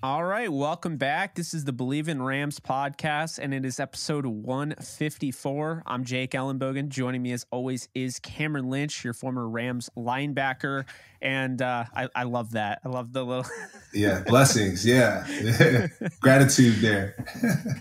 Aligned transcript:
All 0.00 0.22
right, 0.22 0.50
welcome 0.52 0.96
back. 0.96 1.34
This 1.34 1.52
is 1.52 1.64
the 1.64 1.72
Believe 1.72 2.08
in 2.08 2.22
Rams 2.22 2.60
podcast, 2.60 3.40
and 3.40 3.52
it 3.52 3.64
is 3.64 3.80
episode 3.80 4.26
154. 4.26 5.82
I'm 5.84 6.04
Jake 6.04 6.30
Ellenbogen. 6.30 6.88
Joining 6.88 7.20
me, 7.20 7.32
as 7.32 7.44
always, 7.50 7.88
is 7.96 8.20
Cameron 8.20 8.70
Lynch, 8.70 9.02
your 9.02 9.12
former 9.12 9.48
Rams 9.48 9.90
linebacker. 9.96 10.84
And 11.20 11.60
uh, 11.60 11.86
I, 11.92 12.08
I 12.14 12.22
love 12.22 12.52
that. 12.52 12.80
I 12.84 12.90
love 12.90 13.12
the 13.12 13.24
little. 13.24 13.44
yeah, 13.92 14.22
blessings. 14.24 14.86
Yeah. 14.86 15.26
Gratitude 16.20 16.76
there. 16.76 17.26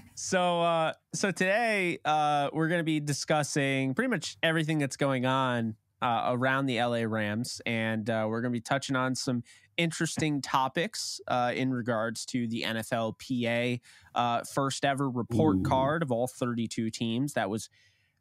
so, 0.15 0.61
uh, 0.61 0.93
so 1.13 1.29
today 1.29 1.99
uh, 2.03 2.49
we're 2.51 2.67
going 2.67 2.79
to 2.79 2.83
be 2.83 2.99
discussing 2.99 3.93
pretty 3.93 4.09
much 4.09 4.37
everything 4.41 4.79
that's 4.79 4.97
going 4.97 5.27
on 5.27 5.75
uh, 6.01 6.29
around 6.29 6.65
the 6.65 6.81
LA 6.81 7.03
Rams, 7.03 7.61
and 7.65 8.09
uh, 8.09 8.25
we're 8.27 8.41
going 8.41 8.51
to 8.51 8.57
be 8.57 8.61
touching 8.61 8.95
on 8.95 9.15
some 9.15 9.43
interesting 9.77 10.41
topics 10.41 11.21
uh, 11.27 11.53
in 11.55 11.71
regards 11.71 12.25
to 12.27 12.47
the 12.47 12.63
NFLPA 12.63 13.79
uh, 14.15 14.43
first 14.43 14.83
ever 14.83 15.09
report 15.09 15.57
Ooh. 15.57 15.63
card 15.63 16.03
of 16.03 16.11
all 16.11 16.27
32 16.27 16.89
teams. 16.89 17.33
That 17.33 17.49
was 17.49 17.69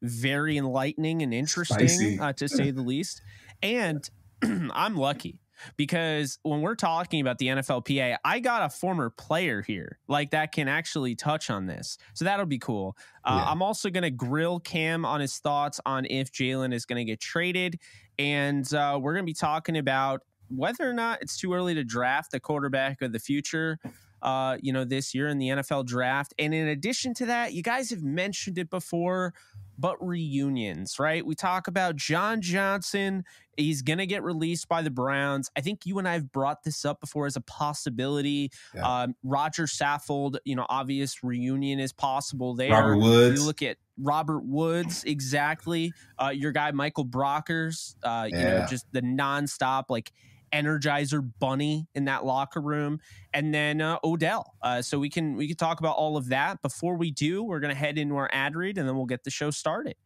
very 0.02 0.56
enlightening 0.56 1.22
and 1.22 1.32
interesting, 1.32 2.20
uh, 2.20 2.32
to 2.34 2.48
say 2.48 2.70
the 2.70 2.82
least. 2.82 3.22
And 3.62 4.08
I'm 4.42 4.96
lucky 4.96 5.40
because 5.76 6.38
when 6.42 6.60
we're 6.60 6.74
talking 6.74 7.20
about 7.20 7.38
the 7.38 7.48
NFLPA, 7.48 8.16
I 8.24 8.40
got 8.40 8.62
a 8.62 8.68
former 8.68 9.10
player 9.10 9.62
here 9.62 9.98
like 10.08 10.30
that 10.30 10.52
can 10.52 10.68
actually 10.68 11.14
touch 11.14 11.50
on 11.50 11.66
this. 11.66 11.98
So 12.14 12.24
that'll 12.24 12.46
be 12.46 12.58
cool. 12.58 12.96
Uh, 13.24 13.40
yeah. 13.42 13.50
I'm 13.50 13.62
also 13.62 13.90
going 13.90 14.02
to 14.02 14.10
grill 14.10 14.60
Cam 14.60 15.04
on 15.04 15.20
his 15.20 15.38
thoughts 15.38 15.80
on 15.86 16.06
if 16.06 16.32
Jalen 16.32 16.74
is 16.74 16.84
going 16.84 16.98
to 16.98 17.04
get 17.04 17.20
traded. 17.20 17.80
And 18.18 18.72
uh, 18.72 18.98
we're 19.00 19.14
going 19.14 19.24
to 19.24 19.30
be 19.30 19.34
talking 19.34 19.76
about 19.76 20.22
whether 20.48 20.88
or 20.88 20.92
not 20.92 21.22
it's 21.22 21.36
too 21.36 21.52
early 21.54 21.74
to 21.74 21.84
draft 21.84 22.30
the 22.30 22.40
quarterback 22.40 23.02
of 23.02 23.12
the 23.12 23.18
future, 23.18 23.78
uh, 24.22 24.56
you 24.60 24.72
know, 24.72 24.84
this 24.84 25.14
year 25.14 25.28
in 25.28 25.38
the 25.38 25.48
NFL 25.48 25.86
draft. 25.86 26.34
And 26.38 26.54
in 26.54 26.68
addition 26.68 27.14
to 27.14 27.26
that, 27.26 27.52
you 27.52 27.62
guys 27.62 27.90
have 27.90 28.02
mentioned 28.02 28.58
it 28.58 28.70
before, 28.70 29.34
but 29.78 29.96
reunions, 30.04 30.98
right? 30.98 31.24
We 31.24 31.34
talk 31.34 31.68
about 31.68 31.96
John 31.96 32.40
Johnson. 32.40 33.24
He's 33.56 33.82
going 33.82 33.98
to 33.98 34.06
get 34.06 34.22
released 34.22 34.68
by 34.68 34.82
the 34.82 34.90
Browns. 34.90 35.50
I 35.56 35.60
think 35.60 35.86
you 35.86 35.98
and 35.98 36.08
I 36.08 36.14
have 36.14 36.32
brought 36.32 36.62
this 36.62 36.84
up 36.84 37.00
before 37.00 37.26
as 37.26 37.36
a 37.36 37.40
possibility. 37.40 38.50
Yeah. 38.74 39.02
Um, 39.02 39.14
Roger 39.22 39.64
Saffold, 39.64 40.38
you 40.44 40.56
know, 40.56 40.66
obvious 40.68 41.22
reunion 41.22 41.78
is 41.78 41.92
possible 41.92 42.54
there. 42.54 42.72
Robert 42.72 42.98
Woods. 42.98 43.40
You 43.40 43.46
look 43.46 43.62
at 43.62 43.76
Robert 43.98 44.44
Woods, 44.44 45.04
exactly. 45.04 45.92
Uh, 46.18 46.28
your 46.28 46.52
guy, 46.52 46.70
Michael 46.72 47.06
Brockers, 47.06 47.96
uh, 48.02 48.28
yeah. 48.30 48.38
you 48.38 48.44
know, 48.44 48.66
just 48.68 48.86
the 48.92 49.02
nonstop, 49.02 49.84
like, 49.88 50.12
Energizer 50.52 51.28
Bunny 51.38 51.86
in 51.94 52.04
that 52.06 52.24
locker 52.24 52.60
room, 52.60 53.00
and 53.32 53.52
then 53.54 53.80
uh, 53.80 53.98
Odell. 54.04 54.54
Uh, 54.62 54.82
so 54.82 54.98
we 54.98 55.10
can 55.10 55.36
we 55.36 55.48
can 55.48 55.56
talk 55.56 55.80
about 55.80 55.96
all 55.96 56.16
of 56.16 56.28
that. 56.28 56.62
Before 56.62 56.96
we 56.96 57.10
do, 57.10 57.42
we're 57.42 57.60
gonna 57.60 57.74
head 57.74 57.98
into 57.98 58.16
our 58.16 58.30
ad 58.32 58.56
read, 58.56 58.78
and 58.78 58.88
then 58.88 58.96
we'll 58.96 59.06
get 59.06 59.24
the 59.24 59.30
show 59.30 59.50
started. 59.50 59.96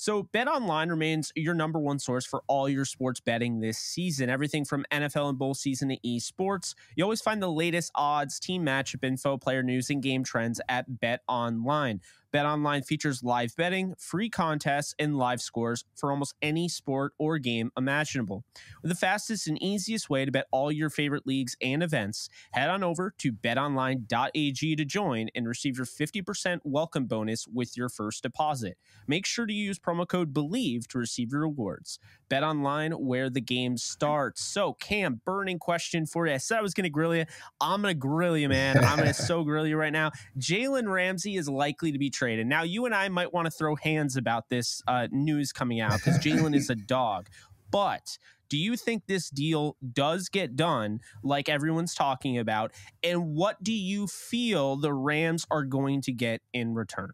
So, 0.00 0.22
Bet 0.22 0.46
Online 0.46 0.90
remains 0.90 1.32
your 1.34 1.54
number 1.54 1.80
one 1.80 1.98
source 1.98 2.24
for 2.24 2.44
all 2.46 2.68
your 2.68 2.84
sports 2.84 3.18
betting 3.18 3.58
this 3.58 3.78
season. 3.78 4.30
Everything 4.30 4.64
from 4.64 4.86
NFL 4.92 5.28
and 5.28 5.36
bowl 5.36 5.54
season 5.54 5.88
to 5.88 5.98
esports. 6.06 6.76
You 6.94 7.02
always 7.02 7.20
find 7.20 7.42
the 7.42 7.50
latest 7.50 7.90
odds, 7.96 8.38
team 8.38 8.64
matchup 8.64 9.02
info, 9.02 9.36
player 9.36 9.64
news, 9.64 9.90
and 9.90 10.00
game 10.00 10.22
trends 10.22 10.60
at 10.68 11.00
Bet 11.00 11.22
Online. 11.26 12.00
BetOnline 12.32 12.84
features 12.84 13.22
live 13.22 13.56
betting, 13.56 13.94
free 13.98 14.28
contests, 14.28 14.94
and 14.98 15.16
live 15.16 15.40
scores 15.40 15.84
for 15.94 16.10
almost 16.10 16.34
any 16.42 16.68
sport 16.68 17.12
or 17.18 17.38
game 17.38 17.70
imaginable. 17.76 18.44
With 18.82 18.90
the 18.90 18.96
fastest 18.96 19.46
and 19.46 19.62
easiest 19.62 20.10
way 20.10 20.26
to 20.26 20.30
bet 20.30 20.46
all 20.50 20.70
your 20.70 20.90
favorite 20.90 21.26
leagues 21.26 21.56
and 21.62 21.82
events, 21.82 22.28
head 22.52 22.68
on 22.68 22.84
over 22.84 23.14
to 23.18 23.32
betonline.ag 23.32 24.76
to 24.76 24.84
join 24.84 25.28
and 25.34 25.48
receive 25.48 25.78
your 25.78 25.86
50% 25.86 26.60
welcome 26.64 27.06
bonus 27.06 27.46
with 27.48 27.76
your 27.76 27.88
first 27.88 28.22
deposit. 28.22 28.76
Make 29.06 29.24
sure 29.24 29.46
to 29.46 29.52
use 29.52 29.78
promo 29.78 30.06
code 30.06 30.34
BELIEVE 30.34 30.86
to 30.88 30.98
receive 30.98 31.32
your 31.32 31.42
rewards. 31.42 31.98
Bet 32.28 32.42
online 32.42 32.92
where 32.92 33.30
the 33.30 33.40
game 33.40 33.76
starts. 33.76 34.42
So, 34.42 34.74
Cam, 34.74 35.20
burning 35.24 35.58
question 35.58 36.06
for 36.06 36.26
you. 36.26 36.34
I 36.34 36.38
said 36.38 36.58
I 36.58 36.62
was 36.62 36.74
going 36.74 36.84
to 36.84 36.90
grill 36.90 37.14
you. 37.14 37.24
I'm 37.60 37.82
going 37.82 37.94
to 37.94 37.98
grill 37.98 38.36
you, 38.36 38.48
man. 38.48 38.84
I'm 38.84 38.96
going 38.96 39.08
to 39.14 39.14
so 39.14 39.44
grill 39.44 39.66
you 39.66 39.76
right 39.76 39.92
now. 39.92 40.12
Jalen 40.38 40.90
Ramsey 40.90 41.36
is 41.36 41.48
likely 41.48 41.92
to 41.92 41.98
be 41.98 42.10
traded. 42.10 42.46
Now, 42.46 42.62
you 42.62 42.86
and 42.86 42.94
I 42.94 43.08
might 43.08 43.32
want 43.32 43.46
to 43.46 43.50
throw 43.50 43.76
hands 43.76 44.16
about 44.16 44.48
this 44.48 44.82
uh, 44.86 45.08
news 45.10 45.52
coming 45.52 45.80
out 45.80 45.94
because 45.94 46.18
Jalen 46.18 46.54
is 46.54 46.70
a 46.70 46.74
dog. 46.88 47.28
But 47.70 48.18
do 48.48 48.56
you 48.56 48.76
think 48.76 49.06
this 49.06 49.28
deal 49.28 49.76
does 49.92 50.28
get 50.28 50.56
done 50.56 51.00
like 51.22 51.48
everyone's 51.48 51.94
talking 51.94 52.38
about? 52.38 52.72
And 53.02 53.34
what 53.34 53.62
do 53.62 53.72
you 53.72 54.06
feel 54.06 54.76
the 54.76 54.92
Rams 54.92 55.46
are 55.50 55.64
going 55.64 56.00
to 56.02 56.12
get 56.12 56.40
in 56.52 56.74
return? 56.74 57.12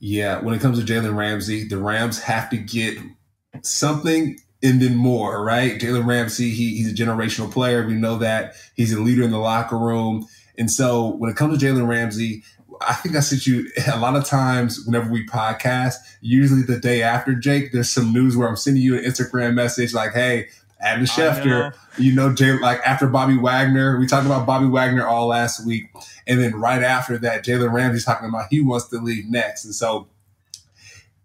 Yeah, 0.00 0.40
when 0.40 0.54
it 0.54 0.60
comes 0.60 0.78
to 0.78 0.84
Jalen 0.84 1.16
Ramsey, 1.16 1.66
the 1.66 1.78
Rams 1.78 2.22
have 2.22 2.48
to 2.50 2.56
get 2.56 2.98
something 3.62 4.38
and 4.62 4.82
then 4.82 4.96
more, 4.96 5.44
right? 5.44 5.78
Jalen 5.78 6.06
Ramsey, 6.06 6.50
he, 6.50 6.76
he's 6.76 6.90
a 6.90 6.94
generational 6.94 7.50
player. 7.50 7.86
We 7.86 7.94
know 7.94 8.18
that 8.18 8.54
he's 8.74 8.92
a 8.92 9.00
leader 9.00 9.22
in 9.22 9.30
the 9.30 9.38
locker 9.38 9.78
room. 9.78 10.26
And 10.56 10.70
so 10.70 11.14
when 11.16 11.30
it 11.30 11.36
comes 11.36 11.58
to 11.58 11.64
Jalen 11.64 11.86
Ramsey, 11.86 12.42
I 12.80 12.94
think 12.94 13.16
I 13.16 13.20
sent 13.20 13.46
you 13.46 13.68
a 13.92 13.98
lot 13.98 14.16
of 14.16 14.24
times 14.24 14.84
whenever 14.84 15.10
we 15.10 15.26
podcast, 15.26 15.94
usually 16.20 16.62
the 16.62 16.78
day 16.78 17.02
after 17.02 17.34
Jake, 17.34 17.72
there's 17.72 17.90
some 17.90 18.12
news 18.12 18.36
where 18.36 18.48
I'm 18.48 18.56
sending 18.56 18.82
you 18.82 18.96
an 18.96 19.04
Instagram 19.04 19.54
message 19.54 19.94
like, 19.94 20.12
hey, 20.12 20.48
Adam 20.80 21.04
Schefter, 21.04 21.44
know. 21.44 21.72
you 21.98 22.14
know, 22.14 22.32
Jay, 22.32 22.52
like 22.58 22.80
after 22.86 23.08
Bobby 23.08 23.36
Wagner, 23.36 23.98
we 23.98 24.06
talked 24.06 24.26
about 24.26 24.46
Bobby 24.46 24.66
Wagner 24.66 25.06
all 25.06 25.26
last 25.26 25.66
week. 25.66 25.90
And 26.26 26.40
then 26.40 26.54
right 26.54 26.82
after 26.82 27.18
that, 27.18 27.44
Jalen 27.44 27.72
Ramsey's 27.72 28.04
talking 28.04 28.28
about 28.28 28.46
he 28.50 28.60
wants 28.60 28.88
to 28.88 28.98
leave 28.98 29.28
next. 29.28 29.64
And 29.64 29.74
so 29.74 30.08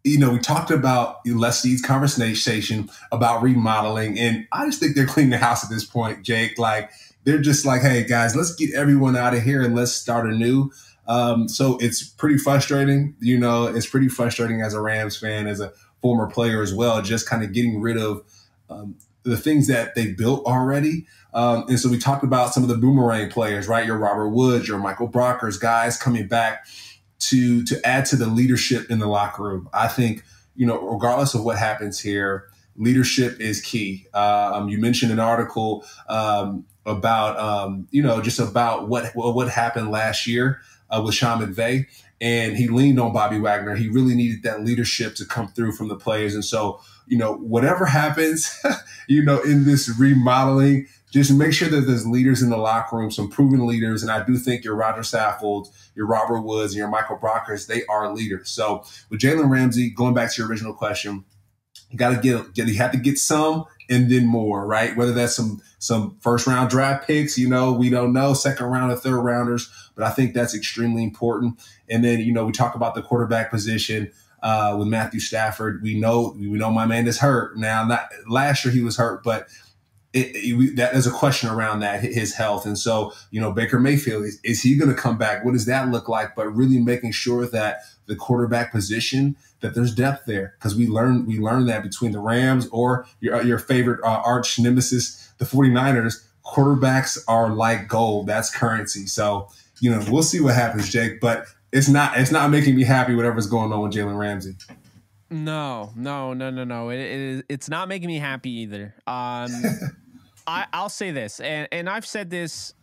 you 0.03 0.18
know, 0.18 0.31
we 0.31 0.40
talked 0.40 0.69
about 0.69 1.25
Leslie's 1.25 1.81
conversation 1.81 2.90
about 3.12 3.41
remodeling, 3.41 4.19
and 4.19 4.47
I 4.52 4.66
just 4.66 4.80
think 4.80 4.96
they're 4.96 5.08
cleaning 5.08 5.31
the 5.31 5.38
house 5.38 5.64
at 5.64 5.69
this 5.69 5.86
point, 5.86 6.24
Jake. 6.24 6.59
Like 6.59 6.91
they're 7.24 7.41
just 7.41 7.66
like, 7.66 7.81
hey 7.81 8.03
guys, 8.03 8.36
let's 8.36 8.53
get 8.56 8.74
everyone 8.74 9.16
out 9.16 9.34
of 9.34 9.44
here 9.44 9.62
and 9.62 9.75
let's 9.75 9.94
start 9.94 10.30
anew. 10.30 10.72
Um, 11.08 11.47
so 11.47 11.78
it's 11.80 12.03
pretty 12.03 12.38
frustrating, 12.38 13.16
you 13.19 13.38
know, 13.38 13.66
it's 13.66 13.88
pretty 13.88 14.08
frustrating 14.08 14.62
as 14.62 14.74
a 14.74 14.81
Rams 14.81 15.18
fan, 15.18 15.47
as 15.47 15.59
a 15.59 15.74
former 16.02 16.28
player 16.28 16.62
as 16.62 16.74
well, 16.74 17.02
just 17.02 17.28
kind 17.28 17.44
of 17.44 17.53
getting 17.53 17.81
rid 17.81 17.97
of 17.97 18.24
um, 18.69 18.96
the 19.24 19.38
things 19.38 19.68
that 19.68 19.96
they 19.96 20.12
built 20.12 20.46
already. 20.46 21.06
Um, 21.34 21.66
and 21.68 21.80
so 21.80 21.90
we 21.90 21.97
talked 21.97 22.24
about 22.24 22.53
some 22.53 22.63
of 22.63 22.69
the 22.69 22.78
boomerang 22.78 23.30
players, 23.30 23.68
right? 23.68 23.86
Your 23.86 23.97
Robert 23.97 24.30
Woods, 24.30 24.68
your 24.68 24.78
Michael 24.78 25.09
Brockers, 25.09 25.59
guys 25.59 25.97
coming 25.97 26.28
back 26.28 26.68
to 27.30 27.64
to 27.66 27.86
add 27.86 28.06
to 28.06 28.16
the 28.16 28.28
leadership 28.28 28.90
in 28.90 29.00
the 29.00 29.08
locker 29.08 29.44
room. 29.44 29.70
I 29.74 29.88
think 29.88 30.24
you 30.56 30.66
know, 30.66 30.80
regardless 30.80 31.34
of 31.34 31.44
what 31.44 31.58
happens 31.58 32.00
here, 32.00 32.46
leadership 32.76 33.40
is 33.40 33.62
key. 33.62 34.08
Um, 34.14 34.70
you 34.70 34.78
mentioned 34.78 35.12
an 35.12 35.20
article 35.20 35.86
um, 36.08 36.66
about 36.86 37.40
um, 37.40 37.88
you 37.92 38.04
know 38.04 38.22
just 38.22 38.40
about 38.40 38.88
what 38.88 39.12
what 39.16 39.50
happened 39.50 39.92
last 39.92 40.28
year 40.28 40.62
uh, 40.90 41.02
with 41.04 41.16
Sean 41.16 41.42
McVay, 41.42 41.86
and 42.22 42.56
he 42.56 42.68
leaned 42.68 43.00
on 43.00 43.14
Bobby 43.14 43.40
Wagner. 43.40 43.76
He 43.76 43.90
really 43.90 44.16
needed 44.16 44.44
that 44.44 44.64
leadership 44.64 45.16
to 45.16 45.26
come 45.26 45.48
through 45.48 45.74
from 45.74 45.88
the 45.88 45.96
players, 45.96 46.36
and 46.36 46.46
so 46.46 46.80
you 47.08 47.18
know 47.18 47.36
whatever 47.36 47.86
happens, 47.86 48.62
you 49.08 49.24
know 49.24 49.42
in 49.42 49.66
this 49.66 49.94
remodeling, 49.98 50.88
just 51.13 51.31
make 51.31 51.53
sure 51.53 51.69
that 51.69 51.81
there's 51.81 52.07
leaders 52.07 52.41
in 52.41 52.50
the 52.50 52.57
locker 52.57 52.97
room, 52.97 53.12
some 53.12 53.29
proven 53.29 53.68
leaders. 53.68 54.01
And 54.01 54.12
I 54.12 54.25
do 54.25 54.35
think 54.35 54.63
your 54.63 54.75
Roger 54.75 55.01
Saffold, 55.01 55.68
your 55.94 56.07
Robert 56.07 56.41
Woods, 56.41 56.74
and 56.74 56.79
your 56.79 56.88
Michael 56.88 57.18
Brockers, 57.18 57.68
they 57.68 57.85
are 57.85 58.12
leaders. 58.12 58.50
So 58.50 58.84
with 59.12 59.22
Jalen 59.22 59.50
Ramsey, 59.50 59.91
going 59.91 60.16
back 60.16 60.34
to 60.34 60.41
your 60.41 60.50
original 60.50 60.74
question, 60.74 61.24
you 61.91 62.00
got 62.00 62.16
to 62.16 62.18
get, 62.19 62.56
get 62.56 62.68
you 62.68 62.78
have 62.79 62.91
to 62.94 62.97
get 62.97 63.19
some 63.19 63.65
and 63.92 64.10
then 64.10 64.25
more, 64.25 64.65
right? 64.65 64.98
Whether 64.98 65.12
that's 65.12 65.36
some 65.36 65.62
some 65.77 66.18
first 66.19 66.48
round 66.48 66.71
draft 66.71 67.06
picks, 67.06 67.38
you 67.38 67.48
know, 67.48 67.74
we 67.74 67.92
don't 67.92 68.12
know, 68.12 68.33
second 68.33 68.66
round 68.66 68.92
or 68.92 68.95
third 68.95 69.21
rounders, 69.21 69.69
but 69.94 70.06
I 70.06 70.09
think 70.09 70.33
that's 70.33 70.56
extremely 70.56 71.04
important. 71.04 71.62
And 71.89 72.04
then, 72.04 72.21
you 72.21 72.33
know, 72.33 72.45
we 72.45 72.54
talk 72.54 72.74
about 72.74 72.95
the 72.95 73.04
quarterback 73.04 73.51
position. 73.51 74.12
Uh, 74.42 74.75
with 74.77 74.89
Matthew 74.89 75.21
Stafford, 75.21 75.81
we 75.81 75.98
know 75.98 76.36
we 76.38 76.48
know 76.48 76.69
my 76.69 76.86
man 76.86 77.07
is 77.07 77.19
hurt 77.19 77.57
now. 77.57 77.86
Not 77.86 78.09
last 78.27 78.66
year 78.66 78.74
he 78.74 78.81
was 78.81 78.98
hurt, 78.98 79.24
but 79.24 79.48
it, 80.13 80.31
it, 80.36 80.75
that 80.75 80.94
there's 80.94 81.07
a 81.07 81.12
question 81.12 81.50
around 81.50 81.80
that 81.80 82.01
his 82.01 82.36
health, 82.36 82.65
and 82.65 82.77
so 82.77 83.12
you 83.31 83.42
know 83.42 83.51
Baker 83.51 83.80
Mayfield 83.80 84.25
is, 84.25 84.39
is 84.44 84.62
he 84.62 84.77
going 84.77 84.94
to 84.94 85.00
come 85.00 85.18
back? 85.18 85.44
What 85.44 85.54
does 85.54 85.65
that 85.65 85.89
look 85.89 86.07
like? 86.07 86.36
But 86.36 86.48
really 86.50 86.80
making 86.80 87.12
sure 87.12 87.48
that 87.48 87.81
the 88.06 88.15
quarterback 88.15 88.71
position 88.71 89.36
that 89.62 89.74
there's 89.74 89.95
depth 89.95 90.25
there 90.25 90.54
because 90.57 90.75
we 90.75 90.88
learned 90.88 91.25
we 91.25 91.39
learned 91.39 91.68
that 91.69 91.81
between 91.81 92.12
the 92.12 92.19
Rams 92.19 92.68
or 92.71 93.07
your 93.21 93.42
your 93.42 93.57
favorite 93.57 94.01
uh, 94.04 94.21
arch 94.24 94.60
nemesis, 94.60 95.33
the 95.39 95.45
49ers, 95.45 96.24
quarterbacks 96.45 97.18
are 97.27 97.50
like 97.50 97.88
gold. 97.88 98.27
That's 98.27 98.56
currency. 98.56 99.07
So 99.07 99.50
you 99.80 99.89
know 99.89 100.06
we'll 100.12 100.24
see 100.24 100.42
what 100.42 100.54
happens, 100.54 100.89
Jake. 100.89 101.21
But 101.21 101.48
it's 101.71 101.89
not 101.89 102.19
it's 102.19 102.31
not 102.31 102.51
making 102.51 102.75
me 102.75 102.83
happy 102.83 103.16
whatever's 103.16 103.48
going 103.48 103.74
on 103.74 103.81
with 103.81 103.94
Jalen 103.94 104.18
Ramsey. 104.18 104.56
No, 105.31 105.92
no, 105.95 106.33
no, 106.33 106.51
no, 106.51 106.63
no. 106.63 106.89
It, 106.89 107.00
it 107.00 107.19
is. 107.19 107.44
It's 107.50 107.68
not 107.68 107.88
making 107.88 108.07
me 108.07 108.19
happy 108.19 108.51
either. 108.51 108.94
Um, 109.07 109.51
I, 110.48 110.66
I'll 110.74 110.90
say 110.90 111.12
this, 111.12 111.40
and 111.40 111.68
and 111.72 111.90
I've 111.90 112.06
said 112.06 112.30
this 112.30 112.74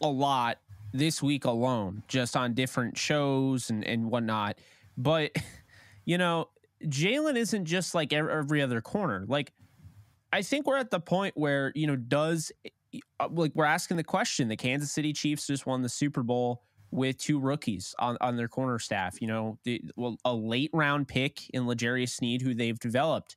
a 0.00 0.08
lot 0.08 0.58
this 0.92 1.22
week 1.22 1.44
alone, 1.44 2.02
just 2.08 2.36
on 2.36 2.54
different 2.54 2.96
shows 2.96 3.70
and 3.70 3.84
and 3.84 4.10
whatnot. 4.10 4.58
But 4.96 5.36
you 6.04 6.18
know, 6.18 6.48
Jalen 6.84 7.36
isn't 7.36 7.64
just 7.64 7.94
like 7.94 8.12
every 8.12 8.62
other 8.62 8.80
corner. 8.80 9.24
Like, 9.26 9.52
I 10.32 10.42
think 10.42 10.66
we're 10.66 10.78
at 10.78 10.90
the 10.90 11.00
point 11.00 11.36
where 11.36 11.72
you 11.74 11.86
know, 11.86 11.96
does 11.96 12.52
uh, 13.20 13.28
like 13.30 13.52
we're 13.54 13.64
asking 13.64 13.96
the 13.96 14.04
question: 14.04 14.48
the 14.48 14.56
Kansas 14.56 14.92
City 14.92 15.12
Chiefs 15.12 15.46
just 15.46 15.66
won 15.66 15.82
the 15.82 15.88
Super 15.88 16.22
Bowl 16.22 16.62
with 16.90 17.16
two 17.16 17.40
rookies 17.40 17.94
on, 17.98 18.18
on 18.20 18.36
their 18.36 18.48
corner 18.48 18.78
staff. 18.78 19.20
You 19.20 19.26
know, 19.26 19.58
the, 19.64 19.82
well, 19.96 20.18
a 20.24 20.32
late 20.32 20.70
round 20.72 21.08
pick 21.08 21.48
in 21.50 21.66
L'Jarius 21.66 22.10
Sneed, 22.10 22.42
who 22.42 22.54
they've 22.54 22.78
developed, 22.78 23.36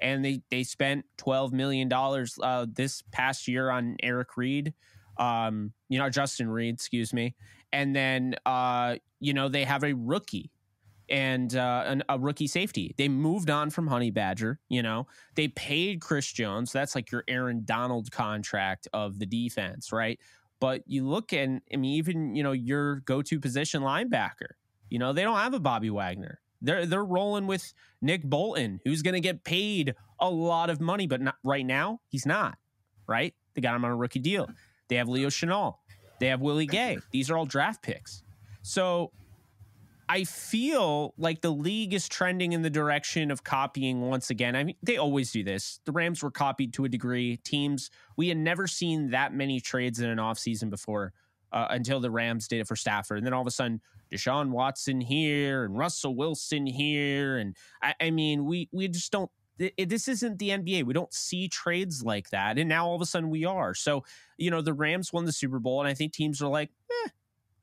and 0.00 0.24
they 0.24 0.42
they 0.50 0.62
spent 0.62 1.04
twelve 1.16 1.52
million 1.52 1.88
dollars 1.88 2.38
uh, 2.42 2.66
this 2.72 3.02
past 3.12 3.48
year 3.48 3.70
on 3.70 3.96
Eric 4.02 4.36
Reid, 4.36 4.74
um, 5.18 5.72
you 5.88 5.98
know 5.98 6.08
Justin 6.08 6.48
Reid, 6.48 6.74
excuse 6.74 7.12
me, 7.12 7.34
and 7.72 7.94
then 7.94 8.34
uh, 8.44 8.96
you 9.20 9.32
know 9.34 9.48
they 9.48 9.64
have 9.64 9.84
a 9.84 9.94
rookie 9.94 10.50
and 11.08 11.54
uh, 11.54 11.84
an, 11.86 12.02
a 12.08 12.18
rookie 12.18 12.46
safety. 12.46 12.94
They 12.98 13.08
moved 13.08 13.50
on 13.50 13.70
from 13.70 13.86
Honey 13.86 14.10
Badger. 14.10 14.58
You 14.68 14.82
know, 14.82 15.06
they 15.34 15.48
paid 15.48 16.00
Chris 16.00 16.30
Jones. 16.32 16.72
That's 16.72 16.94
like 16.94 17.10
your 17.10 17.24
Aaron 17.28 17.62
Donald 17.64 18.10
contract 18.10 18.88
of 18.92 19.18
the 19.18 19.26
defense, 19.26 19.92
right? 19.92 20.18
But 20.60 20.82
you 20.86 21.06
look 21.06 21.32
and 21.32 21.60
I 21.72 21.76
mean, 21.76 21.94
even 21.94 22.34
you 22.34 22.42
know 22.42 22.52
your 22.52 22.96
go-to 23.00 23.40
position 23.40 23.82
linebacker. 23.82 24.54
You 24.90 24.98
know 24.98 25.12
they 25.12 25.22
don't 25.22 25.36
have 25.36 25.54
a 25.54 25.60
Bobby 25.60 25.90
Wagner. 25.90 26.40
They're 26.66 26.84
they're 26.84 27.04
rolling 27.04 27.46
with 27.46 27.72
Nick 28.02 28.22
Bolton, 28.24 28.80
who's 28.84 29.02
going 29.02 29.14
to 29.14 29.20
get 29.20 29.44
paid 29.44 29.94
a 30.20 30.28
lot 30.28 30.68
of 30.68 30.80
money, 30.80 31.06
but 31.06 31.20
not 31.20 31.36
right 31.42 31.64
now. 31.64 32.00
He's 32.08 32.26
not. 32.26 32.58
Right? 33.06 33.34
They 33.54 33.60
got 33.60 33.76
him 33.76 33.84
on 33.84 33.92
a 33.92 33.96
rookie 33.96 34.18
deal. 34.18 34.48
They 34.88 34.96
have 34.96 35.08
Leo 35.08 35.28
Chenal. 35.28 35.76
They 36.18 36.26
have 36.26 36.40
Willie 36.40 36.66
Gay. 36.66 36.98
These 37.12 37.30
are 37.30 37.36
all 37.36 37.46
draft 37.46 37.82
picks. 37.82 38.22
So 38.62 39.12
I 40.08 40.24
feel 40.24 41.14
like 41.18 41.40
the 41.40 41.50
league 41.50 41.94
is 41.94 42.08
trending 42.08 42.52
in 42.52 42.62
the 42.62 42.70
direction 42.70 43.30
of 43.30 43.44
copying 43.44 44.00
once 44.02 44.30
again. 44.30 44.54
I 44.54 44.64
mean, 44.64 44.76
they 44.82 44.96
always 44.96 45.32
do 45.32 45.42
this. 45.42 45.80
The 45.84 45.92
Rams 45.92 46.22
were 46.22 46.30
copied 46.30 46.72
to 46.74 46.84
a 46.84 46.88
degree. 46.88 47.38
Teams, 47.38 47.90
we 48.16 48.28
had 48.28 48.38
never 48.38 48.66
seen 48.66 49.10
that 49.10 49.34
many 49.34 49.60
trades 49.60 50.00
in 50.00 50.08
an 50.08 50.18
offseason 50.18 50.70
before 50.70 51.12
uh, 51.52 51.66
until 51.70 52.00
the 52.00 52.10
Rams 52.10 52.48
did 52.48 52.60
it 52.60 52.68
for 52.68 52.76
Stafford. 52.76 53.18
And 53.18 53.26
then 53.26 53.32
all 53.32 53.40
of 53.40 53.46
a 53.46 53.52
sudden, 53.52 53.80
Deshaun 54.12 54.50
Watson 54.50 55.00
here 55.00 55.64
and 55.64 55.76
Russell 55.76 56.14
Wilson 56.14 56.66
here. 56.66 57.38
And 57.38 57.56
I, 57.82 57.94
I 58.00 58.10
mean, 58.10 58.44
we, 58.44 58.68
we 58.72 58.88
just 58.88 59.12
don't, 59.12 59.30
it, 59.58 59.88
this 59.88 60.06
isn't 60.08 60.38
the 60.38 60.50
NBA. 60.50 60.84
We 60.84 60.92
don't 60.92 61.12
see 61.12 61.48
trades 61.48 62.02
like 62.02 62.30
that. 62.30 62.58
And 62.58 62.68
now 62.68 62.86
all 62.86 62.94
of 62.94 63.00
a 63.00 63.06
sudden 63.06 63.30
we 63.30 63.44
are. 63.44 63.74
So, 63.74 64.04
you 64.36 64.50
know, 64.50 64.60
the 64.60 64.74
Rams 64.74 65.12
won 65.12 65.24
the 65.24 65.32
Super 65.32 65.58
Bowl. 65.58 65.80
And 65.80 65.88
I 65.88 65.94
think 65.94 66.12
teams 66.12 66.42
are 66.42 66.48
like, 66.48 66.70
eh, 66.90 67.08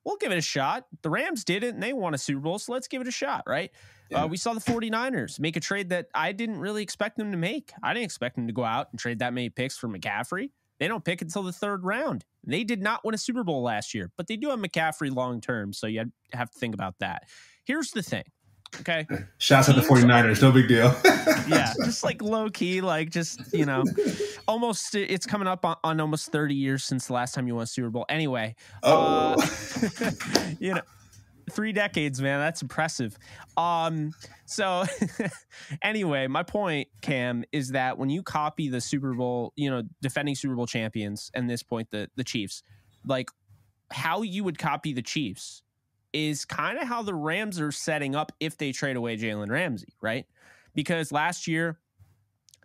we'll 0.04 0.18
give 0.18 0.32
it 0.32 0.38
a 0.38 0.42
shot. 0.42 0.86
The 1.02 1.10
Rams 1.10 1.44
did 1.44 1.64
it 1.64 1.74
and 1.74 1.82
they 1.82 1.94
won 1.94 2.14
a 2.14 2.18
Super 2.18 2.42
Bowl, 2.42 2.60
so 2.60 2.74
let's 2.74 2.88
give 2.88 3.02
it 3.02 3.08
a 3.08 3.12
shot, 3.12 3.44
right? 3.48 3.72
Uh, 3.74 3.78
yeah. 4.10 4.24
Uh, 4.24 4.28
we 4.28 4.38
saw 4.38 4.54
the 4.54 4.60
49ers 4.60 5.40
make 5.40 5.56
a 5.56 5.60
trade 5.60 5.90
that 5.90 6.08
I 6.14 6.32
didn't 6.32 6.60
really 6.60 6.84
expect 6.84 7.18
them 7.18 7.32
to 7.32 7.38
make. 7.38 7.72
I 7.82 7.94
didn't 7.94 8.06
expect 8.06 8.36
them 8.36 8.48
to 8.48 8.54
go 8.54 8.64
out 8.64 8.88
and 8.92 9.00
trade 9.00 9.20
that 9.20 9.34
many 9.34 9.50
picks 9.50 9.78
for 9.78 9.88
McCaffrey. 9.88 10.50
They 10.84 10.90
don't 10.90 11.06
pick 11.06 11.22
until 11.22 11.44
the 11.44 11.54
third 11.54 11.86
round. 11.86 12.26
They 12.44 12.66
did 12.66 12.82
not 12.82 13.06
win 13.06 13.16
a 13.16 13.18
Super 13.18 13.46
Bowl 13.46 13.64
last 13.64 13.94
year, 13.94 14.12
but 14.18 14.28
they 14.28 14.36
do 14.36 14.50
have 14.50 14.60
McCaffrey 14.60 15.16
long 15.16 15.40
term, 15.40 15.72
so 15.72 15.88
you 15.88 16.12
have 16.34 16.52
to 16.52 16.60
think 16.60 16.74
about 16.74 16.96
that. 17.00 17.24
Here's 17.64 17.92
the 17.92 18.04
thing 18.04 18.26
Okay. 18.82 19.08
Shouts 19.38 19.70
at 19.70 19.76
the 19.76 19.82
49ers. 19.82 20.42
No 20.42 20.52
big 20.52 20.68
deal. 20.68 20.94
yeah. 21.48 21.72
Just 21.86 22.04
like 22.04 22.22
low 22.22 22.50
key, 22.50 22.82
like 22.82 23.12
just, 23.12 23.54
you 23.54 23.66
know, 23.66 23.86
almost, 24.46 24.94
it's 24.94 25.26
coming 25.26 25.48
up 25.48 25.64
on, 25.64 25.78
on, 25.86 26.02
almost 26.02 26.34
30 26.34 26.54
years 26.54 26.84
since 26.84 27.08
the 27.08 27.14
last 27.14 27.34
time 27.34 27.48
you 27.48 27.56
won 27.56 27.64
a 27.64 27.68
Super 27.68 27.90
Bowl. 27.90 28.06
Anyway. 28.10 28.54
Oh. 28.82 29.36
Uh, 29.40 30.12
you 30.60 30.74
know, 30.74 30.82
three 31.52 31.72
decades, 31.72 32.22
man. 32.22 32.40
That's 32.40 32.62
impressive. 32.62 33.18
Um, 33.58 34.14
so 34.46 34.86
anyway, 35.82 36.28
my 36.28 36.44
point, 36.44 36.88
Cam, 37.02 37.44
is 37.52 37.70
that 37.70 37.98
when 37.98 38.10
you 38.10 38.24
copy 38.24 38.70
the 38.70 38.82
Super 38.82 39.14
Bowl, 39.14 39.54
you 39.56 39.70
know, 39.70 39.84
defending 40.02 40.36
Super 40.36 40.56
Bowl 40.56 40.68
champions, 40.68 41.32
and 41.34 41.50
this 41.50 41.64
point, 41.64 41.90
the 41.92 42.10
the 42.16 42.24
Chiefs, 42.24 42.64
like 43.06 43.30
how 43.92 44.22
you 44.22 44.44
would 44.44 44.58
copy 44.58 44.94
the 44.94 45.02
Chiefs 45.02 45.62
is 46.14 46.46
kind 46.46 46.78
of 46.78 46.88
how 46.88 47.02
the 47.02 47.14
Rams 47.14 47.60
are 47.60 47.72
setting 47.72 48.16
up 48.16 48.32
if 48.40 48.58
they 48.58 48.72
trade 48.72 48.96
away 48.96 49.18
Jalen 49.18 49.50
Ramsey, 49.50 49.94
right? 50.02 50.26
Because 50.76 51.12
last 51.12 51.48
year 51.48 51.80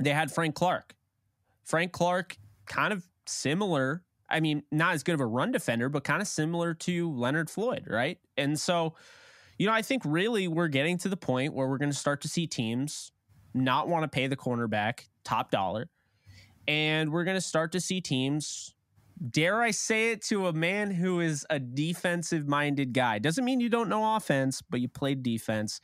they 0.01 0.11
had 0.11 0.31
Frank 0.31 0.55
Clark. 0.55 0.95
Frank 1.65 1.93
Clark, 1.93 2.37
kind 2.67 2.93
of 2.93 3.07
similar. 3.27 4.03
I 4.29 4.41
mean, 4.41 4.63
not 4.71 4.95
as 4.95 5.03
good 5.03 5.15
of 5.15 5.21
a 5.21 5.27
run 5.27 5.53
defender, 5.53 5.89
but 5.89 6.05
kind 6.05 6.21
of 6.21 6.29
similar 6.29 6.75
to 6.75 7.11
Leonard 7.13 7.51
Floyd, 7.51 7.85
right? 7.89 8.19
And 8.37 8.59
so, 8.59 8.95
you 9.59 9.67
know, 9.67 9.73
I 9.73 9.83
think 9.83 10.03
really 10.05 10.49
we're 10.49 10.69
getting 10.69 10.99
to 10.99 11.09
the 11.09 11.17
point 11.17 11.55
where 11.55 11.67
we're 11.69 11.79
going 11.79 11.91
to 11.91 11.97
start 11.97 12.21
to 12.23 12.29
see 12.29 12.47
teams 12.47 13.13
not 13.55 13.89
want 13.89 14.05
to 14.05 14.09
pay 14.09 14.27
the 14.27 14.37
cornerback 14.37 15.09
top 15.25 15.51
dollar. 15.51 15.89
And 16.67 17.11
we're 17.11 17.25
going 17.25 17.37
to 17.37 17.41
start 17.41 17.73
to 17.73 17.81
see 17.81 18.01
teams 18.01 18.75
dare 19.31 19.61
I 19.61 19.71
say 19.71 20.13
it 20.13 20.23
to 20.27 20.47
a 20.47 20.53
man 20.53 20.91
who 20.91 21.21
is 21.21 21.47
a 21.51 21.59
defensive 21.59 22.47
minded 22.47 22.93
guy. 22.93 23.19
Doesn't 23.19 23.45
mean 23.45 23.61
you 23.61 23.69
don't 23.69 23.89
know 23.89 24.17
offense, 24.17 24.63
but 24.63 24.81
you 24.81 24.89
played 24.89 25.23
defense. 25.23 25.81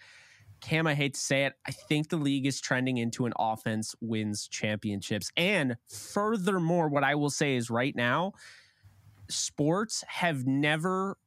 Cam, 0.64 0.86
I 0.86 0.94
hate 0.94 1.14
to 1.14 1.20
say 1.20 1.44
it. 1.44 1.52
I 1.66 1.72
think 1.72 2.08
the 2.08 2.16
league 2.16 2.46
is 2.46 2.60
trending 2.60 2.96
into 2.96 3.26
an 3.26 3.32
offense 3.38 3.94
wins 4.00 4.48
championships. 4.48 5.30
And 5.36 5.76
furthermore, 5.88 6.88
what 6.88 7.04
I 7.04 7.14
will 7.14 7.30
say 7.30 7.56
is 7.56 7.70
right 7.70 7.94
now, 7.94 8.32
sports 9.28 10.02
have 10.08 10.46
never 10.46 11.18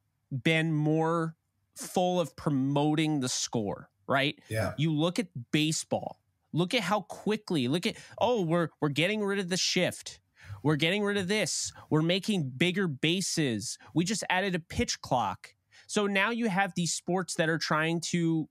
been 0.42 0.72
more 0.72 1.36
full 1.76 2.20
of 2.20 2.34
promoting 2.36 3.20
the 3.20 3.28
score, 3.28 3.88
right? 4.08 4.38
Yeah. 4.48 4.72
You 4.76 4.92
look 4.92 5.18
at 5.18 5.28
baseball. 5.52 6.18
Look 6.52 6.74
at 6.74 6.80
how 6.80 7.02
quickly. 7.02 7.68
Look 7.68 7.86
at 7.86 7.96
oh, 8.18 8.42
we're 8.42 8.70
we're 8.80 8.88
getting 8.88 9.22
rid 9.22 9.38
of 9.38 9.50
the 9.50 9.56
shift 9.56 10.20
we're 10.62 10.76
getting 10.76 11.02
rid 11.02 11.16
of 11.16 11.28
this. 11.28 11.72
We're 11.90 12.02
making 12.02 12.52
bigger 12.56 12.88
bases. 12.88 13.78
We 13.94 14.04
just 14.04 14.24
added 14.28 14.54
a 14.54 14.60
pitch 14.60 15.00
clock. 15.00 15.54
So 15.86 16.06
now 16.06 16.30
you 16.30 16.48
have 16.48 16.72
these 16.74 16.92
sports 16.92 17.34
that 17.34 17.48
are 17.48 17.58
trying 17.58 18.00
to 18.10 18.48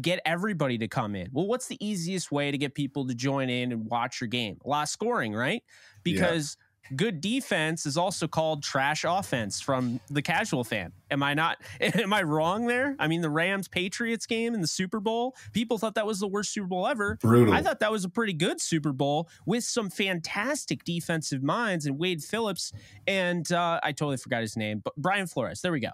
get 0.00 0.20
everybody 0.24 0.78
to 0.78 0.88
come 0.88 1.14
in. 1.14 1.28
Well, 1.32 1.46
what's 1.46 1.66
the 1.66 1.76
easiest 1.84 2.32
way 2.32 2.50
to 2.50 2.58
get 2.58 2.74
people 2.74 3.06
to 3.06 3.14
join 3.14 3.48
in 3.50 3.72
and 3.72 3.86
watch 3.86 4.20
your 4.20 4.28
game? 4.28 4.58
A 4.64 4.68
lot 4.68 4.82
of 4.84 4.88
scoring, 4.88 5.34
right? 5.34 5.62
Because 6.02 6.56
yeah 6.58 6.64
good 6.96 7.20
defense 7.20 7.86
is 7.86 7.96
also 7.96 8.26
called 8.26 8.62
trash 8.62 9.04
offense 9.06 9.60
from 9.60 10.00
the 10.10 10.22
casual 10.22 10.64
fan. 10.64 10.92
Am 11.10 11.22
I 11.22 11.34
not? 11.34 11.58
Am 11.80 12.12
I 12.12 12.22
wrong 12.22 12.66
there? 12.66 12.96
I 12.98 13.08
mean, 13.08 13.20
the 13.20 13.30
Rams 13.30 13.68
Patriots 13.68 14.26
game 14.26 14.54
in 14.54 14.60
the 14.60 14.66
Super 14.66 15.00
Bowl, 15.00 15.36
people 15.52 15.78
thought 15.78 15.94
that 15.94 16.06
was 16.06 16.20
the 16.20 16.28
worst 16.28 16.52
Super 16.52 16.66
Bowl 16.66 16.86
ever. 16.86 17.18
Brutal. 17.20 17.54
I 17.54 17.62
thought 17.62 17.80
that 17.80 17.92
was 17.92 18.04
a 18.04 18.08
pretty 18.08 18.32
good 18.32 18.60
Super 18.60 18.92
Bowl 18.92 19.28
with 19.46 19.64
some 19.64 19.90
fantastic 19.90 20.84
defensive 20.84 21.42
minds 21.42 21.86
and 21.86 21.98
Wade 21.98 22.22
Phillips 22.22 22.72
and 23.06 23.50
uh, 23.52 23.80
I 23.82 23.92
totally 23.92 24.16
forgot 24.16 24.40
his 24.40 24.56
name, 24.56 24.80
but 24.82 24.94
Brian 24.96 25.26
Flores. 25.26 25.60
There 25.60 25.72
we 25.72 25.80
go. 25.80 25.90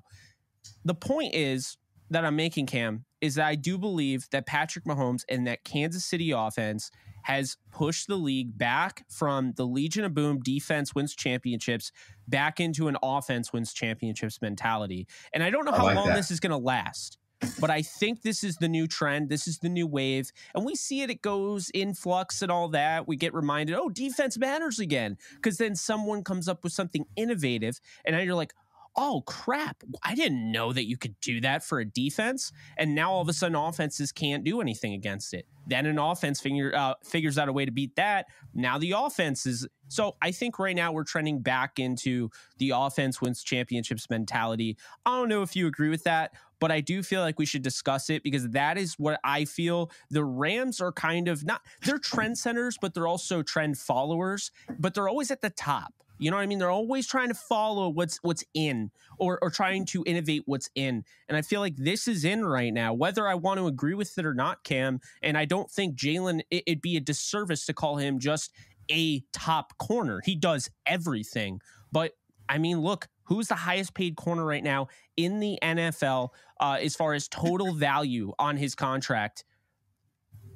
The 0.85 0.95
point 0.95 1.35
is 1.35 1.77
that 2.11 2.25
I'm 2.25 2.37
making, 2.37 2.67
Cam, 2.67 3.05
is 3.25 3.37
that 3.37 3.47
I 3.47 3.55
do 3.55 3.79
believe 3.79 4.29
that 4.33 4.45
Patrick 4.45 4.85
Mahomes 4.85 5.23
and 5.31 5.47
that 5.47 5.65
Kansas 5.65 6.05
City 6.05 6.31
offense 6.31 6.91
has 7.23 7.57
pushed 7.71 8.07
the 8.07 8.17
league 8.17 8.59
back 8.59 9.07
from 9.09 9.53
the 9.53 9.65
Legion 9.65 10.05
of 10.05 10.13
Boom 10.13 10.41
defense 10.41 10.95
wins 10.95 11.15
championships 11.15 11.91
back 12.29 12.61
into 12.61 12.87
an 12.87 12.99
offense 13.03 13.51
wins 13.51 13.73
championships 13.73 14.43
mentality. 14.43 15.09
And 15.33 15.43
I 15.43 15.49
don't 15.49 15.65
know 15.65 15.73
how 15.73 15.85
like 15.85 15.97
long 15.97 16.09
that. 16.09 16.17
this 16.17 16.31
is 16.31 16.39
going 16.39 16.51
to 16.51 16.59
last. 16.59 17.17
But 17.61 17.71
I 17.71 17.83
think 17.83 18.23
this 18.23 18.45
is 18.45 18.57
the 18.57 18.69
new 18.69 18.87
trend. 18.87 19.29
This 19.29 19.49
is 19.49 19.59
the 19.59 19.69
new 19.69 19.87
wave. 19.87 20.31
And 20.55 20.65
we 20.65 20.75
see 20.75 21.03
it, 21.03 21.11
it 21.11 21.23
goes 21.23 21.71
in 21.71 21.95
flux 21.95 22.43
and 22.43 22.51
all 22.51 22.69
that. 22.69 23.09
We 23.09 23.17
get 23.17 23.35
reminded, 23.35 23.77
oh, 23.77 23.89
defense 23.89 24.39
matters 24.39 24.79
again. 24.79 25.17
Because 25.35 25.57
then 25.59 25.75
someone 25.75 26.25
comes 26.25 26.49
up 26.49 26.63
with 26.63 26.73
something 26.73 27.07
innovative. 27.17 27.81
And 28.05 28.17
now 28.17 28.23
you're 28.23 28.35
like, 28.35 28.53
oh 28.97 29.23
crap, 29.27 29.83
I 30.03 30.15
didn't 30.15 30.51
know 30.51 30.73
that 30.73 30.85
you 30.85 30.97
could 30.97 31.19
do 31.21 31.41
that 31.41 31.65
for 31.65 31.81
a 31.81 31.85
defense. 31.85 32.53
And 32.77 32.95
now 32.95 33.13
all 33.13 33.23
of 33.23 33.29
a 33.29 33.33
sudden 33.33 33.57
offenses 33.57 34.13
can't 34.13 34.45
do 34.45 34.61
anything 34.61 34.93
against 34.93 35.35
it. 35.35 35.47
Then 35.67 35.87
an 35.87 35.99
offense 35.99 36.41
figure, 36.41 36.73
uh, 36.75 36.95
figures 37.03 37.39
out 37.39 37.49
a 37.49 37.53
way 37.53 37.65
to 37.65 37.73
beat 37.73 37.97
that. 37.97 38.27
Now 38.53 38.79
the 38.79 38.93
offense 38.93 39.47
is. 39.47 39.67
So 39.89 40.17
I 40.23 40.33
think 40.33 40.59
right 40.59 40.75
now 40.75 40.93
we're 40.93 41.05
trending 41.05 41.41
back 41.41 41.79
into 41.79 42.31
the 42.59 42.73
offense 42.75 43.21
wins 43.21 43.43
championships 43.43 44.09
mentality. 44.09 44.77
I 45.05 45.17
don't 45.19 45.29
know 45.29 45.43
if 45.43 45.55
you 45.55 45.67
agree 45.67 45.91
with 45.91 46.05
that, 46.05 46.33
but 46.65 46.73
I 46.73 46.81
do 46.81 47.03
feel 47.03 47.21
like 47.21 47.39
we 47.39 47.45
should 47.45 47.61
discuss 47.61 48.09
it 48.09 48.23
because 48.23 48.49
that 48.53 48.79
is 48.79 48.95
what 48.95 49.21
I 49.23 49.45
feel 49.45 49.91
the 50.09 50.25
Rams 50.25 50.81
are 50.81 50.93
kind 50.93 51.29
of 51.29 51.45
not 51.45 51.61
they're 51.85 51.99
trend 51.99 52.39
centers, 52.39 52.79
but 52.81 52.95
they're 52.95 53.07
also 53.07 53.43
trend 53.43 53.77
followers, 53.77 54.51
but 54.79 54.95
they're 54.95 55.07
always 55.07 55.31
at 55.31 55.43
the 55.43 55.51
top. 55.51 55.93
You 56.19 56.31
know 56.31 56.39
what 56.39 56.43
I 56.43 56.47
mean? 56.47 56.59
They're 56.59 56.71
always 56.71 57.07
trying 57.07 57.29
to 57.29 57.35
follow 57.35 57.91
what's 57.91 58.17
what's 58.23 58.45
in 58.55 58.91
or 59.19 59.39
or 59.43 59.51
trying 59.51 59.85
to 59.89 60.05
innovate 60.07 60.45
what's 60.47 60.71
in. 60.75 61.05
And 61.29 61.37
I 61.37 61.43
feel 61.43 61.61
like 61.61 61.77
this 61.77 62.09
is 62.09 62.25
in 62.25 62.47
right 62.47 62.73
now, 62.73 62.95
whether 62.95 63.29
I 63.29 63.35
want 63.35 63.61
to 63.61 63.67
agree 63.67 63.93
with 63.93 64.17
it 64.17 64.25
or 64.25 64.33
not, 64.33 64.65
Cam. 64.65 65.01
And 65.23 65.37
I 65.37 65.45
don't 65.45 65.71
think 65.71 65.97
Jalen 65.97 66.45
it, 66.51 66.63
it'd 66.67 66.81
be 66.81 66.97
a 66.97 67.01
disservice 67.01 67.67
to 67.67 67.75
call 67.75 67.97
him 67.97 68.19
just 68.19 68.51
a 68.91 69.23
top 69.35 69.77
corner. 69.77 70.23
He 70.25 70.35
does 70.35 70.71
everything. 70.87 71.61
But 71.93 72.13
I 72.49 72.59
mean, 72.59 72.81
look, 72.81 73.09
who's 73.25 73.49
the 73.49 73.55
highest 73.55 73.95
paid 73.95 74.17
corner 74.17 74.45
right 74.45 74.63
now 74.63 74.89
in 75.17 75.41
the 75.41 75.59
NFL 75.63 76.31
uh, 76.61 76.79
as 76.81 76.95
far 76.95 77.15
as 77.15 77.29
total 77.29 77.73
value 77.75 78.33
on 78.39 78.57
his 78.57 78.75
contract? 78.75 79.45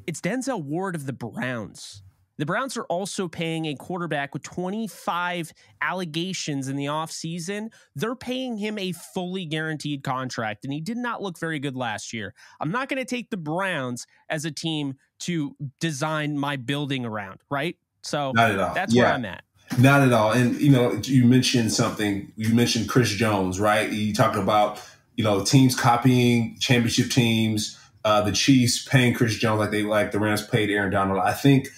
It's 0.06 0.20
Denzel 0.20 0.62
Ward 0.62 0.94
of 0.94 1.06
the 1.06 1.12
Browns. 1.12 2.02
The 2.38 2.46
Browns 2.46 2.76
are 2.76 2.84
also 2.84 3.26
paying 3.26 3.66
a 3.66 3.74
quarterback 3.74 4.32
with 4.32 4.44
25 4.44 5.52
allegations 5.82 6.68
in 6.68 6.76
the 6.76 6.86
offseason. 6.86 7.72
They're 7.96 8.14
paying 8.14 8.56
him 8.56 8.78
a 8.78 8.92
fully 8.92 9.44
guaranteed 9.44 10.04
contract, 10.04 10.64
and 10.64 10.72
he 10.72 10.80
did 10.80 10.96
not 10.96 11.20
look 11.20 11.38
very 11.38 11.58
good 11.58 11.76
last 11.76 12.12
year. 12.12 12.34
I'm 12.60 12.70
not 12.70 12.88
going 12.88 12.98
to 12.98 13.04
take 13.04 13.30
the 13.30 13.36
Browns 13.36 14.06
as 14.30 14.44
a 14.44 14.52
team 14.52 14.94
to 15.20 15.56
design 15.80 16.38
my 16.38 16.56
building 16.56 17.04
around, 17.04 17.40
right? 17.50 17.76
So 18.02 18.32
that's 18.72 18.94
yeah. 18.94 19.02
where 19.02 19.12
I'm 19.12 19.24
at. 19.24 19.42
Not 19.78 20.02
at 20.02 20.12
all. 20.12 20.32
And 20.32 20.60
you 20.60 20.70
know, 20.70 21.00
you 21.04 21.24
mentioned 21.24 21.72
something. 21.72 22.32
You 22.36 22.52
mentioned 22.52 22.88
Chris 22.88 23.10
Jones, 23.10 23.60
right? 23.60 23.90
You 23.90 24.12
talk 24.12 24.36
about 24.36 24.82
you 25.16 25.22
know 25.22 25.44
teams 25.44 25.78
copying 25.78 26.56
championship 26.58 27.10
teams. 27.10 27.78
Uh, 28.04 28.22
the 28.22 28.32
Chiefs 28.32 28.86
paying 28.86 29.14
Chris 29.14 29.36
Jones 29.36 29.60
like 29.60 29.70
they 29.70 29.82
like 29.82 30.10
the 30.10 30.18
Rams 30.18 30.44
paid 30.44 30.70
Aaron 30.70 30.90
Donald. 30.90 31.20
I 31.20 31.32
think 31.32 31.68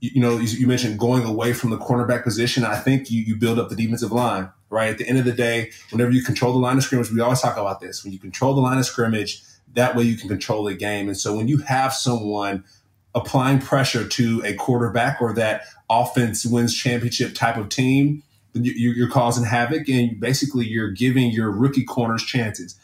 you 0.00 0.20
know 0.20 0.38
you 0.38 0.68
mentioned 0.68 1.00
going 1.00 1.24
away 1.24 1.52
from 1.52 1.70
the 1.70 1.78
cornerback 1.78 2.22
position. 2.22 2.64
I 2.64 2.76
think 2.76 3.10
you 3.10 3.22
you 3.22 3.34
build 3.34 3.58
up 3.58 3.70
the 3.70 3.76
defensive 3.76 4.12
line, 4.12 4.50
right? 4.70 4.90
At 4.90 4.98
the 4.98 5.08
end 5.08 5.18
of 5.18 5.24
the 5.24 5.32
day, 5.32 5.72
whenever 5.90 6.12
you 6.12 6.22
control 6.22 6.52
the 6.52 6.60
line 6.60 6.76
of 6.76 6.84
scrimmage, 6.84 7.10
we 7.10 7.20
always 7.20 7.40
talk 7.40 7.56
about 7.56 7.80
this. 7.80 8.04
When 8.04 8.12
you 8.12 8.20
control 8.20 8.54
the 8.54 8.60
line 8.60 8.78
of 8.78 8.86
scrimmage, 8.86 9.42
that 9.74 9.96
way 9.96 10.04
you 10.04 10.16
can 10.16 10.28
control 10.28 10.62
the 10.62 10.74
game. 10.74 11.08
And 11.08 11.16
so 11.16 11.36
when 11.36 11.48
you 11.48 11.58
have 11.58 11.92
someone 11.92 12.64
applying 13.20 13.60
pressure 13.60 14.06
to 14.06 14.42
a 14.44 14.54
quarterback 14.54 15.20
or 15.20 15.32
that 15.34 15.62
offense 15.90 16.44
wins 16.44 16.74
championship 16.74 17.34
type 17.34 17.56
of 17.56 17.68
team, 17.68 18.22
you're 18.54 19.10
causing 19.10 19.44
havoc 19.44 19.88
and 19.88 20.18
basically 20.20 20.66
you're 20.66 20.90
giving 20.90 21.30
your 21.30 21.50
rookie 21.50 21.84
corners 21.84 22.24
chances. 22.24 22.78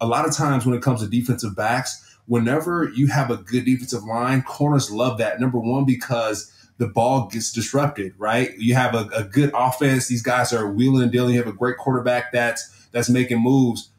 A 0.00 0.06
lot 0.06 0.26
of 0.26 0.34
times 0.34 0.64
when 0.64 0.74
it 0.74 0.82
comes 0.82 1.02
to 1.02 1.08
defensive 1.08 1.54
backs, 1.56 2.04
whenever 2.26 2.90
you 2.94 3.08
have 3.08 3.30
a 3.30 3.36
good 3.36 3.64
defensive 3.64 4.04
line, 4.04 4.42
corners 4.42 4.90
love 4.90 5.18
that. 5.18 5.40
Number 5.40 5.58
one, 5.58 5.84
because 5.84 6.52
the 6.78 6.86
ball 6.86 7.28
gets 7.28 7.52
disrupted, 7.52 8.14
right? 8.18 8.56
You 8.58 8.74
have 8.74 8.94
a, 8.94 9.08
a 9.14 9.24
good 9.24 9.50
offense. 9.54 10.06
These 10.06 10.22
guys 10.22 10.52
are 10.52 10.70
wheeling 10.70 11.02
and 11.02 11.12
dealing. 11.12 11.34
You 11.34 11.42
have 11.42 11.52
a 11.52 11.56
great 11.56 11.76
quarterback 11.76 12.32
that's 12.32 12.68
that's 12.92 13.10
making 13.10 13.42
moves 13.42 13.90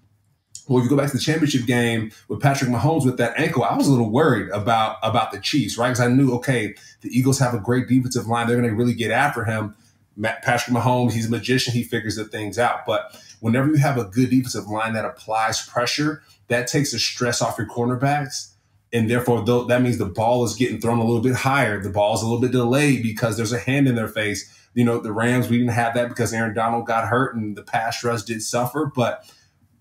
well, 0.70 0.78
if 0.78 0.84
you 0.84 0.90
go 0.90 0.96
back 0.96 1.10
to 1.10 1.18
the 1.18 1.24
championship 1.24 1.66
game 1.66 2.12
with 2.28 2.42
Patrick 2.42 2.70
Mahomes 2.70 3.04
with 3.04 3.18
that 3.18 3.38
ankle, 3.40 3.64
I 3.64 3.76
was 3.76 3.88
a 3.88 3.92
little 3.92 4.12
worried 4.12 4.50
about 4.52 4.98
about 5.02 5.32
the 5.32 5.40
Chiefs, 5.40 5.80
right? 5.80 5.88
Because 5.88 6.00
I 6.00 6.08
knew, 6.08 6.32
okay, 6.36 6.76
the 7.02 7.10
Eagles 7.10 7.40
have 7.40 7.56
a 7.56 7.60
great 7.60 7.88
defensive 7.88 8.28
line; 8.28 8.48
they're 8.48 8.56
going 8.56 8.70
to 8.70 8.76
really 8.76 8.94
get 8.94 9.10
after 9.10 9.44
him. 9.44 9.76
Patrick 10.22 10.76
Mahomes, 10.76 11.14
he's 11.14 11.26
a 11.26 11.32
magician; 11.32 11.74
he 11.74 11.84
figures 11.84 12.18
the 12.18 12.26
things 12.26 12.60
out. 12.60 12.86
But 12.86 13.20
whenever 13.40 13.68
you 13.68 13.78
have 13.78 13.98
a 13.98 14.06
good 14.06 14.30
defensive 14.30 14.68
line 14.68 14.94
that 14.94 15.06
applies 15.06 15.68
pressure, 15.68 16.22
that 16.50 16.68
takes 16.68 16.92
the 16.92 17.00
stress 17.00 17.42
off 17.42 17.58
your 17.58 17.68
cornerbacks, 17.68 18.52
and 18.94 19.10
therefore 19.10 19.44
that 19.66 19.82
means 19.82 19.98
the 19.98 20.06
ball 20.06 20.44
is 20.44 20.56
getting 20.56 20.80
thrown 20.80 21.00
a 21.00 21.04
little 21.04 21.22
bit 21.22 21.36
higher. 21.36 21.82
The 21.82 21.90
ball 21.90 22.14
is 22.14 22.22
a 22.22 22.26
little 22.26 22.42
bit 22.42 22.52
delayed 22.52 23.02
because 23.02 23.38
there's 23.38 23.54
a 23.54 23.60
hand 23.60 23.88
in 23.88 23.96
their 23.96 24.08
face. 24.08 24.56
You 24.76 24.86
know, 24.86 25.00
the 25.00 25.12
Rams, 25.12 25.50
we 25.50 25.58
didn't 25.58 25.74
have 25.74 25.96
that 25.96 26.10
because 26.10 26.32
Aaron 26.32 26.54
Donald 26.54 26.86
got 26.86 27.08
hurt 27.08 27.36
and 27.36 27.58
the 27.58 27.64
pass 27.64 28.04
rush 28.04 28.22
did 28.22 28.44
suffer, 28.44 28.92
but 28.96 29.26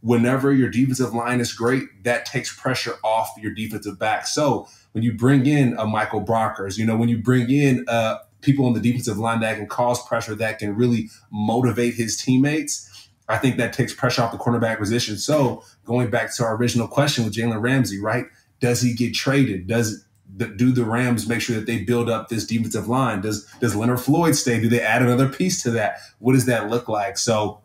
whenever 0.01 0.53
your 0.53 0.71
defensive 0.71 1.15
line 1.15 1.41
is 1.41 1.53
great, 1.53 2.05
that 2.05 2.25
takes 2.25 2.55
pressure 2.55 2.95
off 3.03 3.31
your 3.41 3.53
defensive 3.53 3.99
back. 3.99 4.27
So 4.27 4.69
when 4.93 5.03
you 5.03 5.13
bring 5.13 5.47
in 5.47 5.75
a 5.79 5.87
Michael 5.87 6.25
Brockers, 6.25 6.79
you 6.79 6.87
know, 6.87 6.97
when 6.97 7.09
you 7.09 7.19
bring 7.19 7.51
in 7.51 7.85
uh, 7.89 8.19
people 8.41 8.67
on 8.67 8.75
the 8.75 8.81
defensive 8.81 9.19
line 9.19 9.41
that 9.41 9.57
can 9.57 9.67
cause 9.67 10.07
pressure, 10.07 10.35
that 10.37 10.59
can 10.59 10.77
really 10.77 11.11
motivate 11.31 11.95
his 11.95 12.17
teammates, 12.17 13.09
I 13.29 13.39
think 13.39 13.57
that 13.57 13.73
takes 13.73 13.93
pressure 13.93 14.23
off 14.23 14.33
the 14.33 14.39
cornerback 14.39 14.79
position. 14.79 15.19
So 15.19 15.63
going 15.85 16.11
back 16.11 16.35
to 16.37 16.45
our 16.45 16.57
original 16.57 16.89
question 16.89 17.25
with 17.25 17.35
Jalen 17.35 17.61
Ramsey, 17.61 18.01
right? 18.01 18.27
Does 18.61 18.81
he 18.81 18.95
get 18.95 19.15
traded? 19.15 19.67
Does 19.67 20.05
do 20.37 20.73
the 20.73 20.85
Rams 20.85 21.29
make 21.29 21.41
sure 21.41 21.57
that 21.57 21.67
they 21.67 21.83
build 21.83 22.09
up 22.09 22.29
this 22.29 22.47
defensive 22.47 22.89
line? 22.89 23.21
Does 23.21 23.45
does 23.61 23.75
Leonard 23.75 24.01
Floyd 24.01 24.37
stay? 24.37 24.61
Do 24.61 24.69
they 24.69 24.81
add 24.81 25.03
another 25.03 25.29
piece 25.29 25.63
to 25.63 25.71
that? 25.73 25.99
What 26.19 26.35
does 26.35 26.47
that 26.47 26.71
look 26.71 26.89
like? 26.89 27.19
So 27.19 27.61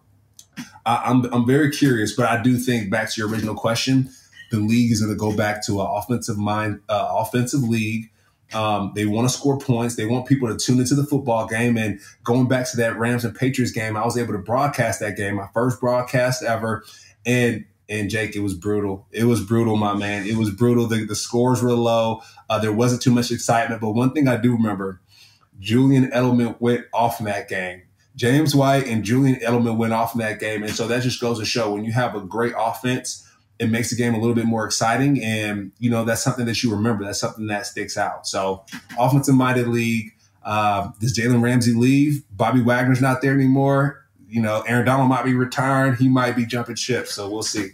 I, 0.85 1.09
am 1.09 1.25
I'm, 1.25 1.33
I'm 1.33 1.47
very 1.47 1.71
curious, 1.71 2.15
but 2.15 2.27
I 2.27 2.41
do 2.41 2.57
think 2.57 2.89
back 2.89 3.11
to 3.11 3.21
your 3.21 3.29
original 3.29 3.55
question, 3.55 4.09
the 4.51 4.59
league 4.59 4.91
is 4.91 5.01
going 5.01 5.11
to 5.11 5.17
go 5.17 5.35
back 5.35 5.65
to 5.65 5.81
an 5.81 5.87
offensive 5.89 6.37
mind, 6.37 6.81
uh, 6.89 7.07
offensive 7.11 7.63
league. 7.63 8.11
Um, 8.53 8.91
they 8.93 9.05
want 9.05 9.27
to 9.27 9.35
score 9.35 9.57
points. 9.57 9.95
They 9.95 10.05
want 10.05 10.27
people 10.27 10.47
to 10.47 10.57
tune 10.57 10.79
into 10.79 10.93
the 10.93 11.05
football 11.05 11.47
game. 11.47 11.75
And 11.75 11.99
going 12.23 12.47
back 12.47 12.69
to 12.71 12.77
that 12.77 12.97
Rams 12.97 13.25
and 13.25 13.35
Patriots 13.35 13.71
game, 13.71 13.97
I 13.97 14.05
was 14.05 14.17
able 14.17 14.33
to 14.33 14.39
broadcast 14.39 14.99
that 14.99 15.17
game, 15.17 15.35
my 15.35 15.47
first 15.53 15.79
broadcast 15.79 16.43
ever. 16.43 16.83
And 17.25 17.65
and 17.89 18.09
Jake, 18.09 18.35
it 18.35 18.39
was 18.39 18.53
brutal. 18.53 19.07
It 19.11 19.25
was 19.25 19.41
brutal, 19.41 19.75
my 19.75 19.93
man. 19.93 20.25
It 20.25 20.37
was 20.37 20.49
brutal. 20.49 20.87
The, 20.87 21.05
the 21.05 21.15
scores 21.15 21.61
were 21.61 21.73
low. 21.73 22.21
Uh, 22.49 22.59
there 22.59 22.71
wasn't 22.71 23.01
too 23.01 23.11
much 23.11 23.29
excitement. 23.31 23.81
But 23.81 23.91
one 23.91 24.13
thing 24.13 24.27
I 24.27 24.37
do 24.37 24.53
remember, 24.53 25.01
Julian 25.59 26.09
Edelman 26.11 26.59
went 26.59 26.85
off 26.93 27.19
in 27.19 27.25
that 27.25 27.49
game. 27.49 27.83
James 28.15 28.55
White 28.55 28.87
and 28.87 29.03
Julian 29.03 29.39
Edelman 29.39 29.77
went 29.77 29.93
off 29.93 30.13
in 30.13 30.19
that 30.19 30.39
game. 30.39 30.63
And 30.63 30.73
so 30.73 30.87
that 30.87 31.01
just 31.01 31.19
goes 31.19 31.39
to 31.39 31.45
show 31.45 31.73
when 31.73 31.83
you 31.83 31.91
have 31.91 32.15
a 32.15 32.21
great 32.21 32.53
offense, 32.57 33.27
it 33.59 33.69
makes 33.69 33.89
the 33.89 33.95
game 33.95 34.13
a 34.13 34.19
little 34.19 34.35
bit 34.35 34.45
more 34.45 34.65
exciting. 34.65 35.23
And, 35.23 35.71
you 35.79 35.89
know, 35.89 36.03
that's 36.03 36.23
something 36.23 36.45
that 36.45 36.61
you 36.63 36.71
remember. 36.71 37.03
That's 37.03 37.19
something 37.19 37.47
that 37.47 37.65
sticks 37.65 37.97
out. 37.97 38.27
So, 38.27 38.65
offensive 38.99 39.35
minded 39.35 39.67
league. 39.67 40.11
Uh, 40.43 40.89
does 40.99 41.17
Jalen 41.17 41.41
Ramsey 41.41 41.73
leave? 41.73 42.23
Bobby 42.31 42.61
Wagner's 42.61 43.01
not 43.01 43.21
there 43.21 43.33
anymore. 43.33 44.05
You 44.27 44.41
know, 44.41 44.61
Aaron 44.67 44.85
Donald 44.85 45.09
might 45.09 45.23
be 45.23 45.33
retiring. 45.33 45.95
He 45.95 46.09
might 46.09 46.35
be 46.35 46.45
jumping 46.45 46.75
ship. 46.75 47.07
So, 47.07 47.29
we'll 47.29 47.43
see. 47.43 47.69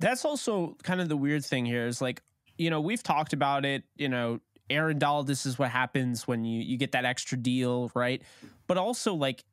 That's 0.00 0.24
also 0.24 0.76
kind 0.82 1.00
of 1.00 1.08
the 1.08 1.16
weird 1.16 1.44
thing 1.44 1.66
here 1.66 1.86
is 1.86 2.00
like, 2.00 2.22
you 2.56 2.70
know, 2.70 2.80
we've 2.80 3.02
talked 3.02 3.32
about 3.32 3.64
it, 3.64 3.84
you 3.96 4.08
know, 4.08 4.40
Aaron 4.70 4.98
Donald, 4.98 5.26
this 5.26 5.46
is 5.46 5.58
what 5.58 5.70
happens 5.70 6.26
when 6.26 6.44
you 6.44 6.62
you 6.62 6.76
get 6.76 6.92
that 6.92 7.04
extra 7.04 7.36
deal, 7.36 7.90
right? 7.94 8.22
But 8.66 8.76
also 8.78 9.14
like 9.14 9.44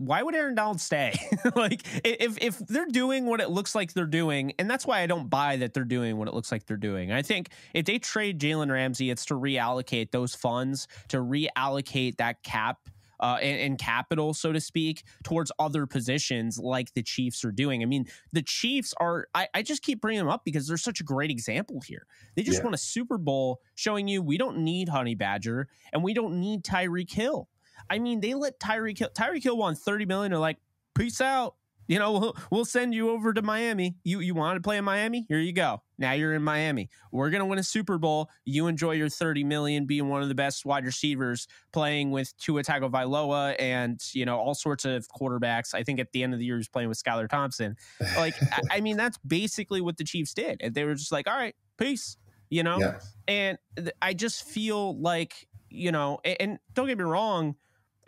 why 0.00 0.22
would 0.22 0.34
Aaron 0.34 0.54
Donald 0.54 0.80
stay? 0.80 1.12
like 1.54 1.82
if 2.04 2.38
if 2.40 2.58
they're 2.58 2.86
doing 2.86 3.26
what 3.26 3.40
it 3.40 3.50
looks 3.50 3.74
like 3.74 3.92
they're 3.92 4.06
doing, 4.06 4.52
and 4.58 4.68
that's 4.68 4.86
why 4.86 5.00
I 5.00 5.06
don't 5.06 5.28
buy 5.28 5.56
that 5.58 5.74
they're 5.74 5.84
doing 5.84 6.16
what 6.16 6.26
it 6.26 6.32
looks 6.32 6.50
like 6.50 6.64
they're 6.64 6.78
doing. 6.78 7.12
I 7.12 7.20
think 7.20 7.50
if 7.74 7.84
they 7.84 7.98
trade 7.98 8.40
Jalen 8.40 8.70
Ramsey, 8.70 9.10
it's 9.10 9.26
to 9.26 9.34
reallocate 9.34 10.10
those 10.10 10.34
funds, 10.34 10.88
to 11.08 11.18
reallocate 11.18 12.16
that 12.16 12.42
cap 12.42 12.78
uh, 13.20 13.38
and, 13.40 13.60
and, 13.60 13.78
capital, 13.78 14.34
so 14.34 14.52
to 14.52 14.60
speak, 14.60 15.04
towards 15.22 15.52
other 15.58 15.86
positions 15.86 16.58
like 16.58 16.92
the 16.94 17.02
Chiefs 17.02 17.44
are 17.44 17.52
doing. 17.52 17.82
I 17.82 17.86
mean, 17.86 18.06
the 18.32 18.42
Chiefs 18.42 18.94
are, 18.98 19.28
I, 19.34 19.48
I 19.54 19.62
just 19.62 19.82
keep 19.82 20.00
bringing 20.00 20.20
them 20.20 20.28
up 20.28 20.44
because 20.44 20.66
they're 20.66 20.76
such 20.76 21.00
a 21.00 21.04
great 21.04 21.30
example 21.30 21.80
here. 21.86 22.06
They 22.36 22.42
just 22.42 22.58
yeah. 22.58 22.64
won 22.64 22.74
a 22.74 22.78
Super 22.78 23.18
Bowl 23.18 23.60
showing 23.74 24.08
you 24.08 24.22
we 24.22 24.38
don't 24.38 24.58
need 24.58 24.88
Honey 24.88 25.14
Badger 25.14 25.68
and 25.92 26.02
we 26.02 26.14
don't 26.14 26.40
need 26.40 26.64
Tyreek 26.64 27.12
Hill. 27.12 27.48
I 27.88 27.98
mean, 27.98 28.20
they 28.20 28.34
let 28.34 28.58
Tyreek 28.60 28.98
Hill, 28.98 29.10
Tyreek 29.14 29.42
Hill 29.42 29.56
won 29.56 29.74
30 29.74 30.06
million. 30.06 30.32
They're 30.32 30.38
like, 30.38 30.58
peace 30.94 31.20
out 31.20 31.54
you 31.90 31.98
know, 31.98 32.12
we'll, 32.12 32.36
we'll 32.52 32.64
send 32.64 32.94
you 32.94 33.10
over 33.10 33.32
to 33.32 33.42
Miami. 33.42 33.96
You 34.04 34.20
you 34.20 34.32
want 34.32 34.54
to 34.54 34.60
play 34.60 34.76
in 34.76 34.84
Miami? 34.84 35.26
Here 35.28 35.40
you 35.40 35.52
go. 35.52 35.82
Now 36.00 36.12
you're 36.12 36.34
in 36.34 36.42
Miami. 36.42 36.88
We're 37.12 37.30
gonna 37.30 37.46
win 37.46 37.58
a 37.58 37.62
Super 37.62 37.98
Bowl. 37.98 38.30
You 38.44 38.66
enjoy 38.66 38.92
your 38.92 39.08
30 39.08 39.44
million, 39.44 39.84
being 39.86 40.08
one 40.08 40.22
of 40.22 40.28
the 40.28 40.34
best 40.34 40.64
wide 40.64 40.84
receivers, 40.84 41.46
playing 41.72 42.10
with 42.10 42.36
Tua 42.38 42.64
Tagovailoa 42.64 43.54
and 43.60 44.00
you 44.12 44.24
know 44.24 44.38
all 44.38 44.54
sorts 44.54 44.84
of 44.84 45.06
quarterbacks. 45.08 45.74
I 45.74 45.84
think 45.84 46.00
at 46.00 46.10
the 46.12 46.24
end 46.24 46.32
of 46.32 46.38
the 46.38 46.46
year 46.46 46.56
he's 46.56 46.68
playing 46.68 46.88
with 46.88 47.00
Skylar 47.00 47.28
Thompson. 47.28 47.76
Like 48.16 48.34
I, 48.52 48.78
I, 48.78 48.80
mean, 48.80 48.96
that's 48.96 49.18
basically 49.18 49.80
what 49.80 49.98
the 49.98 50.04
Chiefs 50.04 50.34
did. 50.34 50.56
And 50.60 50.74
they 50.74 50.84
were 50.84 50.94
just 50.94 51.12
like, 51.12 51.28
all 51.28 51.36
right, 51.36 51.54
peace. 51.76 52.16
You 52.48 52.64
know, 52.64 52.80
yeah. 52.80 52.98
and 53.28 53.58
th- 53.76 53.94
I 54.02 54.12
just 54.12 54.42
feel 54.42 54.98
like 55.00 55.46
you 55.68 55.92
know, 55.92 56.18
and, 56.24 56.36
and 56.40 56.58
don't 56.74 56.88
get 56.88 56.98
me 56.98 57.04
wrong 57.04 57.54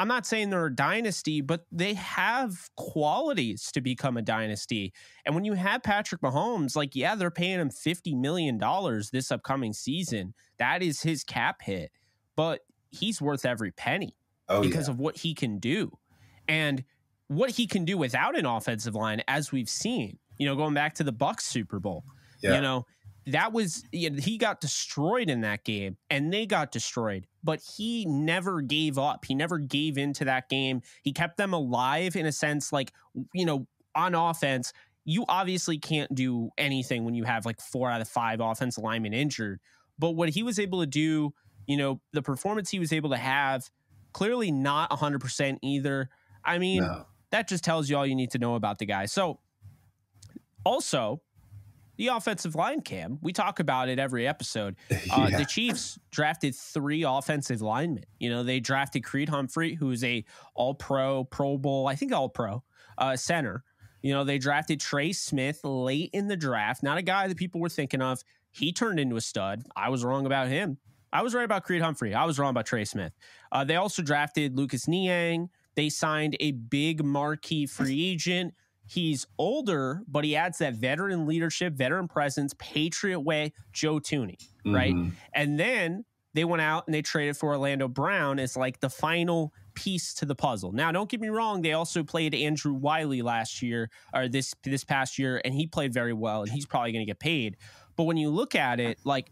I'm 0.02 0.09
not 0.09 0.26
saying 0.26 0.50
they're 0.50 0.66
a 0.66 0.75
dynasty, 0.75 1.42
but 1.42 1.64
they 1.71 1.94
have 1.94 2.68
qualities 2.76 3.71
to 3.71 3.80
become 3.80 4.16
a 4.16 4.23
dynasty. 4.23 4.92
And 5.25 5.32
when 5.32 5.44
you 5.44 5.52
have 5.52 5.85
Patrick 5.85 6.23
Mahomes, 6.23 6.75
like, 6.75 6.97
yeah, 6.97 7.14
they're 7.14 7.30
paying 7.30 7.61
him 7.61 7.71
$50 7.71 8.18
million 8.18 8.61
this 9.12 9.30
upcoming 9.30 9.73
season. 9.73 10.35
That 10.59 10.82
is 10.82 11.02
his 11.02 11.23
cap 11.23 11.62
hit, 11.62 11.92
but 12.35 12.62
he's 12.90 13.23
worth 13.23 13.47
every 13.47 13.71
penny 13.71 14.16
oh, 14.49 14.61
because 14.61 14.88
yeah. 14.88 14.94
of 14.94 14.99
what 14.99 15.18
he 15.18 15.35
can 15.35 15.61
do. 15.61 15.97
And 16.49 16.82
what 17.28 17.50
he 17.50 17.68
can 17.68 17.85
do 17.85 17.97
without 17.97 18.37
an 18.37 18.44
offensive 18.44 18.97
line, 18.97 19.23
as 19.28 19.52
we've 19.52 19.71
seen. 19.71 20.18
You 20.37 20.47
know, 20.47 20.56
going 20.56 20.75
back 20.75 20.94
to 20.94 21.04
the 21.04 21.12
Bucks 21.12 21.47
Super 21.47 21.78
Bowl. 21.78 22.02
Yeah. 22.42 22.56
You 22.56 22.61
know, 22.61 22.87
that 23.26 23.52
was 23.52 23.85
you 23.92 24.11
know, 24.11 24.21
he 24.21 24.37
got 24.37 24.61
destroyed 24.61 25.30
in 25.30 25.42
that 25.42 25.62
game 25.62 25.97
and 26.11 26.32
they 26.32 26.44
got 26.44 26.73
destroyed 26.73 27.28
but 27.44 27.61
he 27.76 28.04
never 28.06 28.61
gave 28.61 28.99
up. 28.99 29.25
He 29.25 29.34
never 29.34 29.58
gave 29.58 29.99
into 29.99 30.25
that 30.25 30.49
game. 30.49 30.82
He 31.02 31.12
kept 31.12 31.37
them 31.37 31.52
alive 31.52 32.16
in 32.16 32.26
a 32.26 32.32
sense 32.32 32.72
like 32.72 32.92
you 33.34 33.44
know 33.44 33.66
on 33.94 34.14
offense 34.14 34.72
you 35.04 35.25
obviously 35.28 35.78
can't 35.78 36.14
do 36.14 36.50
anything 36.56 37.04
when 37.04 37.12
you 37.12 37.25
have 37.25 37.44
like 37.44 37.61
four 37.61 37.90
out 37.90 38.00
of 38.00 38.08
five 38.08 38.40
offensive 38.40 38.82
linemen 38.82 39.12
injured 39.12 39.61
but 39.99 40.12
what 40.12 40.30
he 40.30 40.42
was 40.42 40.58
able 40.58 40.80
to 40.80 40.87
do 40.87 41.34
you 41.66 41.76
know 41.76 42.00
the 42.12 42.22
performance 42.22 42.70
he 42.70 42.78
was 42.78 42.92
able 42.92 43.11
to 43.11 43.16
have 43.16 43.68
clearly 44.12 44.50
not 44.50 44.90
100% 44.90 45.58
either. 45.62 46.08
I 46.44 46.58
mean 46.58 46.82
no. 46.82 47.06
that 47.30 47.49
just 47.49 47.64
tells 47.64 47.88
you 47.88 47.96
all 47.96 48.06
you 48.06 48.14
need 48.14 48.32
to 48.32 48.38
know 48.38 48.54
about 48.54 48.78
the 48.78 48.87
guy. 48.87 49.06
So 49.06 49.40
also 50.64 51.22
the 52.02 52.09
offensive 52.09 52.56
line 52.56 52.80
cam. 52.80 53.18
We 53.23 53.32
talk 53.32 53.61
about 53.61 53.88
it 53.88 54.00
every 54.00 54.26
episode. 54.26 54.76
Uh, 55.12 55.28
yeah. 55.30 55.38
The 55.38 55.44
Chiefs 55.44 55.99
drafted 56.11 56.54
three 56.54 57.02
offensive 57.02 57.61
linemen. 57.61 58.04
You 58.18 58.30
know, 58.30 58.42
they 58.42 58.61
drafted 58.61 59.04
Creed 59.04 59.28
Humphrey, 59.28 59.75
who's 59.75 60.02
a 60.04 60.25
All 60.54 60.75
Pro, 60.75 61.25
Pro 61.25 61.59
Bowl, 61.59 61.87
I 61.87 61.97
think 61.97 62.12
All 62.12 62.30
Pro 62.30 62.62
uh, 62.97 63.16
center. 63.16 63.62
You 64.00 64.14
know, 64.14 64.25
they 64.25 64.38
drafted 64.38 64.80
Trey 64.80 65.12
Smith 65.12 65.61
late 65.64 66.09
in 66.14 66.28
the 66.28 66.37
draft. 66.37 66.82
Not 66.82 66.97
a 66.97 67.02
guy 67.02 67.28
that 67.28 67.37
people 67.37 67.61
were 67.61 67.68
thinking 67.68 68.00
of. 68.00 68.23
He 68.52 68.73
turned 68.73 69.00
into 69.00 69.16
a 69.16 69.21
stud. 69.21 69.64
I 69.76 69.90
was 69.90 70.02
wrong 70.02 70.25
about 70.25 70.49
him. 70.49 70.78
I 71.12 71.23
was 71.23 71.35
right 71.35 71.44
about 71.44 71.64
Creed 71.64 71.82
Humphrey. 71.82 72.14
I 72.14 72.25
was 72.25 72.38
wrong 72.38 72.50
about 72.50 72.64
Trey 72.64 72.87
Smith. 72.87 73.12
Uh, 73.50 73.64
they 73.64 73.76
also 73.76 74.02
drafted 74.02 74.56
Lucas 74.56 74.88
Niang. 74.88 75.50
They 75.75 75.90
signed 75.90 76.37
a 76.40 76.52
big 76.52 77.04
marquee 77.04 77.66
free 77.66 78.12
agent 78.12 78.54
He's 78.87 79.27
older, 79.39 80.03
but 80.07 80.25
he 80.25 80.37
adds 80.37 80.59
that 80.59 80.75
veteran 80.75 81.27
leadership, 81.27 81.75
veteran 81.75 82.09
presence, 82.09 82.55
Patriot 82.59 83.21
way, 83.21 83.53
Joe 83.73 84.01
Thuney, 84.01 84.49
right? 84.67 84.95
Mm-hmm. 84.95 85.11
And 85.35 85.59
then 85.59 86.05
they 86.35 86.45
went 86.45 86.62
out 86.62 86.87
and 86.87 86.95
they 86.95 87.03
traded 87.03 87.37
for 87.37 87.51
Orlando 87.51 87.89
Brown 87.89 88.39
as 88.39 88.57
like 88.57 88.81
the 88.81 88.91
final 88.91 89.53
piece 89.75 90.15
to 90.15 90.27
the 90.27 90.35
puzzle. 90.35 90.73
Now, 90.73 90.93
don't 90.93 91.09
get 91.09 91.21
me 91.21 91.29
wrong; 91.29 91.62
they 91.62 91.73
also 91.73 92.03
played 92.03 92.35
Andrew 92.35 92.73
Wylie 92.73 93.23
last 93.23 93.62
year 93.62 93.91
or 94.15 94.29
this 94.29 94.55
this 94.65 94.85
past 94.85 95.19
year, 95.19 95.41
and 95.45 95.55
he 95.55 95.67
played 95.67 95.93
very 95.93 96.12
well, 96.12 96.43
and 96.43 96.51
he's 96.51 96.67
probably 96.67 96.93
going 96.93 97.05
to 97.05 97.11
get 97.11 97.19
paid. 97.19 97.57
But 97.97 98.05
when 98.05 98.17
you 98.17 98.31
look 98.31 98.55
at 98.55 98.81
it, 98.81 98.99
like 99.05 99.31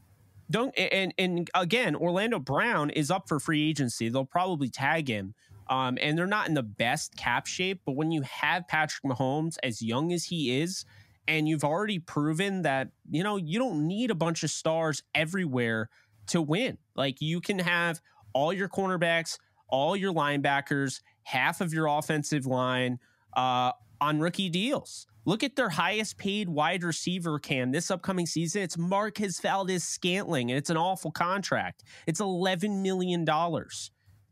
don't 0.50 0.76
and 0.78 1.14
and 1.16 1.49
again, 1.54 1.95
Orlando 1.95 2.38
Brown 2.38 2.90
is 2.90 3.11
up 3.11 3.28
for 3.28 3.40
free 3.40 3.69
agency. 3.69 4.09
They'll 4.09 4.25
probably 4.25 4.69
tag 4.69 5.09
him. 5.09 5.35
Um, 5.70 5.96
and 6.00 6.18
they're 6.18 6.26
not 6.26 6.48
in 6.48 6.54
the 6.54 6.62
best 6.62 7.16
cap 7.16 7.46
shape. 7.46 7.82
But 7.86 7.96
when 7.96 8.10
you 8.10 8.22
have 8.22 8.68
Patrick 8.68 9.04
Mahomes 9.04 9.56
as 9.62 9.80
young 9.80 10.12
as 10.12 10.24
he 10.24 10.60
is, 10.60 10.84
and 11.28 11.48
you've 11.48 11.64
already 11.64 12.00
proven 12.00 12.62
that, 12.62 12.88
you 13.08 13.22
know, 13.22 13.36
you 13.36 13.58
don't 13.58 13.86
need 13.86 14.10
a 14.10 14.16
bunch 14.16 14.42
of 14.42 14.50
stars 14.50 15.02
everywhere 15.14 15.88
to 16.26 16.42
win. 16.42 16.76
Like 16.96 17.20
you 17.20 17.40
can 17.40 17.60
have 17.60 18.00
all 18.32 18.52
your 18.52 18.68
cornerbacks, 18.68 19.38
all 19.68 19.96
your 19.96 20.12
linebackers, 20.12 21.00
half 21.22 21.60
of 21.60 21.72
your 21.72 21.86
offensive 21.86 22.46
line 22.46 22.98
uh, 23.36 23.72
on 24.00 24.18
rookie 24.18 24.48
deals. 24.48 25.06
Look 25.24 25.44
at 25.44 25.54
their 25.54 25.68
highest 25.68 26.18
paid 26.18 26.48
wide 26.48 26.82
receiver 26.82 27.38
can 27.38 27.70
this 27.70 27.90
upcoming 27.90 28.26
season. 28.26 28.62
It's 28.62 28.78
Marquez 28.78 29.38
Valdes 29.38 29.84
Scantling, 29.84 30.50
and 30.50 30.58
it's 30.58 30.70
an 30.70 30.76
awful 30.76 31.10
contract. 31.10 31.84
It's 32.06 32.20
$11 32.20 32.82
million. 32.82 33.24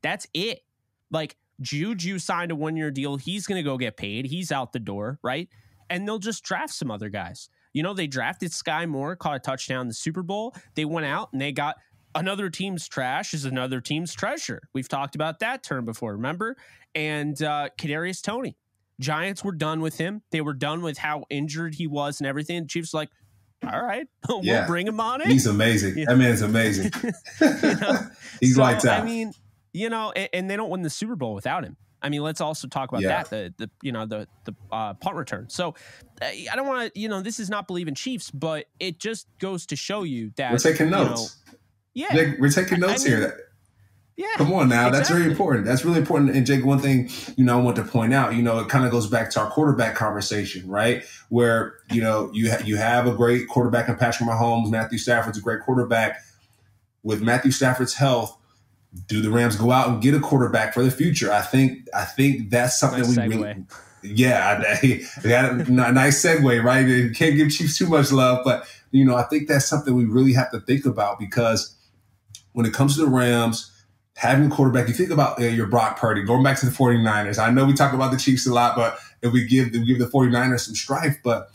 That's 0.03 0.27
it. 0.33 0.61
Like 1.11 1.37
Juju 1.61 2.19
signed 2.19 2.51
a 2.51 2.57
one 2.57 2.77
year 2.77 2.91
deal. 2.91 3.17
He's 3.17 3.47
going 3.47 3.59
to 3.59 3.63
go 3.63 3.77
get 3.77 3.97
paid. 3.97 4.27
He's 4.27 4.53
out 4.53 4.73
the 4.73 4.79
door, 4.79 5.19
right? 5.23 5.49
And 5.91 6.07
they'll 6.07 6.19
just 6.19 6.45
draft 6.45 6.75
some 6.75 6.91
other 6.91 7.09
guys. 7.09 7.49
You 7.73 7.83
know, 7.83 7.95
they 7.95 8.07
drafted 8.07 8.53
Sky 8.53 8.87
Moore, 8.87 9.17
caught 9.17 9.37
a 9.37 9.39
touchdown 9.39 9.83
in 9.83 9.89
the 9.89 9.95
Super 9.95 10.23
Bowl. 10.23 10.55
They 10.75 10.85
went 10.85 11.07
out 11.07 11.31
and 11.33 11.41
they 11.41 11.53
got 11.53 11.77
another 12.15 12.51
team's 12.51 12.89
trash 12.89 13.35
is 13.35 13.45
another 13.45 13.81
team's 13.81 14.15
treasure. 14.15 14.63
We've 14.75 14.89
talked 14.89 15.15
about 15.15 15.41
that 15.41 15.63
term 15.63 15.85
before, 15.85 16.13
remember? 16.13 16.57
And 16.95 17.41
uh, 17.43 17.69
Kadarius 17.79 18.23
Toney, 18.23 18.57
Giants 19.01 19.45
were 19.45 19.53
done 19.53 19.81
with 19.81 19.99
him. 19.99 20.23
They 20.33 20.41
were 20.41 20.55
done 20.55 20.83
with 20.83 20.99
how 20.99 21.25
injured 21.31 21.75
he 21.75 21.87
was 21.87 22.21
and 22.21 22.27
everything. 22.27 22.67
Chiefs 22.67 22.93
like, 22.93 23.11
all 23.65 23.83
right, 23.83 24.07
we'll 24.29 24.45
yeah. 24.45 24.67
bring 24.67 24.87
him 24.87 25.01
on 25.01 25.21
in. 25.21 25.31
He's 25.31 25.47
amazing. 25.47 25.99
Yeah. 25.99 26.07
That 26.09 26.17
man's 26.19 26.43
amazing. 26.43 26.93
you 27.41 27.75
know? 27.81 28.07
He's 28.41 28.57
so, 28.57 28.63
lights 28.63 28.85
out. 28.85 29.01
I 29.01 29.05
mean, 29.05 29.33
you 29.73 29.89
know, 29.91 30.13
and, 30.13 30.29
and, 30.33 30.51
they 30.51 30.57
don't 30.57 30.71
win 30.71 30.83
the 30.83 30.91
Super 30.91 31.17
Bowl 31.17 31.35
without 31.35 31.65
him. 31.65 31.77
I 32.01 32.09
mean, 32.09 32.23
let's 32.23 32.41
also 32.41 32.69
talk 32.69 32.91
about 32.91 33.03
yeah. 33.03 33.23
that 33.23 33.31
the 33.31 33.55
the 33.59 33.71
you 33.83 33.93
know 33.93 34.07
the 34.07 34.29
the 34.45 34.55
uh, 34.71 34.95
punt 34.95 35.17
return. 35.17 35.49
So 35.49 35.75
I 36.23 36.47
don't 36.55 36.67
want 36.67 36.95
to 36.95 37.01
you 37.01 37.09
know 37.09 37.21
this 37.21 37.41
is 37.41 37.51
not 37.51 37.67
believing 37.67 37.95
Chiefs, 37.95 38.31
but 38.31 38.67
it 38.79 38.99
just 38.99 39.27
goes 39.39 39.67
to 39.67 39.77
show 39.77 40.05
you 40.05 40.33
that 40.37 40.53
we're 40.53 40.59
taking 40.59 40.91
notes. 40.91 41.37
Know, 41.47 41.59
yeah, 41.95 42.15
Jake, 42.15 42.39
we're 42.39 42.51
taking 42.51 42.81
notes 42.81 43.05
I 43.05 43.09
mean, 43.09 43.19
here. 43.19 43.45
Yeah, 44.17 44.27
come 44.37 44.53
on 44.53 44.69
now, 44.69 44.89
exactly. 44.89 44.99
that's 44.99 45.11
very 45.11 45.31
important. 45.31 45.65
That's 45.65 45.85
really 45.85 46.01
important. 46.01 46.31
And 46.31 46.45
Jake, 46.45 46.65
one 46.65 46.81
thing 46.81 47.09
you 47.37 47.45
know 47.45 47.59
I 47.59 47.63
want 47.63 47.77
to 47.77 47.85
point 47.85 48.13
out, 48.13 48.35
you 48.35 48.43
know, 48.43 48.59
it 48.59 48.69
kind 48.69 48.85
of 48.85 48.91
goes 48.91 49.07
back 49.07 49.31
to 49.31 49.41
our 49.41 49.49
quarterback 49.49 49.95
conversation, 49.95 50.69
right? 50.69 51.05
Where 51.29 51.75
you 51.93 52.03
know 52.03 52.31
you 52.33 52.51
ha- 52.51 52.63
you 52.65 52.77
have 52.77 53.07
a 53.07 53.13
great 53.13 53.49
quarterback 53.49 53.89
in 53.89 53.97
Patrick 53.97 54.29
Mahomes, 54.29 54.71
Matthew 54.71 54.99
Stafford's 54.99 55.39
a 55.39 55.41
great 55.41 55.63
quarterback. 55.63 56.21
With 57.05 57.23
Matthew 57.23 57.53
Stafford's 57.53 57.95
health, 57.95 58.37
do 59.07 59.21
the 59.21 59.31
Rams 59.31 59.57
go 59.57 59.71
out 59.71 59.89
and 59.89 60.03
get 60.03 60.15
a 60.15 60.21
quarterback 60.21 60.75
for 60.75 60.83
the 60.83 60.91
future? 60.91 61.33
I 61.33 61.43
think 61.43 61.87
I 61.95 62.05
think 62.05 62.51
that's 62.51 62.79
something 62.79 63.01
nice 63.01 63.09
we 63.09 63.15
segue. 63.15 63.29
really 63.31 63.65
yeah, 64.03 64.63
I, 64.67 65.03
I 65.25 65.29
got 65.29 65.53
a, 65.53 65.73
nice 65.93 66.25
segue, 66.25 66.63
right? 66.63 66.87
You 66.87 67.11
can't 67.11 67.37
give 67.37 67.51
Chiefs 67.51 67.79
too 67.79 67.89
much 67.89 68.13
love, 68.13 68.45
but 68.45 68.67
you 68.91 69.05
know, 69.05 69.17
I 69.17 69.25
think 69.25 69.49
that's 69.49 69.67
something 69.67 69.95
we 69.95 70.05
really 70.05 70.33
have 70.33 70.51
to 70.53 70.61
think 70.61 70.87
about 70.87 71.19
because 71.19 71.75
when 72.53 72.67
it 72.67 72.73
comes 72.73 72.97
to 72.97 73.03
the 73.03 73.11
Rams, 73.11 73.71
having 74.17 74.51
a 74.51 74.55
quarterback, 74.55 74.89
you 74.89 74.95
think 74.95 75.11
about 75.11 75.41
uh, 75.41 75.45
your 75.45 75.67
Brock 75.67 75.99
Purdy, 75.99 76.23
going 76.23 76.43
back 76.43 76.59
to 76.61 76.67
the 76.67 76.73
49ers. 76.73 77.39
I 77.39 77.51
know 77.51 77.65
we 77.65 77.75
talk 77.75 77.93
about 77.93 78.11
the 78.11 78.17
Chiefs 78.19 78.47
a 78.47 78.55
lot, 78.55 78.77
but 78.77 78.99
if 79.23 79.33
we 79.33 79.47
give 79.47 79.73
we 79.73 79.85
give 79.85 79.99
the 79.99 80.07
49ers 80.07 80.61
some 80.61 80.75
strife, 80.75 81.19
but 81.23 81.51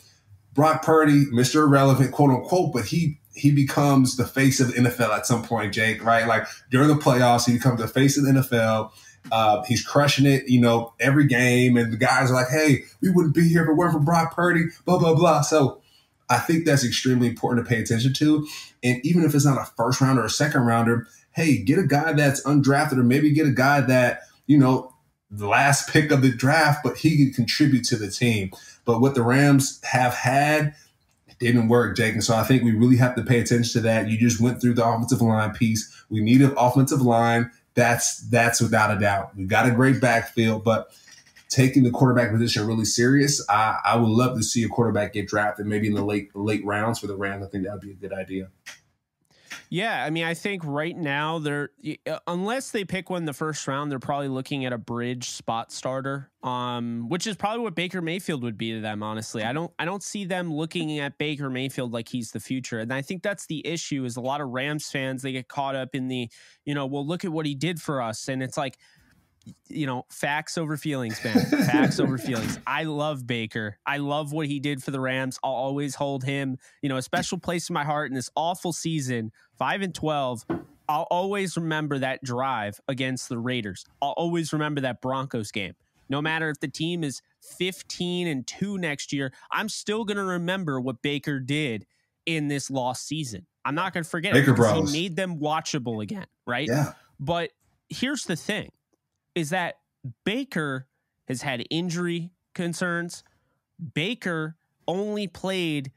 Brock 0.53 0.83
Purdy, 0.83 1.25
Mr. 1.25 1.63
Irrelevant, 1.63 2.11
quote 2.11 2.29
unquote, 2.29 2.73
but 2.73 2.85
he 2.85 3.19
he 3.35 3.51
becomes 3.51 4.15
the 4.15 4.25
face 4.25 4.59
of 4.59 4.67
the 4.67 4.73
NFL 4.73 5.09
at 5.09 5.25
some 5.25 5.43
point, 5.43 5.73
Jake, 5.73 6.03
right? 6.03 6.27
Like 6.27 6.45
during 6.69 6.87
the 6.87 6.95
playoffs, 6.95 7.45
he 7.45 7.53
becomes 7.53 7.79
the 7.79 7.87
face 7.87 8.17
of 8.17 8.25
the 8.25 8.31
NFL. 8.31 8.91
Uh, 9.31 9.63
he's 9.63 9.85
crushing 9.85 10.25
it, 10.25 10.47
you 10.47 10.59
know, 10.59 10.93
every 10.99 11.25
game. 11.25 11.77
And 11.77 11.91
the 11.91 11.97
guys 11.97 12.29
are 12.29 12.33
like, 12.33 12.49
hey, 12.49 12.83
we 13.01 13.09
wouldn't 13.09 13.33
be 13.33 13.47
here 13.47 13.63
if 13.63 13.69
it 13.69 13.73
weren't 13.73 13.93
for 13.93 13.99
Brock 13.99 14.35
Purdy, 14.35 14.65
blah, 14.85 14.99
blah, 14.99 15.15
blah. 15.15 15.41
So 15.41 15.81
I 16.29 16.37
think 16.37 16.65
that's 16.65 16.85
extremely 16.85 17.27
important 17.27 17.65
to 17.65 17.69
pay 17.69 17.81
attention 17.81 18.13
to. 18.13 18.47
And 18.83 19.03
even 19.05 19.23
if 19.23 19.33
it's 19.33 19.45
not 19.45 19.57
a 19.57 19.65
first 19.77 20.01
rounder 20.01 20.21
or 20.21 20.25
a 20.25 20.29
second 20.29 20.61
rounder, 20.61 21.07
hey, 21.31 21.57
get 21.57 21.79
a 21.79 21.87
guy 21.87 22.13
that's 22.13 22.43
undrafted 22.43 22.97
or 22.97 23.03
maybe 23.03 23.31
get 23.31 23.47
a 23.47 23.51
guy 23.51 23.81
that, 23.81 24.21
you 24.45 24.57
know, 24.57 24.93
the 25.31 25.47
last 25.47 25.89
pick 25.89 26.11
of 26.11 26.21
the 26.21 26.31
draft, 26.31 26.81
but 26.83 26.97
he 26.97 27.17
can 27.17 27.33
contribute 27.33 27.85
to 27.85 27.95
the 27.95 28.11
team. 28.11 28.51
But 28.85 29.01
what 29.01 29.15
the 29.15 29.23
Rams 29.23 29.79
have 29.83 30.13
had 30.13 30.75
didn't 31.51 31.67
work, 31.67 31.95
Jake. 31.95 32.13
And 32.13 32.23
so 32.23 32.35
I 32.35 32.43
think 32.43 32.63
we 32.63 32.71
really 32.71 32.97
have 32.97 33.15
to 33.15 33.23
pay 33.23 33.39
attention 33.39 33.73
to 33.73 33.81
that. 33.81 34.09
You 34.09 34.17
just 34.17 34.41
went 34.41 34.61
through 34.61 34.75
the 34.75 34.85
offensive 34.85 35.21
line 35.21 35.53
piece. 35.53 36.03
We 36.09 36.21
need 36.21 36.41
an 36.41 36.53
offensive 36.57 37.01
line. 37.01 37.51
That's 37.75 38.17
that's 38.29 38.61
without 38.61 38.95
a 38.95 38.99
doubt. 38.99 39.35
We've 39.35 39.47
got 39.47 39.67
a 39.67 39.71
great 39.71 39.99
backfield, 39.99 40.63
but 40.63 40.91
taking 41.49 41.83
the 41.83 41.91
quarterback 41.91 42.31
position 42.31 42.65
really 42.65 42.85
serious, 42.85 43.43
I, 43.49 43.79
I 43.85 43.95
would 43.95 44.09
love 44.09 44.37
to 44.37 44.43
see 44.43 44.63
a 44.63 44.67
quarterback 44.67 45.13
get 45.13 45.27
drafted 45.27 45.65
maybe 45.65 45.87
in 45.87 45.93
the 45.93 46.03
late 46.03 46.35
late 46.35 46.65
rounds 46.65 46.99
for 46.99 47.07
the 47.07 47.15
Rams. 47.15 47.45
I 47.45 47.49
think 47.49 47.65
that 47.65 47.73
would 47.73 47.81
be 47.81 47.91
a 47.91 47.95
good 47.95 48.13
idea. 48.13 48.49
Yeah, 49.73 50.05
I 50.05 50.11
mean, 50.11 50.23
I 50.23 50.35
think 50.35 50.61
right 50.63 50.95
now 50.95 51.39
they're 51.39 51.71
uh, 52.05 52.19
unless 52.27 52.69
they 52.69 52.85
pick 52.85 53.09
one 53.09 53.23
in 53.23 53.25
the 53.25 53.33
first 53.33 53.67
round, 53.67 53.91
they're 53.91 53.97
probably 53.97 54.27
looking 54.27 54.65
at 54.65 54.71
a 54.71 54.77
bridge 54.77 55.31
spot 55.31 55.71
starter, 55.71 56.29
um, 56.43 57.09
which 57.09 57.25
is 57.25 57.35
probably 57.35 57.63
what 57.63 57.73
Baker 57.73 57.99
Mayfield 57.99 58.43
would 58.43 58.55
be 58.55 58.73
to 58.73 58.81
them. 58.81 59.01
Honestly, 59.01 59.41
I 59.41 59.51
don't, 59.51 59.71
I 59.79 59.85
don't 59.85 60.03
see 60.03 60.25
them 60.25 60.53
looking 60.53 60.99
at 60.99 61.17
Baker 61.17 61.49
Mayfield 61.49 61.91
like 61.91 62.07
he's 62.07 62.29
the 62.29 62.39
future, 62.39 62.81
and 62.81 62.93
I 62.93 63.01
think 63.01 63.23
that's 63.23 63.47
the 63.47 63.65
issue. 63.65 64.05
Is 64.05 64.15
a 64.15 64.21
lot 64.21 64.41
of 64.41 64.49
Rams 64.49 64.91
fans 64.91 65.23
they 65.23 65.31
get 65.31 65.47
caught 65.47 65.75
up 65.75 65.95
in 65.95 66.07
the, 66.07 66.29
you 66.65 66.75
know, 66.75 66.85
well, 66.85 67.03
look 67.03 67.25
at 67.25 67.31
what 67.31 67.47
he 67.47 67.55
did 67.55 67.81
for 67.81 67.99
us, 67.99 68.27
and 68.27 68.43
it's 68.43 68.57
like 68.57 68.77
you 69.67 69.85
know, 69.85 70.05
facts 70.09 70.57
over 70.57 70.77
feelings, 70.77 71.23
man. 71.23 71.45
facts 71.65 71.99
over 71.99 72.17
feelings. 72.17 72.59
I 72.65 72.83
love 72.83 73.27
Baker. 73.27 73.77
I 73.85 73.97
love 73.97 74.31
what 74.31 74.47
he 74.47 74.59
did 74.59 74.81
for 74.81 74.91
the 74.91 74.99
Rams. 74.99 75.39
I'll 75.43 75.51
always 75.51 75.95
hold 75.95 76.23
him, 76.23 76.57
you 76.81 76.89
know, 76.89 76.97
a 76.97 77.01
special 77.01 77.37
place 77.37 77.69
in 77.69 77.73
my 77.73 77.83
heart 77.83 78.09
in 78.09 78.15
this 78.15 78.29
awful 78.35 78.73
season, 78.73 79.31
5 79.57 79.81
and 79.81 79.95
12. 79.95 80.45
I'll 80.87 81.07
always 81.09 81.57
remember 81.57 81.99
that 81.99 82.23
drive 82.23 82.79
against 82.87 83.29
the 83.29 83.37
Raiders. 83.37 83.85
I'll 84.01 84.11
always 84.11 84.53
remember 84.53 84.81
that 84.81 85.01
Broncos 85.01 85.51
game. 85.51 85.73
No 86.09 86.21
matter 86.21 86.49
if 86.49 86.59
the 86.59 86.67
team 86.67 87.03
is 87.03 87.21
15 87.57 88.27
and 88.27 88.45
2 88.45 88.77
next 88.77 89.13
year, 89.13 89.33
I'm 89.51 89.69
still 89.69 90.05
going 90.05 90.17
to 90.17 90.23
remember 90.23 90.79
what 90.79 91.01
Baker 91.01 91.39
did 91.39 91.85
in 92.25 92.47
this 92.47 92.69
lost 92.69 93.07
season. 93.07 93.45
I'm 93.65 93.75
not 93.75 93.93
going 93.93 94.03
to 94.03 94.09
forget 94.09 94.33
Baker 94.33 94.51
it 94.51 94.55
Bros. 94.55 94.91
he 94.91 95.01
made 95.03 95.15
them 95.15 95.39
watchable 95.39 96.03
again, 96.03 96.25
right? 96.45 96.67
Yeah. 96.67 96.93
But 97.19 97.51
here's 97.89 98.25
the 98.25 98.35
thing 98.35 98.71
is 99.35 99.49
that 99.49 99.75
Baker 100.25 100.87
has 101.27 101.41
had 101.41 101.65
injury 101.69 102.31
concerns. 102.53 103.23
Baker 103.93 104.55
only 104.87 105.27
played 105.27 105.91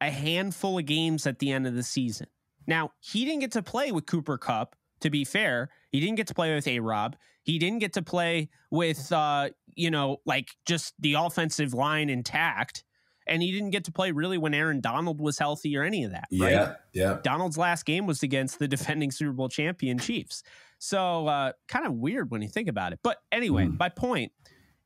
a 0.00 0.10
handful 0.10 0.78
of 0.78 0.86
games 0.86 1.26
at 1.26 1.38
the 1.38 1.50
end 1.50 1.66
of 1.66 1.74
the 1.74 1.82
season. 1.82 2.26
Now, 2.66 2.92
he 3.00 3.24
didn't 3.24 3.40
get 3.40 3.52
to 3.52 3.62
play 3.62 3.92
with 3.92 4.06
Cooper 4.06 4.38
Kupp, 4.38 4.76
to 5.00 5.10
be 5.10 5.24
fair. 5.24 5.70
He 5.90 6.00
didn't 6.00 6.16
get 6.16 6.26
to 6.28 6.34
play 6.34 6.54
with 6.54 6.66
A 6.66 6.80
Rob. 6.80 7.16
He 7.42 7.58
didn't 7.58 7.78
get 7.80 7.92
to 7.94 8.02
play 8.02 8.48
with, 8.70 9.12
uh, 9.12 9.50
you 9.74 9.90
know, 9.90 10.18
like 10.24 10.50
just 10.66 10.94
the 10.98 11.14
offensive 11.14 11.74
line 11.74 12.08
intact. 12.08 12.84
And 13.26 13.42
he 13.42 13.52
didn't 13.52 13.70
get 13.70 13.84
to 13.84 13.92
play 13.92 14.12
really 14.12 14.36
when 14.36 14.52
Aaron 14.52 14.80
Donald 14.80 15.20
was 15.20 15.38
healthy 15.38 15.76
or 15.76 15.82
any 15.82 16.04
of 16.04 16.10
that. 16.10 16.28
Right? 16.32 16.52
Yeah. 16.52 16.74
Yeah. 16.92 17.18
Donald's 17.22 17.56
last 17.56 17.86
game 17.86 18.06
was 18.06 18.22
against 18.22 18.58
the 18.58 18.68
defending 18.68 19.10
Super 19.10 19.32
Bowl 19.32 19.48
champion 19.48 19.98
Chiefs. 19.98 20.42
So 20.84 21.26
uh, 21.26 21.52
kind 21.66 21.86
of 21.86 21.94
weird 21.94 22.30
when 22.30 22.42
you 22.42 22.48
think 22.48 22.68
about 22.68 22.92
it. 22.92 23.00
But 23.02 23.18
anyway, 23.32 23.64
mm. 23.64 23.78
my 23.78 23.88
point 23.88 24.32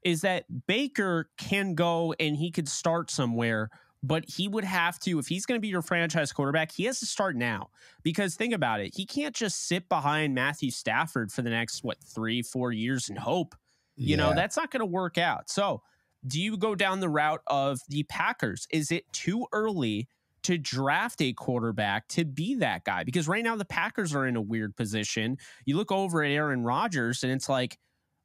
is 0.05 0.21
that 0.21 0.45
Baker 0.67 1.29
can 1.39 1.75
go 1.75 2.15
and 2.21 2.37
he 2.37 2.53
could 2.53 2.69
start 2.69 3.11
somewhere 3.11 3.71
but 4.01 4.25
he 4.29 4.47
would 4.47 4.63
have 4.63 4.97
to 5.01 5.19
if 5.19 5.27
he's 5.27 5.45
going 5.45 5.59
to 5.59 5.61
be 5.61 5.67
your 5.67 5.83
franchise 5.83 6.33
quarterback 6.33 6.71
he 6.71 6.85
has 6.85 7.01
to 7.01 7.07
start 7.07 7.35
now 7.35 7.69
because 8.05 8.37
think 8.37 8.55
about 8.55 8.81
it 8.81 8.93
he 8.95 9.05
can't 9.05 9.35
just 9.35 9.67
sit 9.67 9.89
behind 9.89 10.33
matthew 10.33 10.71
stafford 10.71 11.33
for 11.33 11.43
the 11.43 11.51
next 11.51 11.83
what 11.83 11.99
three 12.03 12.41
four 12.41 12.71
years 12.71 13.09
and 13.09 13.19
hope 13.19 13.57
you 13.97 14.11
yeah. 14.11 14.17
know 14.17 14.35
that's 14.35 14.57
not 14.57 14.71
going 14.71 14.81
to 14.81 14.87
work 14.87 15.19
out 15.19 15.51
so 15.51 15.83
do 16.27 16.41
you 16.41 16.57
go 16.57 16.77
down 16.77 17.01
the 17.01 17.09
route 17.09 17.43
of 17.49 17.81
the 17.89 18.05
packers 18.05 18.69
is 18.71 18.93
it 18.93 19.05
too 19.13 19.47
early 19.53 20.09
to 20.49 20.57
draft 20.57 21.21
a 21.21 21.33
quarterback 21.35 22.09
to 22.09 22.25
be 22.25 22.55
that 22.55 22.85
guy 22.85 23.05
because 23.05 23.29
right 23.29 23.45
now 23.45 23.55
the 23.55 23.67
packers 23.67 24.15
are 24.15 24.27
in 24.27 24.35
a 24.35 24.41
weird 24.41 24.75
position 24.77 25.37
you 25.67 25.77
look 25.77 25.93
over 25.93 26.23
at 26.23 26.31
aaron 26.31 26.65
rodgers 26.65 27.23
and 27.23 27.31
it's 27.33 27.49
like 27.49 27.79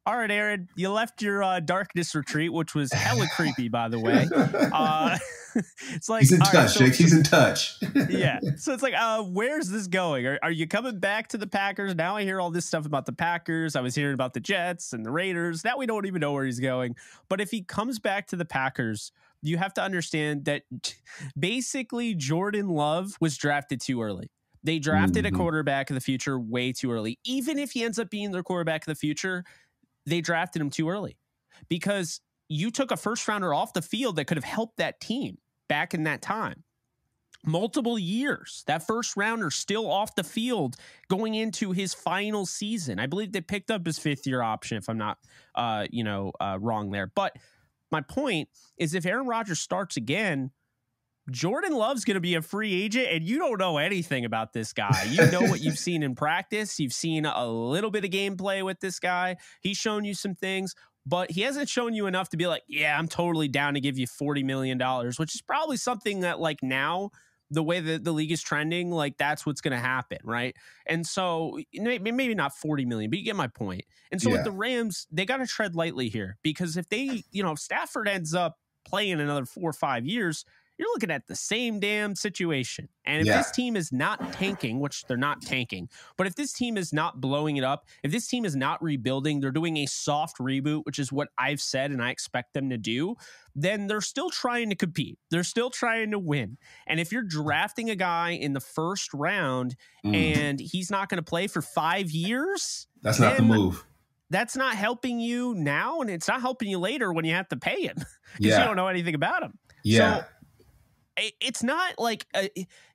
all 0.06 0.18
right, 0.18 0.30
Aaron, 0.30 0.68
you 0.76 0.90
left 0.90 1.22
your 1.22 1.42
uh, 1.42 1.60
darkness 1.60 2.14
retreat, 2.14 2.52
which 2.52 2.74
was 2.74 2.92
hella 2.92 3.26
creepy, 3.34 3.70
by 3.70 3.88
the 3.88 3.98
way. 3.98 4.28
Uh, 4.34 5.16
it's 5.90 6.08
like 6.08 6.22
he's 6.22 6.32
in 6.32 6.40
touch, 6.40 6.54
right, 6.54 6.70
so, 6.70 6.84
Jake. 6.84 6.94
He's 6.94 7.12
in 7.12 7.22
touch. 7.22 7.76
yeah. 8.08 8.40
So 8.56 8.72
it's 8.72 8.82
like, 8.82 8.94
uh, 8.94 9.22
where's 9.22 9.68
this 9.68 9.86
going? 9.86 10.26
Are, 10.26 10.38
are, 10.42 10.50
you 10.50 10.66
coming 10.66 10.98
back 10.98 11.28
to 11.28 11.38
the 11.38 11.46
Packers? 11.46 11.94
Now 11.94 12.16
I 12.16 12.22
hear 12.22 12.40
all 12.40 12.50
this 12.50 12.64
stuff 12.64 12.86
about 12.86 13.04
the 13.04 13.12
Packers. 13.12 13.76
I 13.76 13.80
was 13.80 13.94
hearing 13.94 14.14
about 14.14 14.32
the 14.32 14.40
Jets 14.40 14.92
and 14.92 15.04
the 15.04 15.10
Raiders. 15.10 15.64
Now 15.64 15.76
we 15.76 15.86
don't 15.86 16.06
even 16.06 16.20
know 16.20 16.32
where 16.32 16.44
he's 16.44 16.60
going. 16.60 16.96
But 17.28 17.40
if 17.40 17.50
he 17.50 17.62
comes 17.62 17.98
back 17.98 18.28
to 18.28 18.36
the 18.36 18.44
Packers, 18.44 19.12
you 19.44 19.58
have 19.58 19.74
to 19.74 19.82
understand 19.82 20.46
that 20.46 20.62
basically 21.38 22.14
Jordan 22.14 22.68
Love 22.68 23.12
was 23.20 23.36
drafted 23.36 23.80
too 23.80 24.02
early. 24.02 24.30
They 24.62 24.78
drafted 24.78 25.26
mm-hmm. 25.26 25.34
a 25.34 25.38
quarterback 25.38 25.90
of 25.90 25.94
the 25.94 26.00
future 26.00 26.40
way 26.40 26.72
too 26.72 26.90
early. 26.90 27.18
Even 27.24 27.58
if 27.58 27.72
he 27.72 27.84
ends 27.84 27.98
up 27.98 28.08
being 28.08 28.32
their 28.32 28.42
quarterback 28.42 28.82
of 28.82 28.86
the 28.86 28.94
future, 28.94 29.44
they 30.06 30.22
drafted 30.22 30.62
him 30.62 30.70
too 30.70 30.88
early 30.88 31.18
because 31.68 32.20
you 32.48 32.70
took 32.70 32.90
a 32.90 32.96
first 32.96 33.28
rounder 33.28 33.52
off 33.52 33.74
the 33.74 33.82
field 33.82 34.16
that 34.16 34.26
could 34.26 34.38
have 34.38 34.44
helped 34.44 34.78
that 34.78 35.00
team 35.00 35.36
back 35.68 35.92
in 35.92 36.04
that 36.04 36.22
time. 36.22 36.64
Multiple 37.46 37.98
years, 37.98 38.64
that 38.66 38.86
first 38.86 39.18
rounder 39.18 39.50
still 39.50 39.90
off 39.90 40.14
the 40.14 40.24
field 40.24 40.76
going 41.10 41.34
into 41.34 41.72
his 41.72 41.92
final 41.92 42.46
season. 42.46 42.98
I 42.98 43.06
believe 43.06 43.32
they 43.32 43.42
picked 43.42 43.70
up 43.70 43.84
his 43.84 43.98
fifth 43.98 44.26
year 44.26 44.40
option, 44.40 44.78
if 44.78 44.88
I'm 44.88 44.96
not, 44.96 45.18
uh, 45.54 45.86
you 45.90 46.04
know, 46.04 46.32
uh, 46.40 46.56
wrong 46.58 46.90
there. 46.90 47.12
But 47.14 47.36
my 47.90 48.00
point 48.00 48.48
is, 48.78 48.94
if 48.94 49.06
Aaron 49.06 49.26
Rodgers 49.26 49.60
starts 49.60 49.96
again, 49.96 50.50
Jordan 51.30 51.72
Love's 51.72 52.04
going 52.04 52.16
to 52.16 52.20
be 52.20 52.34
a 52.34 52.42
free 52.42 52.82
agent, 52.82 53.08
and 53.10 53.24
you 53.24 53.38
don't 53.38 53.58
know 53.58 53.78
anything 53.78 54.24
about 54.24 54.52
this 54.52 54.72
guy. 54.72 55.06
You 55.08 55.30
know 55.30 55.42
what 55.42 55.60
you've 55.60 55.78
seen 55.78 56.02
in 56.02 56.14
practice. 56.14 56.78
You've 56.78 56.92
seen 56.92 57.24
a 57.24 57.46
little 57.46 57.90
bit 57.90 58.04
of 58.04 58.10
gameplay 58.10 58.62
with 58.62 58.80
this 58.80 58.98
guy. 58.98 59.36
He's 59.62 59.78
shown 59.78 60.04
you 60.04 60.14
some 60.14 60.34
things, 60.34 60.74
but 61.06 61.30
he 61.30 61.40
hasn't 61.40 61.68
shown 61.68 61.94
you 61.94 62.06
enough 62.06 62.28
to 62.30 62.36
be 62.36 62.46
like, 62.46 62.62
yeah, 62.68 62.98
I'm 62.98 63.08
totally 63.08 63.48
down 63.48 63.74
to 63.74 63.80
give 63.80 63.98
you 63.98 64.06
$40 64.06 64.44
million, 64.44 64.78
which 65.16 65.34
is 65.34 65.40
probably 65.40 65.78
something 65.78 66.20
that, 66.20 66.40
like, 66.40 66.62
now 66.62 67.10
the 67.54 67.62
way 67.62 67.80
that 67.80 68.04
the 68.04 68.12
league 68.12 68.32
is 68.32 68.42
trending, 68.42 68.90
like 68.90 69.16
that's 69.16 69.46
what's 69.46 69.60
going 69.60 69.72
to 69.72 69.78
happen, 69.78 70.18
right? 70.24 70.54
And 70.86 71.06
so 71.06 71.58
maybe 71.72 72.34
not 72.34 72.54
40 72.54 72.84
million, 72.84 73.10
but 73.10 73.18
you 73.18 73.24
get 73.24 73.36
my 73.36 73.48
point. 73.48 73.84
And 74.10 74.20
so 74.20 74.28
yeah. 74.28 74.36
with 74.36 74.44
the 74.44 74.52
Rams, 74.52 75.06
they 75.10 75.24
got 75.24 75.38
to 75.38 75.46
tread 75.46 75.74
lightly 75.74 76.08
here 76.08 76.36
because 76.42 76.76
if 76.76 76.88
they, 76.88 77.24
you 77.30 77.42
know, 77.42 77.52
if 77.52 77.58
Stafford 77.58 78.08
ends 78.08 78.34
up 78.34 78.58
playing 78.84 79.20
another 79.20 79.46
four 79.46 79.70
or 79.70 79.72
five 79.72 80.06
years, 80.06 80.44
you're 80.78 80.88
looking 80.88 81.10
at 81.10 81.26
the 81.26 81.36
same 81.36 81.78
damn 81.78 82.16
situation. 82.16 82.88
And 83.04 83.20
if 83.20 83.26
yeah. 83.26 83.38
this 83.38 83.50
team 83.50 83.76
is 83.76 83.92
not 83.92 84.32
tanking, 84.32 84.80
which 84.80 85.04
they're 85.06 85.16
not 85.16 85.40
tanking, 85.40 85.88
but 86.16 86.26
if 86.26 86.34
this 86.34 86.52
team 86.52 86.76
is 86.76 86.92
not 86.92 87.20
blowing 87.20 87.56
it 87.56 87.64
up, 87.64 87.86
if 88.02 88.10
this 88.10 88.26
team 88.26 88.44
is 88.44 88.56
not 88.56 88.82
rebuilding, 88.82 89.40
they're 89.40 89.52
doing 89.52 89.76
a 89.78 89.86
soft 89.86 90.38
reboot, 90.38 90.84
which 90.84 90.98
is 90.98 91.12
what 91.12 91.28
I've 91.38 91.60
said 91.60 91.92
and 91.92 92.02
I 92.02 92.10
expect 92.10 92.54
them 92.54 92.70
to 92.70 92.76
do, 92.76 93.14
then 93.54 93.86
they're 93.86 94.00
still 94.00 94.30
trying 94.30 94.70
to 94.70 94.76
compete. 94.76 95.18
They're 95.30 95.44
still 95.44 95.70
trying 95.70 96.10
to 96.10 96.18
win. 96.18 96.58
And 96.86 96.98
if 96.98 97.12
you're 97.12 97.22
drafting 97.22 97.90
a 97.90 97.96
guy 97.96 98.30
in 98.30 98.52
the 98.52 98.60
first 98.60 99.14
round 99.14 99.76
mm. 100.04 100.14
and 100.14 100.60
he's 100.60 100.90
not 100.90 101.08
going 101.08 101.18
to 101.18 101.28
play 101.28 101.46
for 101.46 101.62
five 101.62 102.10
years, 102.10 102.86
that's 103.02 103.20
not 103.20 103.36
the 103.36 103.42
move 103.42 103.84
that's 104.30 104.56
not 104.56 104.74
helping 104.74 105.20
you 105.20 105.54
now 105.54 106.00
and 106.00 106.10
it's 106.10 106.26
not 106.26 106.40
helping 106.40 106.68
you 106.68 106.78
later 106.78 107.12
when 107.12 107.24
you 107.24 107.32
have 107.32 107.48
to 107.48 107.56
pay 107.56 107.82
him 107.82 107.94
because 107.96 108.08
yeah. 108.38 108.58
you 108.58 108.64
don't 108.64 108.76
know 108.76 108.88
anything 108.88 109.14
about 109.14 109.42
him. 109.42 109.58
Yeah. 109.84 110.16
So 110.18 110.24
it's 111.40 111.62
not 111.62 111.98
like 111.98 112.26
uh, 112.34 112.48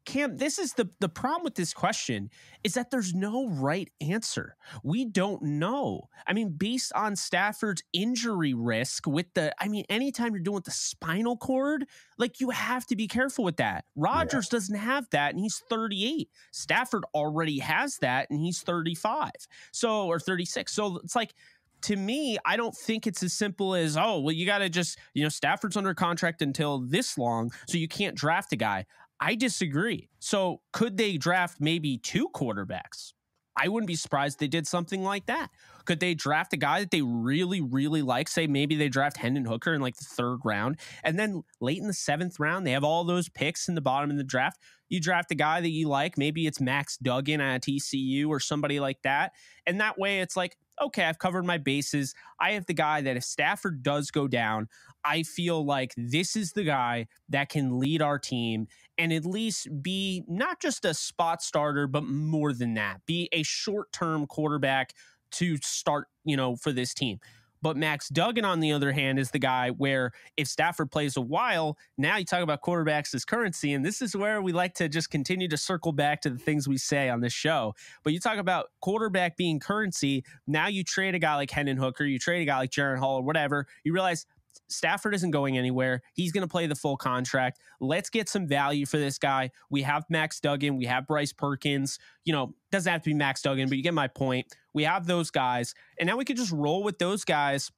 Cam. 0.10 0.38
This 0.38 0.58
is 0.58 0.74
the 0.74 0.90
the 1.00 1.08
problem 1.08 1.44
with 1.44 1.54
this 1.54 1.72
question 1.72 2.32
is 2.64 2.74
that 2.74 2.90
there's 2.90 3.14
no 3.14 3.48
right 3.48 3.90
answer. 4.02 4.56
We 4.84 5.06
don't 5.06 5.42
know. 5.44 6.10
I 6.26 6.34
mean, 6.34 6.50
based 6.50 6.92
on 6.96 7.16
Stafford's 7.16 7.84
injury 7.94 8.56
risk 8.56 9.06
with 9.06 9.28
the, 9.36 9.54
I 9.60 9.68
mean, 9.68 9.86
anytime 9.88 10.34
you're 10.34 10.44
doing 10.44 10.64
the 10.66 10.72
spinal 10.72 11.38
cord, 11.38 11.86
like 12.18 12.42
you 12.42 12.50
have 12.50 12.88
to 12.88 12.96
be 12.96 13.08
careful 13.08 13.46
with 13.46 13.58
that. 13.58 13.86
Rodgers 13.96 14.48
yeah. 14.48 14.58
doesn't 14.58 14.78
have 14.78 15.08
that, 15.12 15.36
and 15.36 15.40
he's 15.40 15.62
38. 15.70 16.28
Stafford 16.52 17.04
already 17.14 17.60
has 17.60 17.98
that, 17.98 18.32
and 18.32 18.40
he's 18.40 18.62
35. 18.62 19.30
So 19.72 20.08
or 20.08 20.20
36. 20.20 20.74
So 20.74 20.98
it's 21.04 21.16
like 21.16 21.36
to 21.82 21.96
me, 21.96 22.38
I 22.46 22.58
don't 22.58 22.76
think 22.76 23.06
it's 23.06 23.24
as 23.24 23.34
simple 23.34 23.76
as, 23.76 23.96
oh, 23.96 24.20
well, 24.20 24.34
you 24.34 24.46
got 24.46 24.58
to 24.58 24.70
just, 24.70 24.98
you 25.14 25.24
know, 25.24 25.30
Stafford's 25.30 25.78
under 25.78 25.94
contract 25.94 26.42
until 26.42 26.80
this 26.80 27.18
long, 27.18 27.52
so 27.70 27.78
you 27.78 27.88
can't 27.88 28.16
draft 28.16 28.52
a 28.52 28.58
guy. 28.58 28.86
I 29.20 29.36
disagree. 29.36 30.10
So 30.20 30.62
could 30.72 30.98
they 30.98 31.18
draft 31.18 31.58
maybe 31.60 31.98
two 31.98 32.30
quarterbacks? 32.30 33.14
I 33.62 33.68
wouldn't 33.68 33.88
be 33.88 33.96
surprised 33.96 34.40
they 34.40 34.48
did 34.48 34.66
something 34.68 35.04
like 35.04 35.26
that. 35.26 35.50
Could 35.84 36.00
they 36.00 36.14
draft 36.14 36.54
a 36.54 36.58
guy 36.58 36.80
that 36.80 36.92
they 36.92 37.02
really, 37.02 37.60
really 37.60 38.02
like? 38.02 38.30
Say 38.30 38.48
maybe 38.48 38.76
they 38.76 38.88
draft 38.88 39.18
Hendon 39.18 39.44
Hooker 39.44 39.74
in 39.74 39.82
like 39.82 39.98
the 39.98 40.06
third 40.06 40.40
round, 40.46 40.80
and 41.04 41.20
then 41.20 41.44
late 41.60 41.80
in 41.80 41.88
the 41.88 41.94
seventh 41.94 42.40
round, 42.40 42.66
they 42.66 42.72
have 42.72 42.84
all 42.84 43.04
those 43.04 43.28
picks 43.28 43.68
in 43.68 43.76
the 43.76 43.82
bottom 43.82 44.12
of 44.12 44.18
the 44.18 44.24
draft. 44.24 44.60
You 44.88 45.02
draft 45.02 45.32
a 45.32 45.36
guy 45.36 45.62
that 45.62 45.70
you 45.70 45.90
like. 45.90 46.18
Maybe 46.18 46.48
it's 46.48 46.62
Max 46.62 46.98
Duggan 46.98 47.42
at 47.42 47.64
TCU 47.64 48.30
or 48.30 48.40
somebody 48.40 48.80
like 48.80 49.02
that. 49.04 49.34
And 49.66 49.82
that 49.82 50.00
way 50.00 50.22
it's 50.22 50.38
like, 50.38 50.58
okay, 50.82 51.04
I've 51.04 51.20
covered 51.20 51.46
my 51.46 51.58
bases. 51.58 52.14
I 52.40 52.52
have 52.52 52.66
the 52.66 52.74
guy 52.74 53.02
that 53.02 53.18
if 53.18 53.24
Stafford 53.24 53.84
does 53.84 54.10
go 54.10 54.28
down, 54.28 54.68
I 55.04 55.24
feel 55.24 55.66
like 55.66 55.94
this 55.98 56.36
is 56.36 56.54
the 56.54 56.64
guy 56.64 57.08
that 57.30 57.50
can 57.50 57.80
lead 57.80 58.02
our 58.02 58.20
team 58.20 58.68
and 59.00 59.14
at 59.14 59.26
least 59.26 59.68
be 59.82 60.24
not 60.28 60.62
just 60.62 60.86
a 60.86 60.94
spot 60.94 61.42
starter, 61.42 61.88
but 61.88 62.04
more 62.04 62.54
than 62.54 62.76
that, 62.76 63.06
be 63.06 63.30
a 63.32 63.42
short 63.44 63.92
term 63.92 64.28
quarterback 64.28 64.94
to 65.32 65.58
start, 65.58 66.08
you 66.26 66.36
know, 66.36 66.56
for 66.58 66.72
this 66.72 66.94
team. 66.94 67.20
But 67.62 67.76
Max 67.76 68.08
Duggan, 68.08 68.46
on 68.46 68.62
the 68.62 68.72
other 68.72 68.92
hand, 68.92 69.20
is 69.20 69.32
the 69.32 69.40
guy 69.40 69.70
where 69.72 70.12
if 70.38 70.48
Stafford 70.48 70.92
plays 70.92 71.18
a 71.18 71.22
while, 71.22 71.78
now 71.98 72.18
you 72.18 72.24
talk 72.24 72.42
about 72.42 72.62
quarterbacks 72.62 73.14
as 73.14 73.26
currency. 73.26 73.74
And 73.74 73.86
this 73.86 74.02
is 74.02 74.16
where 74.16 74.42
we 74.42 74.54
like 74.54 74.76
to 74.76 74.88
just 74.88 75.10
continue 75.10 75.48
to 75.50 75.58
circle 75.58 75.92
back 75.92 76.22
to 76.22 76.30
the 76.30 76.38
things 76.38 76.70
we 76.70 76.78
say 76.78 77.10
on 77.10 77.20
this 77.20 77.34
show. 77.34 77.76
But 78.04 78.14
you 78.14 78.20
talk 78.20 78.38
about 78.38 78.68
quarterback 78.82 79.36
being 79.36 79.60
currency. 79.60 80.24
Now 80.48 80.68
you 80.68 80.84
trade 80.84 81.16
a 81.16 81.20
guy 81.20 81.36
like 81.36 81.52
Hendon 81.52 81.78
Hooker, 81.78 82.06
you 82.06 82.18
trade 82.18 82.42
a 82.42 82.46
guy 82.46 82.60
like 82.60 82.72
Jaren 82.72 82.98
Hall 82.98 83.18
or 83.18 83.24
whatever. 83.24 83.66
You 83.84 83.94
realize 83.94 84.26
Stafford 84.70 85.16
isn't 85.16 85.32
going 85.32 85.58
anywhere. 85.58 86.02
He's 86.14 86.32
going 86.32 86.44
to 86.44 86.48
play 86.48 86.68
the 86.68 86.76
full 86.76 86.98
contract. 86.98 87.60
Let's 87.80 88.10
get 88.10 88.30
some 88.30 88.48
value 88.48 88.86
for 88.86 88.98
this 88.98 89.18
guy. 89.18 89.52
We 89.70 89.82
have 89.82 90.06
Max 90.10 90.40
Duggan. 90.40 90.78
We 90.78 90.86
have 90.86 91.08
Bryce 91.08 91.34
Perkins. 91.34 92.00
You 92.24 92.34
know, 92.34 92.54
doesn't 92.72 92.92
have 92.92 93.02
to 93.02 93.10
be 93.10 93.14
Max 93.14 93.42
Duggan, 93.42 93.70
but 93.70 93.78
you 93.78 93.84
get 93.84 93.94
my 93.94 94.08
point. 94.08 94.48
We 94.74 94.84
have 94.84 95.08
those 95.08 95.32
guys. 95.32 95.74
And 96.00 96.08
now 96.08 96.18
we 96.18 96.26
could 96.26 96.38
just 96.38 96.52
roll 96.52 96.84
with 96.84 97.00
those 97.00 97.26
guys, 97.26 97.72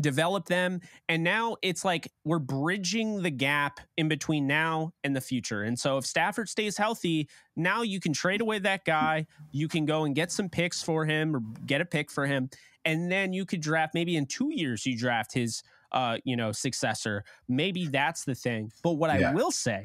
develop 0.00 0.46
them. 0.46 0.80
And 1.08 1.24
now 1.24 1.56
it's 1.62 1.84
like 1.84 2.12
we're 2.24 2.38
bridging 2.38 3.22
the 3.22 3.30
gap 3.30 3.80
in 3.96 4.08
between 4.08 4.46
now 4.46 4.92
and 5.04 5.16
the 5.16 5.20
future. 5.20 5.62
And 5.62 5.78
so 5.78 5.98
if 5.98 6.06
Stafford 6.06 6.48
stays 6.48 6.76
healthy, 6.76 7.28
now 7.56 7.82
you 7.82 8.00
can 8.00 8.12
trade 8.12 8.40
away 8.40 8.58
that 8.60 8.84
guy. 8.84 9.26
You 9.52 9.68
can 9.68 9.86
go 9.86 10.04
and 10.04 10.14
get 10.14 10.30
some 10.30 10.48
picks 10.48 10.82
for 10.82 11.04
him 11.04 11.34
or 11.34 11.40
get 11.66 11.80
a 11.80 11.86
pick 11.86 12.10
for 12.10 12.26
him. 12.26 12.50
And 12.84 13.12
then 13.12 13.32
you 13.32 13.44
could 13.44 13.60
draft 13.60 13.94
maybe 13.94 14.16
in 14.16 14.26
two 14.26 14.50
years, 14.50 14.86
you 14.86 14.96
draft 14.96 15.34
his 15.34 15.62
uh, 15.92 16.18
you 16.24 16.36
know, 16.36 16.52
successor. 16.52 17.24
Maybe 17.48 17.86
that's 17.86 18.24
the 18.24 18.34
thing. 18.34 18.72
But 18.82 18.92
what 18.92 19.18
yeah. 19.18 19.30
I 19.30 19.34
will 19.34 19.50
say 19.50 19.84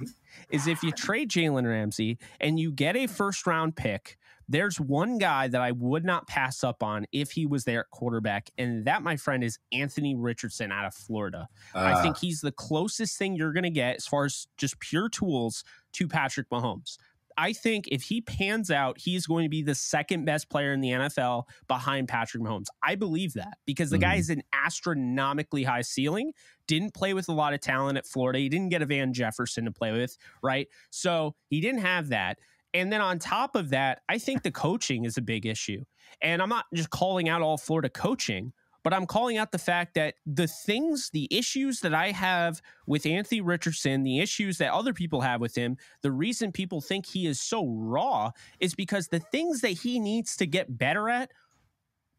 is 0.50 0.68
if 0.68 0.84
you 0.84 0.92
trade 0.92 1.30
Jalen 1.30 1.68
Ramsey 1.68 2.18
and 2.40 2.60
you 2.60 2.72
get 2.72 2.96
a 2.96 3.08
first 3.08 3.48
round 3.48 3.76
pick, 3.76 4.18
There's 4.48 4.80
one 4.80 5.18
guy 5.18 5.48
that 5.48 5.62
I 5.62 5.72
would 5.72 6.06
not 6.06 6.28
pass 6.28 6.64
up 6.64 6.84
on 6.84 7.06
if 7.12 7.32
he 7.32 7.46
was 7.46 7.64
there 7.64 7.82
at 7.82 7.90
quarterback, 7.90 8.50
and 8.58 8.86
that, 8.86 9.02
my 9.02 9.16
friend, 9.18 9.44
is 9.44 9.58
Anthony 9.72 10.16
Richardson 10.16 10.72
out 10.72 10.86
of 10.86 10.94
Florida. 10.94 11.48
Uh, 11.74 11.80
I 11.80 12.02
think 12.02 12.18
he's 12.18 12.42
the 12.42 12.52
closest 12.52 13.18
thing 13.18 13.36
you're 13.36 13.54
going 13.54 13.64
to 13.64 13.70
get 13.70 13.96
as 13.96 14.06
far 14.06 14.26
as 14.26 14.48
just 14.58 14.80
pure 14.80 15.10
tools 15.10 15.64
to 15.94 16.08
Patrick 16.08 16.50
Mahomes. 16.50 16.98
I 17.38 17.54
think 17.54 17.88
if 17.92 18.04
he 18.04 18.22
pans 18.22 18.72
out, 18.72 19.00
he's 19.00 19.28
going 19.28 19.44
to 19.44 19.50
be 19.50 19.62
the 19.62 19.76
second 19.76 20.26
best 20.26 20.50
player 20.50 20.72
in 20.74 20.82
the 20.82 20.90
NFL 20.90 21.44
behind 21.68 22.08
Patrick 22.08 22.44
Mahomes. 22.44 22.68
I 22.82 22.96
believe 22.96 23.34
that 23.34 23.58
because 23.66 23.90
the 23.90 23.98
mm-hmm. 23.98 24.12
guy 24.12 24.16
is 24.16 24.30
an 24.30 24.44
astronomically 24.54 25.64
high 25.64 25.82
ceiling. 25.82 26.32
Didn't 26.68 26.94
play 26.94 27.14
with 27.14 27.30
a 27.30 27.34
lot 27.34 27.54
of 27.54 27.62
talent 27.62 27.98
at 27.98 28.08
Florida. 28.08 28.40
He 28.40 28.50
didn't 28.50 28.70
get 28.70 28.82
a 28.82 28.86
Van 28.86 29.14
Jefferson 29.14 29.66
to 29.66 29.72
play 29.72 29.92
with, 29.92 30.18
right? 30.42 30.68
So 30.90 31.36
he 31.48 31.62
didn't 31.62 31.82
have 31.82 32.10
that. 32.10 32.40
And 32.74 32.92
then 32.92 33.02
on 33.02 33.20
top 33.20 33.56
of 33.56 33.70
that, 33.70 34.02
I 34.10 34.18
think 34.18 34.44
the 34.44 34.52
coaching 34.52 35.06
is 35.06 35.18
a 35.18 35.22
big 35.22 35.46
issue. 35.46 35.84
And 36.22 36.42
I'm 36.42 36.50
not 36.50 36.66
just 36.74 36.90
calling 36.90 37.30
out 37.30 37.42
all 37.42 37.58
Florida 37.58 37.90
coaching, 37.90 38.54
but 38.86 38.94
I'm 38.94 39.08
calling 39.08 39.40
out 39.40 39.52
the 39.52 39.58
fact 39.58 39.96
that 39.96 40.14
the 40.28 40.46
things, 40.46 41.10
the 41.10 41.28
issues 41.32 41.80
that 41.80 41.96
I 41.96 42.12
have 42.12 42.62
with 42.86 43.08
Anthony 43.08 43.42
Richardson, 43.42 44.04
the 44.04 44.20
issues 44.20 44.60
that 44.60 44.72
other 44.72 44.94
people 44.94 45.22
have 45.22 45.42
with 45.42 45.56
him, 45.56 45.76
the 46.04 46.12
reason 46.12 46.52
people 46.52 46.82
think 46.82 47.08
he 47.08 47.26
is 47.26 47.42
so 47.42 47.66
raw 47.66 48.30
is 48.60 48.76
because 48.76 49.08
the 49.08 49.20
things 49.20 49.62
that 49.62 49.70
he 49.70 50.00
needs 50.00 50.36
to 50.36 50.46
get 50.46 50.78
better 50.78 51.10
at 51.10 51.32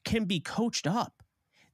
can 0.04 0.24
be 0.24 0.40
coached 0.40 0.88
up. 0.88 1.22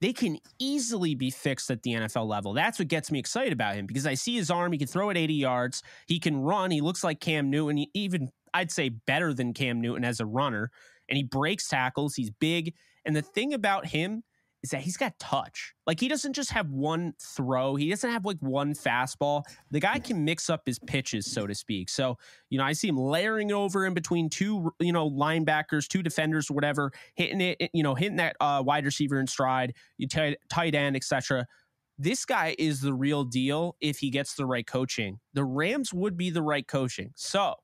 They 0.02 0.12
can 0.12 0.36
easily 0.58 1.14
be 1.14 1.30
fixed 1.30 1.70
at 1.70 1.82
the 1.84 1.92
NFL 1.92 2.26
level. 2.26 2.52
That's 2.52 2.78
what 2.78 2.88
gets 2.88 3.10
me 3.10 3.18
excited 3.18 3.54
about 3.54 3.76
him 3.76 3.86
because 3.86 4.06
I 4.06 4.12
see 4.12 4.36
his 4.36 4.50
arm. 4.50 4.72
He 4.72 4.78
can 4.78 4.88
throw 4.88 5.08
it 5.08 5.16
80 5.16 5.32
yards. 5.32 5.82
He 6.06 6.20
can 6.20 6.36
run. 6.36 6.70
He 6.70 6.82
looks 6.82 7.02
like 7.02 7.18
Cam 7.18 7.48
Newton, 7.48 7.86
even 7.94 8.28
I'd 8.52 8.70
say 8.70 8.90
better 8.90 9.32
than 9.32 9.54
Cam 9.54 9.80
Newton 9.80 10.04
as 10.04 10.20
a 10.20 10.26
runner. 10.26 10.70
And 11.08 11.16
he 11.16 11.22
breaks 11.22 11.66
tackles. 11.66 12.14
He's 12.14 12.30
big. 12.30 12.74
And 13.06 13.16
the 13.16 13.22
thing 13.22 13.54
about 13.54 13.86
him 13.86 14.22
is 14.62 14.70
that 14.70 14.80
he's 14.82 14.96
got 14.96 15.18
touch. 15.18 15.74
Like 15.86 15.98
he 15.98 16.08
doesn't 16.08 16.34
just 16.34 16.50
have 16.52 16.70
one 16.70 17.14
throw. 17.20 17.74
He 17.74 17.90
doesn't 17.90 18.10
have 18.10 18.24
like 18.24 18.38
one 18.38 18.74
fastball. 18.74 19.42
The 19.70 19.80
guy 19.80 19.98
can 19.98 20.24
mix 20.24 20.48
up 20.48 20.62
his 20.64 20.78
pitches, 20.78 21.30
so 21.30 21.46
to 21.46 21.54
speak. 21.54 21.88
So, 21.88 22.16
you 22.48 22.58
know, 22.58 22.64
I 22.64 22.72
see 22.72 22.88
him 22.88 22.96
layering 22.96 23.50
over 23.50 23.84
in 23.86 23.94
between 23.94 24.30
two, 24.30 24.72
you 24.78 24.92
know, 24.92 25.10
linebackers, 25.10 25.88
two 25.88 26.02
defenders, 26.02 26.48
or 26.50 26.54
whatever, 26.54 26.92
hitting 27.14 27.40
it, 27.40 27.70
you 27.72 27.82
know, 27.82 27.94
hitting 27.94 28.16
that 28.16 28.36
uh, 28.40 28.62
wide 28.64 28.84
receiver 28.84 29.18
in 29.18 29.26
stride, 29.26 29.74
you 29.98 30.06
tight, 30.06 30.38
tight 30.48 30.74
end, 30.74 30.94
etc. 30.94 31.46
This 31.98 32.24
guy 32.24 32.54
is 32.58 32.80
the 32.80 32.94
real 32.94 33.24
deal 33.24 33.76
if 33.80 33.98
he 33.98 34.10
gets 34.10 34.34
the 34.34 34.46
right 34.46 34.66
coaching. 34.66 35.18
The 35.34 35.44
Rams 35.44 35.92
would 35.92 36.16
be 36.16 36.30
the 36.30 36.42
right 36.42 36.66
coaching. 36.66 37.12
So, 37.16 37.54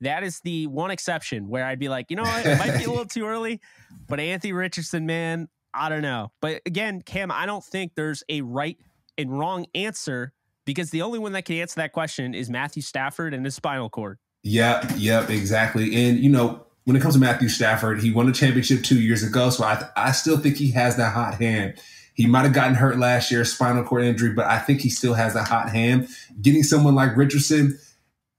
that 0.00 0.22
is 0.22 0.40
the 0.40 0.66
one 0.66 0.90
exception 0.90 1.48
where 1.48 1.64
I'd 1.64 1.78
be 1.78 1.88
like, 1.88 2.06
you 2.10 2.16
know 2.16 2.22
what, 2.22 2.46
it 2.46 2.58
might 2.58 2.76
be 2.78 2.84
a 2.84 2.88
little 2.88 3.04
too 3.06 3.26
early, 3.26 3.60
but 4.08 4.20
Anthony 4.20 4.52
Richardson, 4.52 5.06
man, 5.06 5.48
I 5.74 5.88
don't 5.88 6.02
know. 6.02 6.30
But 6.40 6.62
again, 6.66 7.02
Cam, 7.02 7.30
I 7.30 7.46
don't 7.46 7.64
think 7.64 7.94
there's 7.94 8.22
a 8.28 8.42
right 8.42 8.78
and 9.18 9.36
wrong 9.36 9.66
answer 9.74 10.32
because 10.64 10.90
the 10.90 11.02
only 11.02 11.18
one 11.18 11.32
that 11.32 11.44
can 11.44 11.56
answer 11.56 11.76
that 11.80 11.92
question 11.92 12.34
is 12.34 12.48
Matthew 12.48 12.82
Stafford 12.82 13.34
and 13.34 13.44
his 13.44 13.54
spinal 13.54 13.90
cord. 13.90 14.18
Yep, 14.42 14.92
yep, 14.96 15.30
exactly. 15.30 15.94
And 15.94 16.18
you 16.18 16.30
know, 16.30 16.64
when 16.84 16.96
it 16.96 17.00
comes 17.00 17.14
to 17.14 17.20
Matthew 17.20 17.48
Stafford, 17.48 18.02
he 18.02 18.12
won 18.12 18.28
a 18.28 18.32
championship 18.32 18.82
two 18.82 19.00
years 19.00 19.22
ago, 19.22 19.50
so 19.50 19.64
I 19.64 19.88
I 19.96 20.12
still 20.12 20.36
think 20.36 20.56
he 20.56 20.70
has 20.72 20.96
that 20.96 21.12
hot 21.12 21.34
hand. 21.34 21.74
He 22.14 22.26
might 22.26 22.42
have 22.42 22.52
gotten 22.52 22.74
hurt 22.74 22.98
last 22.98 23.30
year, 23.30 23.44
spinal 23.44 23.82
cord 23.82 24.04
injury, 24.04 24.32
but 24.32 24.46
I 24.46 24.58
think 24.58 24.80
he 24.80 24.88
still 24.88 25.14
has 25.14 25.34
a 25.34 25.42
hot 25.42 25.70
hand. 25.70 26.08
Getting 26.40 26.62
someone 26.62 26.94
like 26.94 27.16
Richardson, 27.16 27.76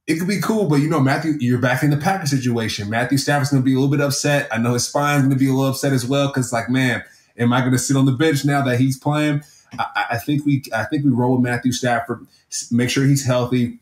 it 0.07 0.15
could 0.15 0.27
be 0.27 0.39
cool, 0.39 0.69
but 0.69 0.77
you 0.77 0.89
know, 0.89 0.99
Matthew, 0.99 1.33
you're 1.39 1.59
back 1.59 1.83
in 1.83 1.89
the 1.89 1.97
Packer 1.97 2.27
situation. 2.27 2.89
Matthew 2.89 3.17
Stafford's 3.17 3.49
to 3.49 3.59
be 3.61 3.73
a 3.73 3.75
little 3.75 3.89
bit 3.89 3.99
upset. 3.99 4.47
I 4.51 4.59
know 4.59 4.73
his 4.73 4.87
spine's 4.87 5.27
to 5.27 5.35
be 5.35 5.49
a 5.49 5.53
little 5.53 5.71
upset 5.71 5.91
as 5.91 6.05
well 6.05 6.27
because, 6.27 6.53
like, 6.53 6.69
man, 6.69 7.03
Am 7.37 7.53
I 7.53 7.59
going 7.61 7.71
to 7.73 7.79
sit 7.79 7.97
on 7.97 8.05
the 8.05 8.11
bench 8.11 8.45
now 8.45 8.61
that 8.63 8.79
he's 8.79 8.97
playing? 8.97 9.43
I, 9.77 10.05
I, 10.11 10.17
think 10.17 10.45
we 10.45 10.63
I 10.73 10.83
think 10.85 11.03
we 11.03 11.11
roll 11.11 11.33
with 11.33 11.41
Matthew 11.41 11.71
Stafford. 11.71 12.25
Make 12.71 12.89
sure 12.89 13.05
he's 13.05 13.25
healthy. 13.25 13.79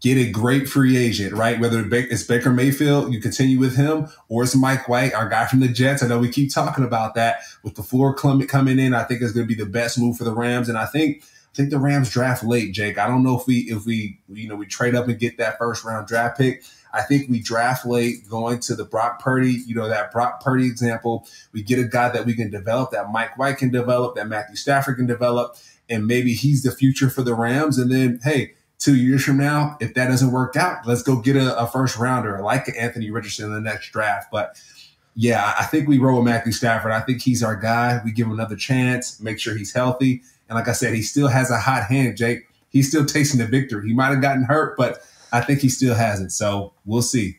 Get 0.00 0.18
a 0.18 0.30
great 0.30 0.68
free 0.68 0.96
agent, 0.96 1.32
right? 1.32 1.60
Whether 1.60 1.86
it's 1.92 2.24
Baker 2.24 2.50
Mayfield, 2.50 3.12
you 3.12 3.20
continue 3.20 3.60
with 3.60 3.76
him, 3.76 4.08
or 4.28 4.42
it's 4.42 4.56
Mike 4.56 4.88
White, 4.88 5.14
our 5.14 5.28
guy 5.28 5.46
from 5.46 5.60
the 5.60 5.68
Jets. 5.68 6.02
I 6.02 6.08
know 6.08 6.18
we 6.18 6.28
keep 6.28 6.52
talking 6.52 6.84
about 6.84 7.14
that 7.14 7.42
with 7.62 7.76
the 7.76 7.84
floor 7.84 8.12
Clement 8.12 8.50
coming 8.50 8.80
in. 8.80 8.94
I 8.94 9.04
think 9.04 9.22
it's 9.22 9.30
going 9.32 9.46
to 9.46 9.54
be 9.54 9.62
the 9.62 9.70
best 9.70 10.00
move 10.00 10.16
for 10.16 10.24
the 10.24 10.34
Rams, 10.34 10.68
and 10.68 10.76
I 10.76 10.86
think 10.86 11.22
I 11.52 11.54
think 11.54 11.70
the 11.70 11.78
Rams 11.78 12.10
draft 12.10 12.42
late, 12.42 12.72
Jake. 12.72 12.98
I 12.98 13.06
don't 13.06 13.22
know 13.22 13.38
if 13.38 13.46
we 13.46 13.58
if 13.70 13.86
we 13.86 14.18
you 14.28 14.48
know 14.48 14.56
we 14.56 14.66
trade 14.66 14.94
up 14.96 15.06
and 15.06 15.18
get 15.18 15.38
that 15.38 15.58
first 15.58 15.84
round 15.84 16.08
draft 16.08 16.36
pick. 16.36 16.64
I 16.92 17.02
think 17.02 17.30
we 17.30 17.40
draft 17.40 17.86
late 17.86 18.28
going 18.28 18.60
to 18.60 18.74
the 18.74 18.84
Brock 18.84 19.20
Purdy, 19.20 19.62
you 19.66 19.74
know, 19.74 19.88
that 19.88 20.12
Brock 20.12 20.42
Purdy 20.42 20.66
example. 20.66 21.26
We 21.52 21.62
get 21.62 21.78
a 21.78 21.84
guy 21.84 22.10
that 22.10 22.26
we 22.26 22.34
can 22.34 22.50
develop, 22.50 22.90
that 22.90 23.10
Mike 23.10 23.38
White 23.38 23.58
can 23.58 23.70
develop, 23.70 24.16
that 24.16 24.28
Matthew 24.28 24.56
Stafford 24.56 24.96
can 24.96 25.06
develop, 25.06 25.56
and 25.88 26.06
maybe 26.06 26.34
he's 26.34 26.62
the 26.62 26.72
future 26.72 27.08
for 27.08 27.22
the 27.22 27.34
Rams. 27.34 27.78
And 27.78 27.90
then, 27.90 28.20
hey, 28.22 28.52
two 28.78 28.96
years 28.96 29.24
from 29.24 29.38
now, 29.38 29.76
if 29.80 29.94
that 29.94 30.08
doesn't 30.08 30.32
work 30.32 30.56
out, 30.56 30.86
let's 30.86 31.02
go 31.02 31.20
get 31.20 31.36
a, 31.36 31.58
a 31.58 31.66
first 31.66 31.96
rounder 31.96 32.40
like 32.42 32.68
Anthony 32.78 33.10
Richardson 33.10 33.46
in 33.46 33.54
the 33.54 33.60
next 33.60 33.90
draft. 33.90 34.28
But 34.30 34.60
yeah, 35.14 35.54
I 35.58 35.64
think 35.64 35.88
we 35.88 35.98
roll 35.98 36.16
with 36.16 36.26
Matthew 36.26 36.52
Stafford. 36.52 36.92
I 36.92 37.00
think 37.00 37.22
he's 37.22 37.42
our 37.42 37.56
guy. 37.56 38.00
We 38.04 38.12
give 38.12 38.26
him 38.26 38.32
another 38.32 38.56
chance, 38.56 39.20
make 39.20 39.38
sure 39.38 39.56
he's 39.56 39.72
healthy. 39.72 40.22
And 40.48 40.56
like 40.56 40.68
I 40.68 40.72
said, 40.72 40.94
he 40.94 41.02
still 41.02 41.28
has 41.28 41.50
a 41.50 41.58
hot 41.58 41.84
hand, 41.84 42.16
Jake. 42.16 42.48
He's 42.70 42.88
still 42.88 43.04
tasting 43.04 43.38
the 43.38 43.46
victory. 43.46 43.86
He 43.86 43.94
might 43.94 44.08
have 44.08 44.22
gotten 44.22 44.44
hurt, 44.44 44.76
but 44.76 45.02
I 45.32 45.40
think 45.40 45.60
he 45.60 45.68
still 45.68 45.94
has 45.94 46.20
it. 46.20 46.30
So 46.30 46.74
we'll 46.84 47.02
see. 47.02 47.38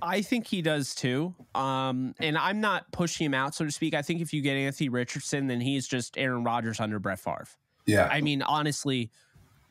I 0.00 0.22
think 0.22 0.46
he 0.48 0.62
does 0.62 0.94
too. 0.94 1.34
Um, 1.54 2.14
and 2.18 2.36
I'm 2.36 2.60
not 2.60 2.90
pushing 2.90 3.26
him 3.26 3.34
out, 3.34 3.54
so 3.54 3.64
to 3.64 3.70
speak. 3.70 3.94
I 3.94 4.02
think 4.02 4.20
if 4.20 4.32
you 4.32 4.40
get 4.40 4.56
Anthony 4.56 4.88
Richardson, 4.88 5.46
then 5.46 5.60
he's 5.60 5.86
just 5.86 6.18
Aaron 6.18 6.42
Rodgers 6.42 6.80
under 6.80 6.98
Brett 6.98 7.20
Favre. 7.20 7.46
Yeah. 7.86 8.08
I 8.10 8.20
mean, 8.20 8.42
honestly, 8.42 9.10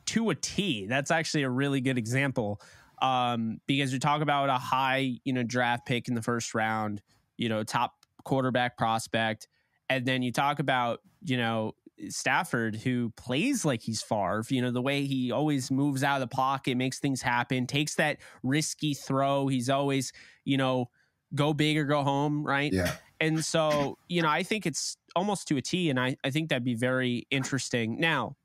to 0.07 0.29
a 0.29 0.35
T, 0.35 0.85
that's 0.85 1.11
actually 1.11 1.43
a 1.43 1.49
really 1.49 1.81
good 1.81 1.97
example. 1.97 2.61
Um, 3.01 3.59
because 3.65 3.91
you 3.91 3.99
talk 3.99 4.21
about 4.21 4.49
a 4.49 4.57
high, 4.57 5.17
you 5.23 5.33
know, 5.33 5.43
draft 5.43 5.85
pick 5.85 6.07
in 6.07 6.13
the 6.13 6.21
first 6.21 6.53
round, 6.53 7.01
you 7.35 7.49
know, 7.49 7.63
top 7.63 7.95
quarterback 8.23 8.77
prospect, 8.77 9.47
and 9.89 10.05
then 10.05 10.21
you 10.21 10.31
talk 10.31 10.59
about, 10.59 10.99
you 11.23 11.35
know, 11.35 11.73
Stafford, 12.09 12.75
who 12.75 13.11
plays 13.17 13.65
like 13.65 13.81
he's 13.81 14.01
Favre, 14.01 14.43
you 14.49 14.61
know, 14.61 14.71
the 14.71 14.81
way 14.81 15.05
he 15.05 15.31
always 15.31 15.71
moves 15.71 16.03
out 16.03 16.21
of 16.21 16.29
the 16.29 16.35
pocket, 16.35 16.77
makes 16.77 16.99
things 16.99 17.21
happen, 17.21 17.67
takes 17.67 17.95
that 17.95 18.17
risky 18.43 18.93
throw. 18.93 19.47
He's 19.47 19.69
always, 19.69 20.11
you 20.45 20.57
know, 20.57 20.89
go 21.35 21.53
big 21.53 21.77
or 21.77 21.85
go 21.85 22.03
home, 22.03 22.43
right? 22.43 22.71
Yeah. 22.71 22.95
And 23.19 23.45
so, 23.45 23.97
you 24.07 24.21
know, 24.21 24.29
I 24.29 24.43
think 24.43 24.65
it's 24.65 24.97
almost 25.15 25.47
to 25.49 25.57
a 25.57 25.61
T, 25.61 25.89
and 25.89 25.99
I, 25.99 26.15
I 26.23 26.31
think 26.31 26.49
that'd 26.49 26.63
be 26.63 26.75
very 26.75 27.27
interesting. 27.29 27.99
Now, 27.99 28.35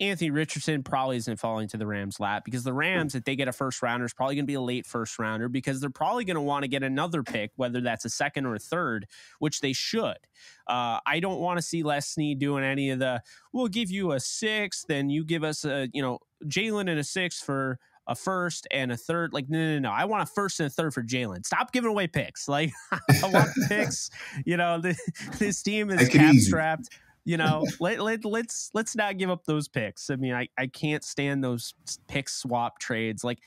Anthony 0.00 0.30
Richardson 0.30 0.82
probably 0.82 1.16
isn't 1.18 1.38
falling 1.38 1.68
to 1.68 1.76
the 1.76 1.86
Rams' 1.86 2.18
lap 2.18 2.44
because 2.44 2.64
the 2.64 2.72
Rams, 2.72 3.14
if 3.14 3.24
they 3.24 3.36
get 3.36 3.46
a 3.46 3.52
first 3.52 3.80
rounder, 3.80 4.04
is 4.04 4.12
probably 4.12 4.34
going 4.34 4.44
to 4.44 4.50
be 4.50 4.54
a 4.54 4.60
late 4.60 4.86
first 4.86 5.18
rounder 5.18 5.48
because 5.48 5.80
they're 5.80 5.90
probably 5.90 6.24
going 6.24 6.34
to 6.34 6.40
want 6.40 6.64
to 6.64 6.68
get 6.68 6.82
another 6.82 7.22
pick, 7.22 7.52
whether 7.56 7.80
that's 7.80 8.04
a 8.04 8.10
second 8.10 8.46
or 8.46 8.56
a 8.56 8.58
third, 8.58 9.06
which 9.38 9.60
they 9.60 9.72
should. 9.72 10.18
Uh, 10.66 10.98
I 11.06 11.20
don't 11.20 11.38
want 11.38 11.58
to 11.58 11.62
see 11.62 11.84
Les 11.84 12.08
Snead 12.08 12.40
doing 12.40 12.64
any 12.64 12.90
of 12.90 12.98
the. 12.98 13.22
We'll 13.52 13.68
give 13.68 13.90
you 13.90 14.12
a 14.12 14.20
sixth, 14.20 14.86
then 14.88 15.10
you 15.10 15.24
give 15.24 15.44
us 15.44 15.64
a 15.64 15.88
you 15.92 16.02
know 16.02 16.18
Jalen 16.44 16.90
and 16.90 16.98
a 16.98 17.04
six 17.04 17.40
for 17.40 17.78
a 18.06 18.14
first 18.14 18.66
and 18.70 18.92
a 18.92 18.96
third. 18.96 19.32
Like, 19.32 19.48
no, 19.48 19.58
no, 19.58 19.78
no. 19.78 19.90
I 19.90 20.04
want 20.06 20.22
a 20.24 20.26
first 20.26 20.60
and 20.60 20.66
a 20.66 20.70
third 20.70 20.92
for 20.92 21.02
Jalen. 21.02 21.46
Stop 21.46 21.72
giving 21.72 21.88
away 21.90 22.06
picks. 22.06 22.48
Like, 22.48 22.72
I 22.92 23.28
want 23.28 23.48
picks. 23.68 24.10
You 24.44 24.56
know, 24.56 24.80
the, 24.80 24.96
this 25.38 25.62
team 25.62 25.90
is 25.90 26.08
cap 26.08 26.34
strapped 26.36 26.90
you 27.24 27.36
know, 27.36 27.64
let, 27.80 28.00
let 28.00 28.24
let's 28.24 28.70
let's 28.74 28.94
not 28.94 29.18
give 29.18 29.30
up 29.30 29.44
those 29.44 29.68
picks. 29.68 30.10
I 30.10 30.16
mean, 30.16 30.34
I, 30.34 30.48
I 30.58 30.66
can't 30.66 31.04
stand 31.04 31.42
those 31.42 31.74
pick 32.08 32.28
swap 32.28 32.78
trades. 32.78 33.24
Like 33.24 33.38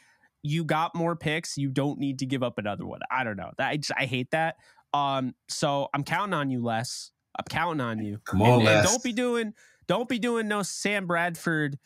you 0.41 0.63
got 0.63 0.95
more 0.95 1.15
picks, 1.15 1.57
you 1.57 1.69
don't 1.69 1.99
need 1.99 2.19
to 2.19 2.25
give 2.25 2.43
up 2.43 2.57
another 2.57 2.85
one. 2.85 2.99
I 3.11 3.23
don't 3.23 3.37
know. 3.37 3.51
I 3.59 3.77
just, 3.77 3.91
I 3.97 4.05
hate 4.05 4.31
that. 4.31 4.55
Um, 4.93 5.35
so 5.47 5.89
I'm 5.93 6.03
counting 6.03 6.33
on 6.33 6.49
you, 6.49 6.63
Les. 6.63 7.11
I'm 7.37 7.45
counting 7.49 7.81
on 7.81 7.99
you. 7.99 8.19
Come 8.25 8.41
on, 8.41 8.53
and, 8.53 8.63
Les. 8.63 8.79
And 8.79 8.87
don't 8.87 9.03
be 9.03 9.13
doing 9.13 9.53
don't 9.87 10.09
be 10.09 10.19
doing 10.19 10.47
no 10.47 10.63
Sam 10.63 11.05
Bradford 11.05 11.77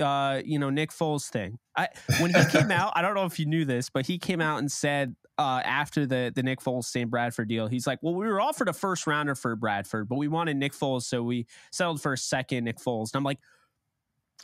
uh, 0.00 0.40
you 0.44 0.58
know, 0.58 0.70
Nick 0.70 0.90
Foles 0.90 1.28
thing. 1.28 1.58
I 1.76 1.88
when 2.20 2.32
he 2.32 2.44
came 2.46 2.70
out, 2.70 2.92
I 2.94 3.02
don't 3.02 3.14
know 3.14 3.24
if 3.24 3.38
you 3.38 3.46
knew 3.46 3.64
this, 3.64 3.90
but 3.90 4.06
he 4.06 4.18
came 4.18 4.40
out 4.40 4.58
and 4.58 4.70
said 4.70 5.16
uh, 5.40 5.62
after 5.64 6.04
the 6.04 6.30
the 6.34 6.42
Nick 6.42 6.60
Foles 6.60 6.84
Sam 6.84 7.08
Bradford 7.08 7.48
deal, 7.48 7.66
he's 7.66 7.86
like, 7.86 7.98
"Well, 8.02 8.14
we 8.14 8.26
were 8.26 8.42
offered 8.42 8.68
a 8.68 8.74
first 8.74 9.06
rounder 9.06 9.34
for 9.34 9.56
Bradford, 9.56 10.06
but 10.06 10.16
we 10.16 10.28
wanted 10.28 10.58
Nick 10.58 10.74
Foles, 10.74 11.04
so 11.04 11.22
we 11.22 11.46
settled 11.72 12.02
for 12.02 12.12
a 12.12 12.18
second 12.18 12.64
Nick 12.64 12.76
Foles." 12.76 13.14
And 13.14 13.20
I'm 13.20 13.24
like, 13.24 13.38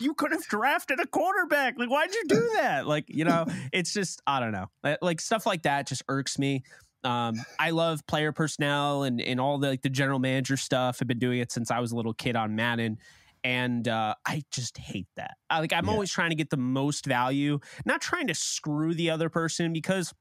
"You 0.01 0.15
could 0.15 0.33
have 0.33 0.47
drafted 0.47 0.99
a 0.99 1.07
quarterback. 1.07 1.79
Like, 1.79 1.91
why'd 1.91 2.15
you 2.15 2.25
do 2.27 2.51
that? 2.55 2.87
Like, 2.87 3.05
you 3.09 3.27
know, 3.27 3.45
it's 3.75 3.93
just 3.93 4.23
I 4.27 4.41
don't 4.41 4.53
know. 4.53 4.97
Like 5.03 5.21
stuff 5.21 5.45
like 5.45 5.65
that 5.65 5.87
just 5.87 6.03
irks 6.09 6.39
me." 6.39 6.63
Um, 7.05 7.37
I 7.59 7.71
love 7.71 8.07
player 8.07 8.33
personnel 8.33 9.03
and 9.03 9.21
and 9.21 9.39
all 9.39 9.59
the 9.59 9.69
like 9.69 9.83
the 9.83 9.91
general 9.91 10.19
manager 10.19 10.57
stuff. 10.57 10.99
I've 11.03 11.09
been 11.09 11.19
doing 11.19 11.41
it 11.41 11.53
since 11.53 11.71
I 11.71 11.79
was 11.79 11.93
a 11.93 11.97
little 11.97 12.15
kid 12.15 12.37
on 12.37 12.57
Madden 12.57 12.97
and 13.45 13.87
uh, 13.87 14.15
I 14.27 14.43
just 14.51 14.79
hate 14.79 15.07
that. 15.17 15.37
I, 15.51 15.61
like 15.61 15.75
I'm 15.75 15.85
yeah. 15.85 15.93
always 15.93 16.11
trying 16.11 16.31
to 16.31 16.37
get 16.37 16.49
the 16.49 16.57
most 16.57 17.05
value, 17.05 17.61
not 17.85 18.01
trying 18.01 18.27
to 18.29 18.35
screw 18.35 18.95
the 18.95 19.11
other 19.11 19.29
person 19.29 19.75
because 19.75 20.13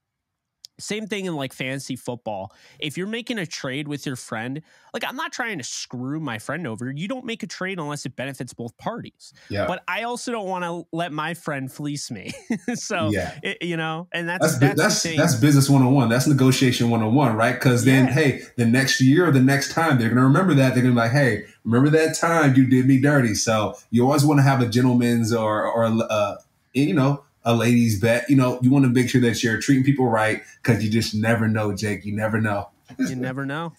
Same 0.79 1.07
thing 1.07 1.25
in 1.25 1.35
like 1.35 1.53
fantasy 1.53 1.95
football. 1.95 2.53
If 2.79 2.97
you're 2.97 3.07
making 3.07 3.37
a 3.37 3.45
trade 3.45 3.87
with 3.87 4.05
your 4.05 4.15
friend, 4.15 4.61
like 4.93 5.03
I'm 5.07 5.15
not 5.15 5.31
trying 5.31 5.57
to 5.57 5.63
screw 5.63 6.19
my 6.19 6.39
friend 6.39 6.67
over. 6.67 6.91
You 6.91 7.07
don't 7.07 7.25
make 7.25 7.43
a 7.43 7.47
trade 7.47 7.79
unless 7.79 8.05
it 8.05 8.15
benefits 8.15 8.53
both 8.53 8.77
parties. 8.77 9.33
Yeah. 9.49 9.67
But 9.67 9.83
I 9.87 10.03
also 10.03 10.31
don't 10.31 10.47
want 10.47 10.63
to 10.63 10.87
let 10.91 11.11
my 11.11 11.33
friend 11.33 11.71
fleece 11.71 12.11
me. 12.11 12.31
so 12.75 13.09
yeah, 13.09 13.37
it, 13.43 13.61
you 13.61 13.77
know, 13.77 14.07
and 14.11 14.27
that's 14.27 14.57
that's 14.57 14.77
that's, 14.77 15.03
that's, 15.03 15.17
that's 15.17 15.35
business 15.35 15.69
one 15.69 15.81
on 15.81 15.93
one. 15.93 16.09
That's 16.09 16.27
negotiation 16.27 16.89
one 16.89 17.01
on 17.01 17.13
one, 17.13 17.35
right? 17.35 17.53
Because 17.53 17.85
then, 17.85 18.07
yeah. 18.07 18.13
hey, 18.13 18.41
the 18.55 18.65
next 18.65 19.01
year 19.01 19.27
or 19.27 19.31
the 19.31 19.41
next 19.41 19.73
time 19.73 19.99
they're 19.99 20.09
gonna 20.09 20.23
remember 20.23 20.53
that. 20.55 20.73
They're 20.73 20.83
gonna 20.83 20.95
be 20.95 21.01
like, 21.01 21.11
hey, 21.11 21.45
remember 21.63 21.89
that 21.97 22.17
time 22.17 22.55
you 22.55 22.65
did 22.65 22.85
me 22.85 22.99
dirty. 22.99 23.35
So 23.35 23.77
you 23.91 24.05
always 24.05 24.25
want 24.25 24.39
to 24.39 24.43
have 24.43 24.61
a 24.61 24.67
gentleman's 24.67 25.33
or 25.33 25.65
or 25.65 25.85
uh, 25.85 26.35
you 26.73 26.93
know 26.93 27.24
a 27.45 27.53
ladies 27.55 27.99
bet. 28.01 28.29
You 28.29 28.35
know, 28.35 28.59
you 28.61 28.71
want 28.71 28.85
to 28.85 28.91
make 28.91 29.09
sure 29.09 29.21
that 29.21 29.41
you're 29.43 29.59
treating 29.61 29.83
people 29.83 30.07
right 30.07 30.41
because 30.61 30.83
you 30.83 30.89
just 30.89 31.15
never 31.15 31.47
know, 31.47 31.73
Jake. 31.73 32.03
You 32.03 32.15
never 32.15 32.41
know. 32.41 32.69
you 32.97 33.15
never 33.15 33.45
know. 33.45 33.73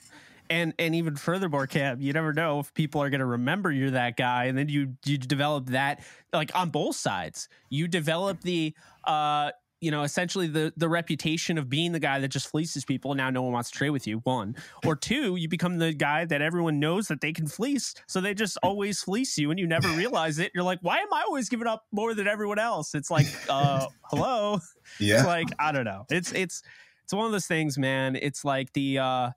And 0.49 0.75
and 0.79 0.95
even 0.95 1.17
furthermore, 1.17 1.67
Cam, 1.67 2.01
you 2.01 2.13
never 2.13 2.33
know 2.33 2.61
if 2.61 2.73
people 2.73 3.03
are 3.03 3.11
going 3.11 3.21
to 3.21 3.27
remember 3.27 3.71
you're 3.73 3.91
that 3.91 4.17
guy, 4.17 4.45
and 4.45 4.57
then 4.57 4.69
you 4.69 4.95
you 5.05 5.19
develop 5.19 5.67
that 5.67 6.05
like 6.33 6.53
on 6.55 6.71
both 6.71 6.97
sides. 6.97 7.49
You 7.69 7.89
develop 7.89 8.41
the 8.43 8.75
uh 9.05 9.51
you 9.81 9.91
know, 9.91 10.03
essentially 10.03 10.47
the 10.47 10.73
the 10.77 10.89
reputation 10.89 11.59
of 11.59 11.69
being 11.69 11.93
the 11.93 12.01
guy 12.01 12.19
that 12.21 12.29
just 12.29 12.49
fleeces 12.49 12.85
people. 12.85 13.15
Now 13.15 13.31
no 13.31 13.43
one 13.43 13.53
wants 13.53 13.71
to 13.71 13.77
trade 13.79 13.91
with 13.91 14.07
you. 14.07 14.19
One 14.25 14.57
or 14.85 14.97
two, 14.97 15.37
you 15.37 15.49
become 15.49 15.79
the 15.79 15.93
guy 15.93 16.25
that 16.25 16.41
everyone 16.41 16.81
knows 16.81 17.09
that 17.09 17.21
they 17.21 17.33
can 17.33 17.47
fleece, 17.47 17.95
so 18.07 18.21
they 18.21 18.35
just 18.35 18.57
always 18.63 19.03
fleece 19.03 19.37
you, 19.37 19.51
and 19.51 19.61
you 19.61 19.67
never 19.67 19.89
realize 19.97 20.39
it. 20.39 20.53
You're 20.55 20.65
like, 20.65 20.79
why 20.83 20.99
am 20.99 21.13
I 21.13 21.23
always 21.23 21.49
giving 21.49 21.67
up 21.67 21.85
more 21.93 22.15
than 22.15 22.27
everyone 22.27 22.59
else? 22.59 22.95
It's 22.95 23.11
like, 23.11 23.27
uh, 23.49 23.87
hello. 24.05 24.61
Yeah. 24.99 25.19
It's 25.19 25.27
like 25.27 25.49
I 25.59 25.73
don't 25.73 25.85
know. 25.85 26.07
It's 26.11 26.33
it's 26.33 26.63
it's 27.05 27.13
one 27.13 27.27
of 27.27 27.33
those 27.33 27.47
things, 27.47 27.77
man. 27.77 28.17
It's 28.17 28.45
like 28.45 28.73
the 28.73 28.99
uh 28.99 29.31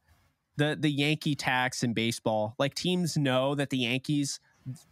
the 0.56 0.78
the 0.80 0.89
Yankee 0.89 1.36
tax 1.36 1.84
in 1.84 1.93
baseball. 1.93 2.56
Like 2.58 2.75
teams 2.75 3.17
know 3.17 3.56
that 3.56 3.71
the 3.71 3.80
Yankees 3.80 4.39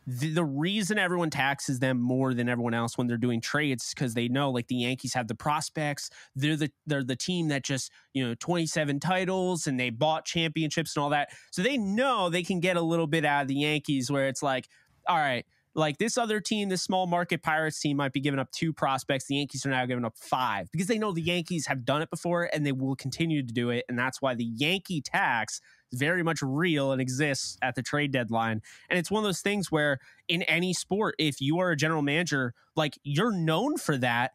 the, 0.06 0.34
the 0.34 0.44
reason 0.44 0.98
everyone 0.98 1.30
taxes 1.30 1.80
them 1.80 2.00
more 2.00 2.34
than 2.34 2.50
everyone 2.50 2.74
else 2.74 2.98
when 2.98 3.08
they're 3.08 3.18
doing 3.18 3.42
trades 3.42 3.94
because 3.94 4.14
they 4.14 4.28
know 4.28 4.52
like 4.52 4.68
the 4.68 4.76
Yankees 4.76 5.14
have 5.14 5.28
the 5.28 5.36
prospects. 5.36 6.10
They're 6.36 6.56
the 6.56 6.72
they're 6.86 7.04
the 7.04 7.16
team 7.16 7.50
that 7.50 7.64
just 7.64 7.92
you 8.14 8.28
know 8.28 8.36
27 8.36 9.00
titles 9.00 9.68
and 9.68 9.80
they 9.80 9.90
bought 9.90 10.26
championships 10.26 10.96
and 10.96 11.04
all 11.04 11.10
that. 11.10 11.30
So 11.52 11.62
they 11.62 11.78
know 11.78 12.30
they 12.30 12.44
can 12.44 12.60
get 12.60 12.78
a 12.78 12.82
little 12.82 13.08
bit 13.08 13.26
out 13.26 13.44
of 13.44 13.48
the 13.48 13.56
Yankees 13.56 14.12
where 14.12 14.28
it's 14.28 14.44
like, 14.44 14.68
all 15.08 15.18
right, 15.18 15.46
like 15.78 16.00
this 16.00 16.18
other 16.18 16.42
team, 16.42 16.70
this 16.70 16.82
small 16.82 17.06
market 17.06 17.44
Pirates 17.44 17.80
team 17.80 17.98
might 17.98 18.12
be 18.12 18.20
giving 18.20 18.40
up 18.40 18.52
two 18.52 18.74
prospects. 18.74 19.28
The 19.28 19.36
Yankees 19.36 19.66
are 19.66 19.70
now 19.70 19.86
giving 19.86 20.06
up 20.06 20.18
five 20.18 20.72
because 20.72 20.88
they 20.88 20.98
know 20.98 21.12
the 21.12 21.22
Yankees 21.22 21.68
have 21.68 21.86
done 21.86 22.02
it 22.02 22.10
before 22.10 22.50
and 22.52 22.66
they 22.66 22.72
will 22.72 22.96
continue 22.96 23.46
to 23.46 23.54
do 23.54 23.70
it. 23.70 23.86
And 23.88 23.98
that's 23.98 24.22
why 24.22 24.34
the 24.34 24.44
Yankee 24.44 25.02
tax 25.02 25.62
very 25.94 26.24
much 26.24 26.42
real 26.42 26.92
and 26.92 27.02
exists 27.02 27.58
at 27.62 27.76
the 27.76 27.82
trade 27.82 28.12
deadline. 28.12 28.62
And 28.90 29.00
it's 29.00 29.10
one 29.10 29.24
of 29.24 29.28
those 29.28 29.42
things 29.42 29.72
where 29.72 30.00
in 30.28 30.44
any 30.44 30.74
sport, 30.74 31.16
if 31.18 31.40
you 31.42 31.60
are 31.60 31.72
a 31.72 31.78
general 31.78 32.02
manager, 32.02 32.54
like 32.76 32.98
you're 33.04 33.32
known 33.32 33.78
for 33.78 33.98
that, 33.98 34.32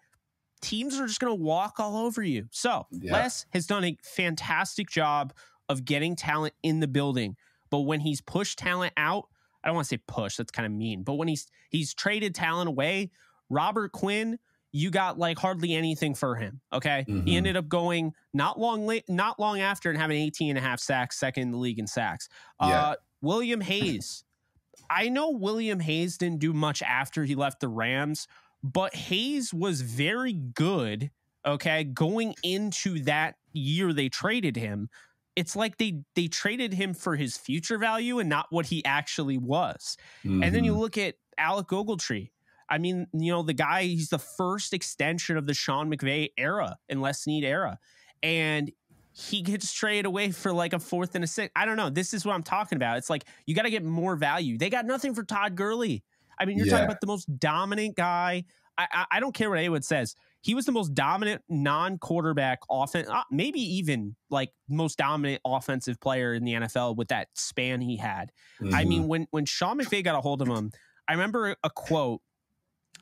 teams 0.60 0.98
are 0.98 1.06
just 1.06 1.20
going 1.20 1.36
to 1.36 1.42
walk 1.42 1.78
all 1.78 1.96
over 1.96 2.22
you. 2.22 2.46
So 2.50 2.86
yeah. 2.90 3.12
Les 3.12 3.46
has 3.50 3.66
done 3.66 3.84
a 3.84 3.96
fantastic 4.02 4.88
job 4.88 5.34
of 5.68 5.84
getting 5.84 6.16
talent 6.16 6.54
in 6.62 6.80
the 6.80 6.88
building. 6.88 7.36
But 7.70 7.80
when 7.80 8.00
he's 8.00 8.20
pushed 8.20 8.58
talent 8.58 8.92
out, 8.96 9.28
I 9.62 9.68
don't 9.68 9.76
want 9.76 9.86
to 9.86 9.94
say 9.96 10.02
push, 10.06 10.36
that's 10.36 10.50
kind 10.50 10.66
of 10.66 10.72
mean, 10.72 11.02
but 11.02 11.14
when 11.14 11.28
he's 11.28 11.46
he's 11.70 11.94
traded 11.94 12.34
talent 12.34 12.68
away, 12.68 13.10
Robert 13.48 13.92
Quinn 13.92 14.38
you 14.72 14.90
got 14.90 15.18
like 15.18 15.38
hardly 15.38 15.74
anything 15.74 16.14
for 16.14 16.34
him. 16.34 16.60
Okay. 16.72 17.04
Mm-hmm. 17.06 17.26
He 17.26 17.36
ended 17.36 17.56
up 17.56 17.68
going 17.68 18.14
not 18.32 18.58
long 18.58 18.86
late, 18.86 19.08
not 19.08 19.38
long 19.38 19.60
after 19.60 19.90
and 19.90 19.98
having 19.98 20.20
18 20.20 20.50
and 20.50 20.58
a 20.58 20.62
half 20.62 20.80
sacks, 20.80 21.18
second 21.18 21.44
in 21.44 21.50
the 21.50 21.58
league 21.58 21.78
in 21.78 21.86
sacks. 21.86 22.28
Yeah. 22.60 22.68
Uh, 22.68 22.94
William 23.20 23.60
Hayes. 23.60 24.24
I 24.90 25.10
know 25.10 25.30
William 25.30 25.78
Hayes 25.80 26.16
didn't 26.16 26.40
do 26.40 26.52
much 26.52 26.82
after 26.82 27.24
he 27.24 27.34
left 27.34 27.60
the 27.60 27.68
Rams, 27.68 28.26
but 28.62 28.94
Hayes 28.94 29.52
was 29.52 29.82
very 29.82 30.32
good. 30.32 31.10
Okay. 31.46 31.84
Going 31.84 32.34
into 32.42 33.00
that 33.04 33.36
year 33.52 33.92
they 33.92 34.08
traded 34.08 34.56
him. 34.56 34.88
It's 35.36 35.54
like 35.54 35.76
they 35.76 36.00
they 36.14 36.28
traded 36.28 36.72
him 36.72 36.94
for 36.94 37.16
his 37.16 37.36
future 37.36 37.78
value 37.78 38.18
and 38.18 38.28
not 38.28 38.46
what 38.50 38.66
he 38.66 38.82
actually 38.84 39.38
was. 39.38 39.96
Mm-hmm. 40.24 40.42
And 40.42 40.54
then 40.54 40.64
you 40.64 40.72
mm-hmm. 40.72 40.80
look 40.80 40.98
at 40.98 41.14
Alec 41.38 41.68
Ogletree 41.68 42.30
I 42.72 42.78
mean, 42.78 43.06
you 43.12 43.30
know, 43.30 43.42
the 43.42 43.52
guy, 43.52 43.82
he's 43.82 44.08
the 44.08 44.18
first 44.18 44.72
extension 44.72 45.36
of 45.36 45.46
the 45.46 45.52
Sean 45.52 45.94
McVay 45.94 46.30
era 46.38 46.78
and 46.88 47.02
Les 47.02 47.20
Snead 47.20 47.44
era. 47.44 47.78
And 48.22 48.72
he 49.12 49.42
gets 49.42 49.74
traded 49.74 50.06
away 50.06 50.30
for 50.30 50.54
like 50.54 50.72
a 50.72 50.78
fourth 50.78 51.14
and 51.14 51.22
a 51.22 51.26
sixth. 51.26 51.52
I 51.54 51.66
don't 51.66 51.76
know. 51.76 51.90
This 51.90 52.14
is 52.14 52.24
what 52.24 52.32
I'm 52.32 52.42
talking 52.42 52.76
about. 52.76 52.96
It's 52.96 53.10
like 53.10 53.24
you 53.44 53.54
got 53.54 53.64
to 53.64 53.70
get 53.70 53.84
more 53.84 54.16
value. 54.16 54.56
They 54.56 54.70
got 54.70 54.86
nothing 54.86 55.14
for 55.14 55.22
Todd 55.22 55.54
Gurley. 55.54 56.02
I 56.40 56.46
mean, 56.46 56.56
you're 56.56 56.66
yeah. 56.66 56.72
talking 56.72 56.86
about 56.86 57.02
the 57.02 57.06
most 57.06 57.38
dominant 57.38 57.94
guy. 57.94 58.44
I, 58.78 58.86
I, 58.90 59.04
I, 59.12 59.20
don't 59.20 59.34
care 59.34 59.50
what 59.50 59.58
anyone 59.58 59.82
says. 59.82 60.14
He 60.40 60.54
was 60.54 60.64
the 60.64 60.72
most 60.72 60.94
dominant 60.94 61.42
non-quarterback 61.50 62.60
offense, 62.70 63.06
uh, 63.06 63.20
maybe 63.30 63.60
even 63.60 64.16
like 64.30 64.48
most 64.66 64.96
dominant 64.96 65.42
offensive 65.44 66.00
player 66.00 66.32
in 66.32 66.44
the 66.44 66.54
NFL 66.54 66.96
with 66.96 67.08
that 67.08 67.28
span 67.34 67.82
he 67.82 67.98
had. 67.98 68.32
Mm-hmm. 68.62 68.74
I 68.74 68.84
mean, 68.84 69.08
when 69.08 69.26
when 69.30 69.44
Sean 69.44 69.78
McVay 69.78 70.02
got 70.02 70.14
a 70.14 70.22
hold 70.22 70.40
of 70.40 70.48
him, 70.48 70.72
I 71.06 71.12
remember 71.12 71.54
a 71.62 71.68
quote 71.68 72.22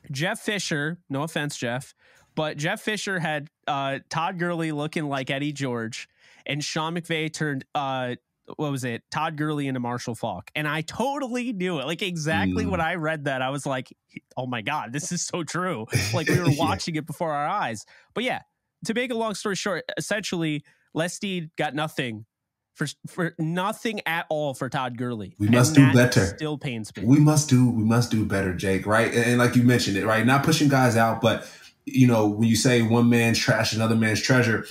Jeff 0.09 0.39
Fisher, 0.39 0.99
no 1.09 1.23
offense, 1.23 1.57
Jeff, 1.57 1.93
but 2.35 2.57
Jeff 2.57 2.81
Fisher 2.81 3.19
had 3.19 3.49
uh, 3.67 3.99
Todd 4.09 4.39
Gurley 4.39 4.71
looking 4.71 5.05
like 5.05 5.29
Eddie 5.29 5.51
George, 5.51 6.07
and 6.45 6.63
Sean 6.63 6.95
McVay 6.95 7.31
turned 7.31 7.65
uh, 7.75 8.15
what 8.57 8.71
was 8.71 8.83
it, 8.83 9.03
Todd 9.11 9.37
Gurley 9.37 9.67
into 9.67 9.79
Marshall 9.79 10.15
Faulk, 10.15 10.51
and 10.55 10.67
I 10.67 10.81
totally 10.81 11.53
knew 11.53 11.79
it. 11.79 11.85
Like 11.85 12.01
exactly 12.01 12.65
mm. 12.65 12.71
when 12.71 12.81
I 12.81 12.95
read 12.95 13.25
that, 13.25 13.41
I 13.41 13.49
was 13.49 13.65
like, 13.65 13.93
"Oh 14.37 14.47
my 14.47 14.61
god, 14.61 14.93
this 14.93 15.11
is 15.11 15.21
so 15.21 15.43
true!" 15.43 15.85
Like 16.13 16.27
we 16.27 16.39
were 16.39 16.55
watching 16.57 16.95
yeah. 16.95 16.99
it 16.99 17.05
before 17.05 17.31
our 17.31 17.47
eyes. 17.47 17.85
But 18.13 18.23
yeah, 18.23 18.41
to 18.85 18.93
make 18.93 19.11
a 19.11 19.15
long 19.15 19.35
story 19.35 19.55
short, 19.55 19.83
essentially, 19.97 20.63
Les 20.93 21.13
Snead 21.13 21.51
got 21.57 21.75
nothing 21.75 22.25
for 22.73 22.87
for 23.07 23.35
nothing 23.37 24.01
at 24.05 24.25
all 24.29 24.53
for 24.53 24.69
Todd 24.69 24.97
Gurley. 24.97 25.35
We 25.37 25.49
must 25.49 25.75
do 25.75 25.91
better. 25.93 26.25
Still 26.25 26.57
pains 26.57 26.95
me. 26.95 27.03
We 27.05 27.19
must 27.19 27.49
do 27.49 27.69
we 27.69 27.83
must 27.83 28.11
do 28.11 28.25
better, 28.25 28.53
Jake. 28.53 28.85
Right, 28.85 29.13
and, 29.13 29.25
and, 29.25 29.37
like 29.37 29.55
you 29.55 29.63
mentioned 29.63 29.97
it, 29.97 30.05
right? 30.05 30.25
Not 30.25 30.43
pushing 30.43 30.69
guys 30.69 30.95
out, 30.95 31.21
but 31.21 31.47
you 31.85 32.07
know 32.07 32.27
when 32.27 32.47
you 32.47 32.55
say 32.55 32.81
one 32.81 33.09
man's 33.09 33.39
trash, 33.39 33.73
another 33.73 33.95
man's 33.95 34.21
treasure. 34.21 34.65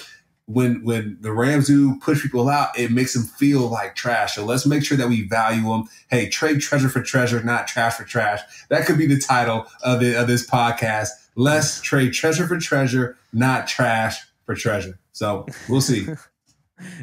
When 0.47 0.83
when 0.83 1.19
the 1.21 1.33
Rams 1.33 1.69
do 1.69 1.97
push 2.01 2.23
people 2.23 2.49
out, 2.49 2.77
it 2.77 2.91
makes 2.91 3.15
them 3.15 3.23
feel 3.23 3.69
like 3.69 3.95
trash. 3.95 4.35
So 4.35 4.45
let's 4.45 4.67
make 4.67 4.85
sure 4.85 4.97
that 4.97 5.09
we 5.09 5.29
value 5.29 5.63
them. 5.63 5.85
Hey, 6.09 6.29
trade 6.29 6.61
treasure 6.61 6.89
for 6.89 7.03
treasure, 7.03 7.41
not 7.45 7.69
trash 7.69 7.95
for 7.95 8.05
trash. 8.05 8.41
That 8.69 8.85
could 8.85 8.99
be 8.99 9.07
the 9.07 9.21
title 9.21 9.67
of 9.85 10.01
the 10.01 10.21
of 10.21 10.27
this 10.27 10.49
podcast. 10.49 11.11
Let's 11.37 11.81
trade 11.81 12.13
treasure 12.15 12.49
for 12.49 12.59
treasure, 12.59 13.17
not 13.33 13.69
trash 13.69 14.21
for 14.45 14.57
treasure. 14.57 14.99
So 15.13 15.47
we'll 15.69 15.81
see. 15.81 16.09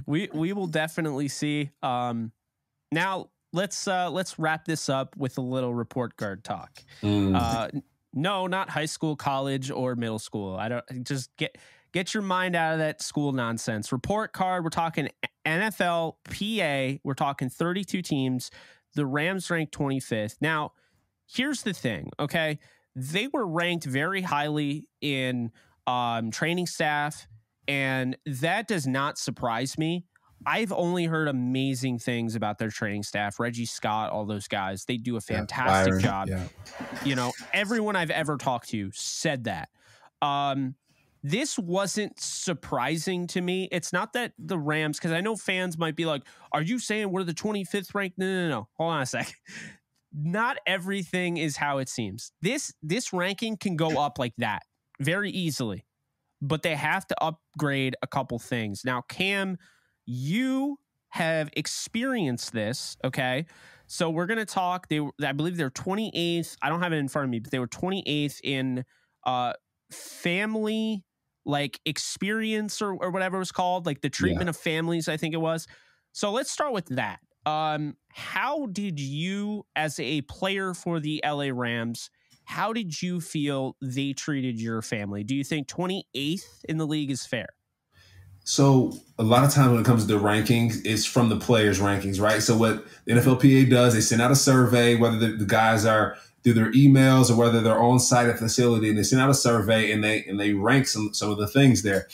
we 0.05 0.29
we 0.33 0.53
will 0.53 0.67
definitely 0.67 1.27
see. 1.27 1.71
Um, 1.81 2.31
now 2.91 3.29
let's 3.53 3.87
uh, 3.87 4.09
let's 4.09 4.39
wrap 4.39 4.65
this 4.65 4.89
up 4.89 5.15
with 5.17 5.37
a 5.37 5.41
little 5.41 5.73
report 5.73 6.17
card 6.17 6.43
talk. 6.43 6.83
Mm. 7.01 7.35
Uh, 7.35 7.79
no, 8.13 8.47
not 8.47 8.69
high 8.69 8.85
school, 8.85 9.15
college, 9.15 9.69
or 9.69 9.95
middle 9.95 10.19
school. 10.19 10.55
I 10.55 10.69
don't 10.69 11.03
just 11.03 11.35
get 11.37 11.57
get 11.91 12.13
your 12.13 12.23
mind 12.23 12.55
out 12.55 12.73
of 12.73 12.79
that 12.79 13.01
school 13.01 13.31
nonsense. 13.31 13.91
Report 13.91 14.33
card. 14.33 14.63
We're 14.63 14.69
talking 14.69 15.09
NFL, 15.45 16.15
PA. 16.23 16.99
We're 17.03 17.13
talking 17.13 17.49
32 17.49 18.01
teams. 18.01 18.51
The 18.95 19.05
Rams 19.05 19.49
ranked 19.49 19.77
25th. 19.77 20.37
Now, 20.41 20.73
here's 21.27 21.63
the 21.63 21.73
thing. 21.73 22.09
Okay, 22.19 22.59
they 22.95 23.27
were 23.27 23.45
ranked 23.45 23.85
very 23.85 24.21
highly 24.21 24.87
in 25.01 25.51
um, 25.85 26.31
training 26.31 26.67
staff 26.67 27.27
and 27.67 28.17
that 28.25 28.67
does 28.67 28.87
not 28.87 29.17
surprise 29.17 29.77
me. 29.77 30.05
I've 30.45 30.71
only 30.71 31.05
heard 31.05 31.27
amazing 31.27 31.99
things 31.99 32.35
about 32.35 32.59
their 32.59 32.69
training 32.69 33.03
staff. 33.03 33.39
Reggie 33.39 33.65
Scott, 33.65 34.11
all 34.11 34.25
those 34.25 34.47
guys, 34.47 34.85
they 34.85 34.97
do 34.97 35.17
a 35.17 35.21
fantastic 35.21 35.95
yeah, 35.95 35.99
job. 35.99 36.27
Yeah. 36.29 36.43
You 37.03 37.15
know, 37.15 37.31
everyone 37.53 37.95
I've 37.95 38.11
ever 38.11 38.37
talked 38.37 38.69
to 38.69 38.91
said 38.93 39.45
that. 39.45 39.69
Um, 40.21 40.75
this 41.23 41.57
wasn't 41.57 42.19
surprising 42.19 43.27
to 43.27 43.41
me. 43.41 43.67
It's 43.71 43.91
not 43.91 44.13
that 44.13 44.33
the 44.37 44.57
Rams, 44.57 44.97
because 44.97 45.11
I 45.11 45.21
know 45.21 45.35
fans 45.35 45.77
might 45.77 45.95
be 45.95 46.05
like, 46.05 46.23
"Are 46.51 46.61
you 46.61 46.79
saying 46.79 47.11
we're 47.11 47.23
the 47.23 47.33
25th 47.33 47.93
ranked?" 47.95 48.17
No, 48.17 48.25
no, 48.25 48.49
no. 48.49 48.67
Hold 48.77 48.91
on 48.91 49.01
a 49.01 49.05
sec. 49.05 49.33
Not 50.13 50.57
everything 50.65 51.37
is 51.37 51.57
how 51.57 51.79
it 51.79 51.89
seems. 51.89 52.31
This 52.41 52.73
this 52.81 53.11
ranking 53.11 53.57
can 53.57 53.75
go 53.75 53.99
up 53.99 54.17
like 54.17 54.33
that 54.37 54.61
very 54.99 55.29
easily 55.29 55.85
but 56.41 56.61
they 56.61 56.75
have 56.75 57.07
to 57.07 57.23
upgrade 57.23 57.95
a 58.01 58.07
couple 58.07 58.39
things. 58.39 58.83
Now, 58.85 59.01
Cam, 59.01 59.57
you 60.05 60.77
have 61.09 61.49
experienced 61.53 62.53
this, 62.53 62.97
okay? 63.03 63.45
So 63.87 64.09
we're 64.09 64.25
going 64.25 64.39
to 64.39 64.45
talk 64.45 64.89
they 64.89 65.01
I 65.23 65.31
believe 65.31 65.57
they're 65.57 65.69
28th. 65.69 66.57
I 66.61 66.69
don't 66.69 66.81
have 66.81 66.93
it 66.93 66.97
in 66.97 67.07
front 67.07 67.25
of 67.25 67.31
me, 67.31 67.39
but 67.39 67.51
they 67.51 67.59
were 67.59 67.67
28th 67.67 68.39
in 68.43 68.83
uh 69.25 69.53
family 69.91 71.03
like 71.45 71.79
experience 71.85 72.81
or, 72.81 72.93
or 72.93 73.09
whatever 73.09 73.37
it 73.37 73.39
was 73.39 73.53
called, 73.53 73.85
like 73.85 74.01
the 74.01 74.09
treatment 74.09 74.47
yeah. 74.47 74.49
of 74.49 74.57
families, 74.57 75.07
I 75.07 75.15
think 75.17 75.33
it 75.33 75.37
was. 75.37 75.65
So 76.11 76.31
let's 76.31 76.51
start 76.51 76.73
with 76.73 76.87
that. 76.87 77.19
Um, 77.45 77.95
how 78.09 78.65
did 78.67 78.99
you, 78.99 79.65
as 79.75 79.97
a 79.99 80.21
player 80.23 80.73
for 80.73 80.99
the 80.99 81.23
LA 81.25 81.49
Rams, 81.53 82.09
how 82.47 82.71
did 82.71 83.01
you 83.01 83.19
feel 83.19 83.75
they 83.81 84.13
treated 84.13 84.59
your 84.59 84.81
family? 84.81 85.21
Do 85.21 85.35
you 85.35 85.43
think 85.43 85.67
28th 85.67 86.63
in 86.69 86.77
the 86.77 86.87
league 86.87 87.11
is 87.11 87.25
fair? 87.25 87.49
So 88.45 88.93
a 89.19 89.23
lot 89.23 89.43
of 89.43 89.51
times 89.51 89.71
when 89.71 89.81
it 89.81 89.85
comes 89.85 90.05
to 90.05 90.13
the 90.13 90.19
rankings, 90.19 90.79
it's 90.85 91.03
from 91.03 91.27
the 91.27 91.35
players' 91.35 91.81
rankings, 91.81 92.21
right? 92.21 92.41
So 92.41 92.55
what 92.55 92.85
the 93.03 93.11
NFLPA 93.11 93.69
does, 93.69 93.93
they 93.93 93.99
send 93.99 94.21
out 94.21 94.31
a 94.31 94.35
survey, 94.35 94.95
whether 94.95 95.17
the, 95.17 95.35
the 95.35 95.45
guys 95.45 95.85
are 95.85 96.15
through 96.41 96.53
their 96.53 96.71
emails 96.71 97.29
or 97.29 97.35
whether 97.35 97.59
they're 97.59 97.81
on 97.81 97.99
site 97.99 98.27
at 98.27 98.35
the 98.35 98.45
facility, 98.45 98.87
and 98.87 98.97
they 98.97 99.03
send 99.03 99.21
out 99.21 99.29
a 99.29 99.33
survey 99.33 99.91
and 99.91 100.01
they 100.01 100.23
and 100.23 100.39
they 100.39 100.53
rank 100.53 100.87
some 100.87 101.13
some 101.13 101.29
of 101.29 101.37
the 101.37 101.47
things 101.47 101.83
there. 101.83 102.07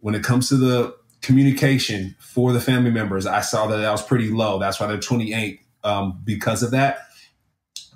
When 0.00 0.14
it 0.14 0.22
comes 0.22 0.50
to 0.50 0.56
the 0.56 0.94
communication 1.22 2.16
for 2.20 2.52
the 2.52 2.60
family 2.60 2.90
members, 2.90 3.24
I 3.24 3.40
saw 3.40 3.66
that 3.68 3.78
that 3.78 3.90
was 3.90 4.02
pretty 4.02 4.28
low. 4.30 4.58
That's 4.58 4.78
why 4.78 4.88
they're 4.88 5.00
28 5.00 5.60
um, 5.84 6.20
because 6.22 6.62
of 6.62 6.72
that. 6.72 7.07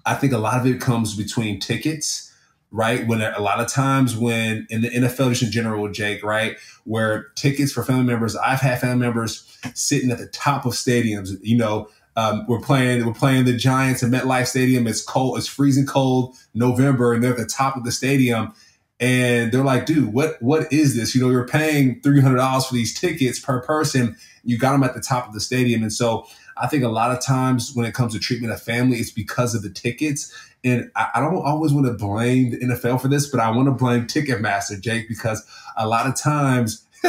I 0.05 0.14
think 0.14 0.32
a 0.32 0.38
lot 0.38 0.61
of 0.61 0.66
it 0.66 0.80
comes 0.80 1.16
between 1.16 1.61
tickets 1.61 2.32
right? 2.72 3.07
When 3.07 3.20
a 3.20 3.40
lot 3.40 3.61
of 3.61 3.68
times 3.68 4.16
when 4.16 4.66
in 4.70 4.80
the 4.80 4.88
NFL, 4.88 5.28
just 5.28 5.42
in 5.42 5.50
general, 5.53 5.88
Jake, 5.90 6.24
right, 6.24 6.57
where 6.84 7.24
tickets 7.36 7.70
for 7.70 7.84
family 7.84 8.05
members, 8.05 8.34
I've 8.34 8.61
had 8.61 8.80
family 8.80 9.07
members 9.07 9.59
sitting 9.74 10.11
at 10.11 10.18
the 10.18 10.26
top 10.26 10.64
of 10.64 10.72
stadiums. 10.72 11.36
You 11.42 11.59
know, 11.59 11.88
um, 12.16 12.46
we're 12.48 12.61
playing 12.61 13.07
we're 13.07 13.12
playing 13.12 13.44
the 13.44 13.57
Giants 13.57 14.03
at 14.03 14.11
MetLife 14.11 14.46
Stadium. 14.46 14.86
It's 14.86 15.03
cold, 15.03 15.38
it's 15.38 15.46
freezing 15.46 15.86
cold, 15.86 16.34
November, 16.55 17.12
and 17.12 17.22
they're 17.22 17.32
at 17.32 17.36
the 17.38 17.46
top 17.46 17.76
of 17.76 17.84
the 17.84 17.92
stadium. 17.92 18.55
And 19.03 19.50
they're 19.50 19.64
like, 19.64 19.84
dude, 19.84 20.14
what 20.14 20.40
what 20.40 20.72
is 20.72 20.94
this? 20.94 21.12
You 21.12 21.20
know, 21.20 21.28
you're 21.28 21.46
paying 21.46 22.00
three 22.03 22.20
hundred 22.20 22.36
dollars 22.36 22.66
for 22.66 22.74
these 22.74 22.98
tickets 22.98 23.40
per 23.40 23.61
person. 23.61 24.16
You 24.44 24.57
got 24.57 24.72
them 24.72 24.84
at 24.84 24.94
the 24.94 25.00
top 25.00 25.26
of 25.26 25.34
the 25.34 25.40
stadium, 25.40 25.82
and 25.82 25.92
so 25.92 26.26
I 26.57 26.68
think 26.68 26.84
a 26.84 26.88
lot 26.88 27.11
of 27.11 27.20
times 27.20 27.72
when 27.74 27.84
it 27.84 27.94
comes 27.94 28.12
to 28.14 28.20
treatment 28.20 28.53
of 28.53 28.62
family, 28.62 28.98
it's 28.98 29.11
because 29.11 29.57
of 29.57 29.62
the 29.62 29.70
tickets. 29.70 30.32
And 30.62 30.88
I, 30.94 31.09
I 31.16 31.20
don't 31.20 31.34
always 31.34 31.72
want 31.72 31.86
to 31.86 31.94
blame 31.94 32.50
the 32.53 32.59
NFL 32.59 33.00
for 33.00 33.09
this, 33.09 33.26
but 33.26 33.40
I 33.40 33.50
want 33.50 33.66
to 33.66 33.72
blame 33.72 34.07
Ticketmaster, 34.07 34.80
Jake, 34.80 35.09
because 35.09 35.44
a 35.76 35.88
lot 35.88 36.07
of 36.07 36.14
times 36.14 36.86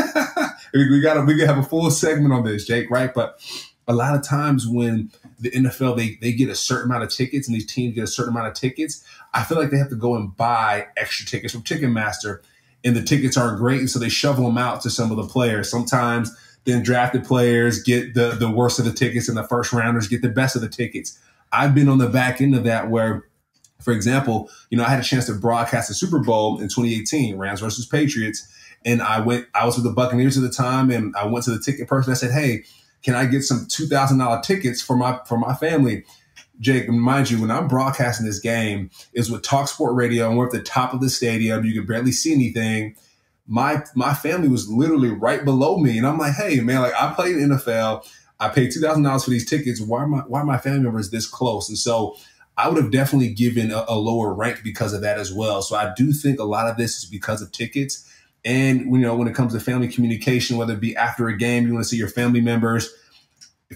we 0.74 1.00
got 1.00 1.24
we 1.28 1.40
have 1.42 1.60
a 1.60 1.64
full 1.64 1.92
segment 1.92 2.34
on 2.34 2.44
this, 2.44 2.66
Jake, 2.66 2.90
right? 2.90 3.14
But 3.14 3.40
a 3.88 3.94
lot 3.94 4.16
of 4.16 4.24
times 4.24 4.68
when 4.68 5.12
the 5.44 5.52
NFL 5.52 5.98
they 5.98 6.18
they 6.22 6.32
get 6.32 6.50
a 6.50 6.56
certain 6.56 6.90
amount 6.90 7.04
of 7.04 7.10
tickets 7.10 7.48
and 7.48 7.56
these 7.56 7.72
teams 7.72 7.94
get 7.94 8.04
a 8.04 8.08
certain 8.08 8.34
amount 8.34 8.48
of 8.48 8.54
tickets, 8.54 9.04
I 9.34 9.44
feel 9.44 9.60
like 9.60 9.70
they 9.70 9.78
have 9.78 9.90
to 9.90 9.96
go 9.96 10.16
and 10.16 10.36
buy 10.36 10.88
extra 10.98 11.26
tickets 11.26 11.54
from 11.54 11.64
Ticketmaster, 11.64 12.40
and 12.84 12.96
the 12.96 13.04
tickets 13.04 13.38
aren't 13.38 13.60
great, 13.60 13.80
and 13.80 13.90
so 13.90 14.00
they 14.00 14.10
shovel 14.10 14.46
them 14.46 14.58
out 14.58 14.82
to 14.82 14.90
some 14.90 15.12
of 15.12 15.18
the 15.18 15.28
players. 15.28 15.70
Sometimes 15.70 16.36
then 16.66 16.82
drafted 16.82 17.26
players 17.26 17.84
get 17.84 18.14
the 18.14 18.32
the 18.32 18.50
worst 18.50 18.80
of 18.80 18.86
the 18.86 18.94
tickets, 18.94 19.28
and 19.28 19.38
the 19.38 19.48
first 19.48 19.74
rounders 19.74 20.08
get 20.08 20.22
the 20.22 20.30
best 20.30 20.56
of 20.56 20.62
the 20.62 20.70
tickets. 20.70 21.20
I've 21.52 21.76
been 21.76 21.90
on 21.90 22.00
the 22.00 22.10
back 22.10 22.42
end 22.42 22.56
of 22.56 22.64
that 22.64 22.90
where 22.90 23.26
for 23.84 23.92
example, 23.92 24.50
you 24.70 24.78
know, 24.78 24.86
I 24.86 24.90
had 24.90 25.00
a 25.00 25.04
chance 25.04 25.26
to 25.26 25.34
broadcast 25.34 25.90
the 25.90 25.94
Super 25.94 26.20
Bowl 26.20 26.62
in 26.62 26.70
2018, 26.70 27.38
Rams 27.38 27.60
versus 27.60 27.86
Patriots. 27.86 28.48
And 28.86 29.02
I 29.02 29.20
went, 29.20 29.46
I 29.54 29.66
was 29.66 29.76
with 29.76 29.84
the 29.84 29.92
Buccaneers 29.92 30.38
at 30.38 30.44
the 30.44 30.50
time, 30.50 30.90
and 30.90 31.14
I 31.18 31.26
went 31.26 31.46
to 31.46 31.52
the 31.52 31.60
ticket 31.60 31.88
person. 31.88 32.12
I 32.12 32.16
said, 32.16 32.32
Hey, 32.32 32.64
can 33.04 33.16
I 33.16 33.26
get 33.26 33.44
some 33.44 33.68
two 33.70 33.88
thousand 33.88 34.18
dollar 34.18 34.42
tickets 34.42 34.82
for 34.82 34.96
my 34.96 35.20
for 35.28 35.38
my 35.38 35.54
family? 35.54 36.06
Jake, 36.60 36.88
mind 36.88 37.30
you, 37.30 37.42
when 37.42 37.52
I'm 37.52 37.68
broadcasting 37.68 38.26
this 38.26 38.40
game, 38.40 38.90
is 39.14 39.30
with 39.30 39.42
Talk 39.42 39.68
Sport 39.68 39.96
Radio, 39.96 40.30
and 40.30 40.38
we're 40.38 40.46
at 40.46 40.52
the 40.52 40.62
top 40.62 40.94
of 40.94 41.02
the 41.02 41.10
stadium. 41.10 41.66
You 41.66 41.74
can 41.74 41.86
barely 41.86 42.12
see 42.12 42.34
anything. 42.34 42.96
My 43.48 43.84
my 43.96 44.14
family 44.14 44.48
was 44.48 44.70
literally 44.70 45.10
right 45.10 45.44
below 45.44 45.78
me, 45.78 45.98
and 45.98 46.08
I'm 46.08 46.18
like, 46.18 46.34
hey 46.34 46.62
man, 46.62 46.82
like 46.82 46.94
I 46.94 47.14
played 47.14 47.36
in 47.36 47.50
NFL. 47.50 48.08
I 48.40 48.50
paid 48.50 48.72
two 48.72 48.80
thousand 48.80 49.04
dollars 49.04 49.26
for 49.26 49.32
these 49.32 49.50
tickets. 49.50 49.82
Why 49.82 50.06
my 50.06 50.20
why 50.20 50.44
my 50.44 50.58
family 50.58 50.82
members 50.82 51.12
this 51.12 51.28
close? 51.28 51.70
And 51.70 51.78
so 51.78 52.16
I 52.58 52.70
would 52.70 52.82
have 52.82 52.92
definitely 52.92 53.34
given 53.34 53.72
a, 53.72 53.84
a, 53.88 53.98
lower 53.98 54.32
rank 54.32 54.62
because 54.64 54.94
of 54.94 55.02
that 55.02 55.18
as 55.18 55.34
well. 55.34 55.64
So 55.64 55.76
I 55.76 55.92
do 55.96 56.14
think 56.14 56.40
a 56.40 56.44
lot 56.44 56.70
of 56.70 56.78
this 56.78 56.98
is 56.98 57.06
because 57.06 57.42
of 57.42 57.52
tickets. 57.52 58.08
And 58.46 58.82
you 58.82 58.98
know, 58.98 59.16
when 59.16 59.28
it 59.28 59.36
comes 59.36 59.54
to 59.54 59.60
family 59.60 59.88
communication, 59.88 60.58
whether 60.58 60.74
it 60.74 60.80
be 60.80 60.96
after 60.96 61.28
a 61.28 61.38
game, 61.38 61.66
you 61.66 61.74
want 61.74 61.86
to 61.86 61.90
see 61.90 61.98
your 61.98 62.10
family 62.10 62.42
members. 62.42 62.92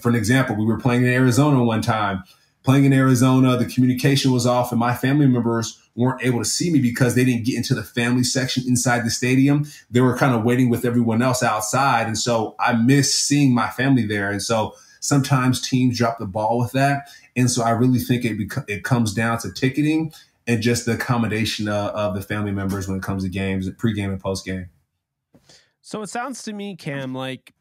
For 0.01 0.09
an 0.09 0.15
example, 0.15 0.55
we 0.55 0.65
were 0.65 0.79
playing 0.79 1.03
in 1.03 1.09
Arizona 1.09 1.63
one 1.63 1.81
time. 1.81 2.23
Playing 2.63 2.83
in 2.83 2.93
Arizona, 2.93 3.55
the 3.55 3.65
communication 3.65 4.31
was 4.31 4.45
off, 4.45 4.71
and 4.71 4.79
my 4.79 4.93
family 4.93 5.25
members 5.25 5.81
weren't 5.95 6.23
able 6.23 6.39
to 6.39 6.45
see 6.45 6.69
me 6.69 6.79
because 6.79 7.15
they 7.15 7.23
didn't 7.23 7.45
get 7.45 7.55
into 7.55 7.73
the 7.73 7.83
family 7.83 8.23
section 8.23 8.63
inside 8.67 9.05
the 9.05 9.09
stadium. 9.09 9.65
They 9.89 10.01
were 10.01 10.17
kind 10.17 10.35
of 10.35 10.43
waiting 10.43 10.69
with 10.69 10.85
everyone 10.85 11.21
else 11.21 11.41
outside. 11.41 12.07
And 12.07 12.17
so 12.17 12.55
I 12.59 12.73
missed 12.73 13.25
seeing 13.25 13.53
my 13.53 13.69
family 13.69 14.05
there. 14.05 14.29
And 14.29 14.41
so 14.41 14.75
sometimes 14.99 15.61
teams 15.61 15.97
drop 15.97 16.19
the 16.19 16.25
ball 16.25 16.59
with 16.59 16.73
that. 16.73 17.09
And 17.35 17.49
so 17.49 17.63
I 17.63 17.71
really 17.71 17.99
think 17.99 18.25
it 18.25 18.37
bec- 18.37 18.65
it 18.67 18.83
comes 18.83 19.13
down 19.13 19.39
to 19.39 19.51
ticketing 19.51 20.13
and 20.47 20.61
just 20.61 20.85
the 20.85 20.93
accommodation 20.93 21.67
of, 21.67 21.93
of 21.93 22.15
the 22.15 22.21
family 22.21 22.51
members 22.51 22.87
when 22.87 22.97
it 22.97 23.03
comes 23.03 23.23
to 23.23 23.29
games, 23.29 23.69
pregame 23.71 24.05
and 24.05 24.21
postgame. 24.21 24.69
So 25.81 26.01
it 26.01 26.09
sounds 26.09 26.43
to 26.43 26.53
me, 26.53 26.75
Cam, 26.75 27.13
like 27.13 27.53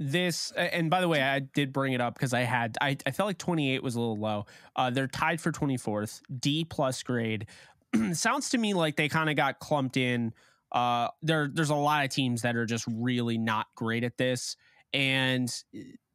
this 0.00 0.50
and 0.56 0.90
by 0.90 1.00
the 1.00 1.06
way 1.06 1.22
i 1.22 1.38
did 1.38 1.72
bring 1.72 1.92
it 1.92 2.00
up 2.00 2.14
because 2.14 2.34
i 2.34 2.40
had 2.40 2.76
I, 2.80 2.96
I 3.06 3.12
felt 3.12 3.28
like 3.28 3.38
28 3.38 3.80
was 3.80 3.94
a 3.94 4.00
little 4.00 4.18
low 4.18 4.44
uh, 4.74 4.90
they're 4.90 5.06
tied 5.06 5.40
for 5.40 5.52
24th 5.52 6.20
d 6.40 6.64
plus 6.64 7.00
grade 7.04 7.46
sounds 8.12 8.50
to 8.50 8.58
me 8.58 8.74
like 8.74 8.96
they 8.96 9.08
kind 9.08 9.30
of 9.30 9.36
got 9.36 9.60
clumped 9.60 9.96
in 9.96 10.34
uh, 10.72 11.08
there 11.22 11.48
there's 11.54 11.70
a 11.70 11.76
lot 11.76 12.04
of 12.04 12.10
teams 12.10 12.42
that 12.42 12.56
are 12.56 12.66
just 12.66 12.86
really 12.90 13.38
not 13.38 13.68
great 13.76 14.02
at 14.02 14.18
this 14.18 14.56
and 14.92 15.62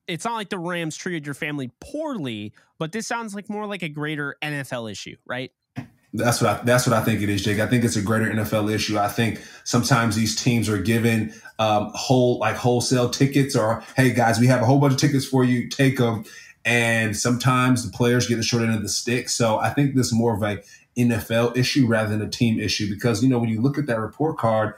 it's 0.09 0.25
not 0.25 0.33
like 0.33 0.49
the 0.49 0.57
Rams 0.57 0.97
treated 0.97 1.25
your 1.25 1.35
family 1.35 1.71
poorly, 1.79 2.51
but 2.79 2.91
this 2.91 3.05
sounds 3.05 3.35
like 3.35 3.47
more 3.47 3.67
like 3.67 3.83
a 3.83 3.89
greater 3.89 4.35
NFL 4.41 4.91
issue, 4.91 5.15
right? 5.25 5.51
That's 6.13 6.41
what 6.41 6.49
I, 6.49 6.63
that's 6.63 6.87
what 6.87 6.95
I 6.95 7.03
think 7.03 7.21
it 7.21 7.29
is, 7.29 7.43
Jake. 7.43 7.59
I 7.59 7.67
think 7.67 7.83
it's 7.83 7.95
a 7.95 8.01
greater 8.01 8.25
NFL 8.25 8.73
issue. 8.73 8.97
I 8.97 9.09
think 9.09 9.41
sometimes 9.63 10.15
these 10.15 10.35
teams 10.35 10.67
are 10.67 10.81
given 10.81 11.33
um, 11.59 11.91
whole 11.93 12.39
like 12.39 12.55
wholesale 12.55 13.09
tickets, 13.09 13.55
or 13.55 13.83
hey 13.95 14.13
guys, 14.13 14.39
we 14.39 14.47
have 14.47 14.61
a 14.61 14.65
whole 14.65 14.79
bunch 14.79 14.93
of 14.93 14.99
tickets 14.99 15.25
for 15.25 15.43
you, 15.43 15.69
take 15.69 15.97
them. 15.97 16.25
And 16.65 17.15
sometimes 17.15 17.89
the 17.89 17.95
players 17.95 18.27
get 18.27 18.35
the 18.37 18.43
short 18.43 18.63
end 18.63 18.73
of 18.75 18.81
the 18.81 18.89
stick. 18.89 19.29
So 19.29 19.59
I 19.59 19.69
think 19.69 19.95
this 19.95 20.07
is 20.07 20.13
more 20.13 20.35
of 20.35 20.41
a 20.41 20.61
NFL 20.97 21.55
issue 21.55 21.87
rather 21.87 22.09
than 22.09 22.27
a 22.27 22.29
team 22.29 22.59
issue 22.59 22.89
because 22.89 23.23
you 23.23 23.29
know 23.29 23.39
when 23.39 23.49
you 23.49 23.61
look 23.61 23.77
at 23.77 23.85
that 23.85 23.99
report 23.99 24.37
card, 24.37 24.73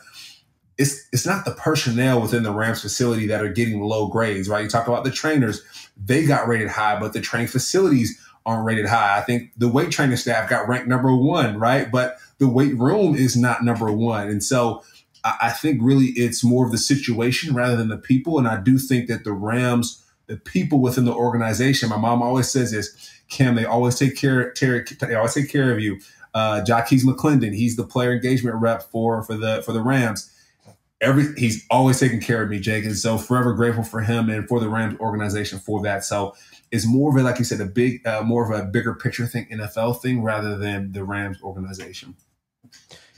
it's 0.77 1.07
it's 1.13 1.25
not 1.25 1.45
the 1.45 1.51
personnel 1.51 2.21
within 2.21 2.43
the 2.43 2.51
Rams 2.51 2.81
facility 2.81 3.27
that 3.27 3.41
are 3.41 3.51
getting 3.51 3.81
low 3.81 4.07
grades, 4.07 4.49
right? 4.49 4.63
You 4.63 4.69
talk 4.69 4.87
about 4.87 5.03
the 5.03 5.11
trainers, 5.11 5.61
they 5.97 6.25
got 6.25 6.47
rated 6.47 6.69
high, 6.69 6.99
but 6.99 7.13
the 7.13 7.21
training 7.21 7.47
facilities 7.47 8.19
aren't 8.45 8.65
rated 8.65 8.87
high. 8.87 9.17
I 9.17 9.21
think 9.21 9.51
the 9.57 9.67
weight 9.67 9.91
training 9.91 10.17
staff 10.17 10.49
got 10.49 10.67
ranked 10.67 10.87
number 10.87 11.15
one, 11.15 11.57
right? 11.59 11.91
But 11.91 12.17
the 12.39 12.47
weight 12.47 12.75
room 12.75 13.15
is 13.15 13.37
not 13.37 13.63
number 13.63 13.91
one. 13.91 14.27
And 14.27 14.43
so 14.43 14.83
I, 15.23 15.49
think 15.49 15.79
really 15.81 16.07
it's 16.07 16.43
more 16.43 16.65
of 16.65 16.71
the 16.71 16.77
situation 16.77 17.53
rather 17.53 17.75
than 17.75 17.89
the 17.89 17.97
people. 17.97 18.39
And 18.39 18.47
I 18.47 18.59
do 18.59 18.79
think 18.79 19.07
that 19.07 19.23
the 19.23 19.33
Rams, 19.33 20.03
the 20.25 20.37
people 20.37 20.79
within 20.79 21.05
the 21.05 21.13
organization, 21.13 21.89
my 21.89 21.97
mom 21.97 22.23
always 22.23 22.49
says 22.49 22.71
this, 22.71 23.11
Kim, 23.29 23.55
they 23.55 23.65
always 23.65 23.97
take 23.97 24.17
care, 24.17 24.53
they 24.59 25.15
always 25.15 25.35
take 25.35 25.49
care 25.49 25.71
of 25.71 25.79
you. 25.79 25.99
Uh, 26.33 26.63
Jacques 26.63 26.89
McClendon, 26.89 27.53
he's 27.53 27.75
the 27.75 27.83
player 27.83 28.13
engagement 28.13 28.55
rep 28.55 28.83
for 28.83 29.21
for 29.21 29.35
the 29.35 29.61
for 29.63 29.73
the 29.73 29.81
Rams 29.81 30.31
every 31.01 31.33
he's 31.35 31.65
always 31.69 31.99
taking 31.99 32.21
care 32.21 32.41
of 32.41 32.49
me, 32.49 32.59
Jake, 32.59 32.85
and 32.85 32.95
so 32.95 33.17
forever 33.17 33.53
grateful 33.53 33.83
for 33.83 34.01
him 34.01 34.29
and 34.29 34.47
for 34.47 34.59
the 34.59 34.69
Rams 34.69 34.97
organization 34.99 35.59
for 35.59 35.81
that. 35.81 36.05
So 36.05 36.35
it's 36.71 36.87
more 36.87 37.09
of 37.09 37.21
a 37.21 37.23
like 37.23 37.37
you 37.37 37.45
said, 37.45 37.59
a 37.59 37.65
big, 37.65 38.05
uh, 38.07 38.23
more 38.23 38.51
of 38.51 38.59
a 38.59 38.65
bigger 38.65 38.95
picture 38.95 39.27
thing, 39.27 39.47
NFL 39.51 40.01
thing, 40.01 40.23
rather 40.23 40.57
than 40.57 40.93
the 40.93 41.03
Rams 41.03 41.41
organization. 41.43 42.15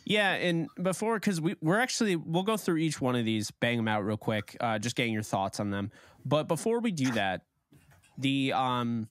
Yeah, 0.05 0.33
and 0.33 0.67
before 0.81 1.19
because 1.19 1.39
we 1.39 1.55
we're 1.61 1.79
actually 1.79 2.15
we'll 2.15 2.43
go 2.43 2.57
through 2.57 2.77
each 2.77 2.99
one 2.99 3.15
of 3.15 3.25
these, 3.25 3.51
bang 3.51 3.77
them 3.77 3.87
out 3.87 4.03
real 4.03 4.17
quick, 4.17 4.57
uh, 4.59 4.79
just 4.79 4.95
getting 4.95 5.13
your 5.13 5.23
thoughts 5.23 5.59
on 5.59 5.69
them. 5.69 5.91
But 6.25 6.47
before 6.47 6.79
we 6.79 6.91
do 6.91 7.11
that, 7.11 7.41
the 8.17 8.53
um 8.53 9.07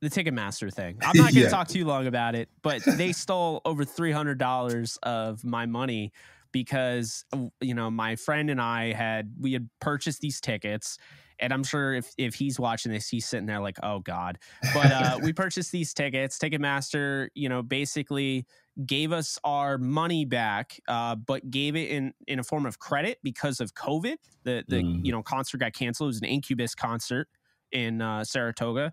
the 0.00 0.08
Ticketmaster 0.08 0.72
thing. 0.72 0.98
I'm 1.02 1.16
not 1.16 1.24
going 1.24 1.34
to 1.34 1.40
yeah. 1.40 1.48
talk 1.48 1.68
too 1.68 1.84
long 1.84 2.06
about 2.06 2.34
it, 2.34 2.48
but 2.62 2.82
they 2.84 3.12
stole 3.12 3.60
over 3.64 3.84
three 3.84 4.12
hundred 4.12 4.38
dollars 4.38 4.98
of 5.02 5.44
my 5.44 5.66
money 5.66 6.12
because 6.52 7.24
you 7.60 7.74
know 7.74 7.90
my 7.90 8.16
friend 8.16 8.50
and 8.50 8.60
I 8.60 8.92
had 8.92 9.34
we 9.38 9.52
had 9.52 9.68
purchased 9.80 10.20
these 10.20 10.40
tickets 10.40 10.98
and 11.40 11.52
I'm 11.52 11.64
sure 11.64 11.94
if 11.94 12.12
if 12.18 12.34
he's 12.34 12.60
watching 12.60 12.92
this, 12.92 13.08
he's 13.08 13.26
sitting 13.26 13.46
there 13.46 13.60
like, 13.60 13.78
oh 13.82 14.00
god. 14.00 14.38
But 14.74 14.92
uh, 14.92 15.18
we 15.22 15.32
purchased 15.34 15.72
these 15.72 15.92
tickets. 15.92 16.38
Ticketmaster, 16.38 17.28
you 17.34 17.48
know, 17.48 17.62
basically 17.62 18.46
gave 18.86 19.12
us 19.12 19.38
our 19.44 19.78
money 19.78 20.24
back, 20.24 20.78
uh, 20.88 21.14
but 21.16 21.50
gave 21.50 21.76
it 21.76 21.90
in 21.90 22.12
in 22.26 22.38
a 22.38 22.44
form 22.44 22.66
of 22.66 22.78
credit 22.78 23.18
because 23.22 23.60
of 23.60 23.74
COVID. 23.74 24.16
The 24.44 24.64
the 24.68 24.82
mm. 24.82 25.04
you 25.04 25.12
know 25.12 25.22
concert 25.22 25.58
got 25.58 25.72
canceled. 25.72 26.08
It 26.08 26.10
was 26.10 26.20
an 26.20 26.26
Incubus 26.26 26.74
concert 26.74 27.28
in 27.72 28.02
uh, 28.02 28.24
Saratoga, 28.24 28.92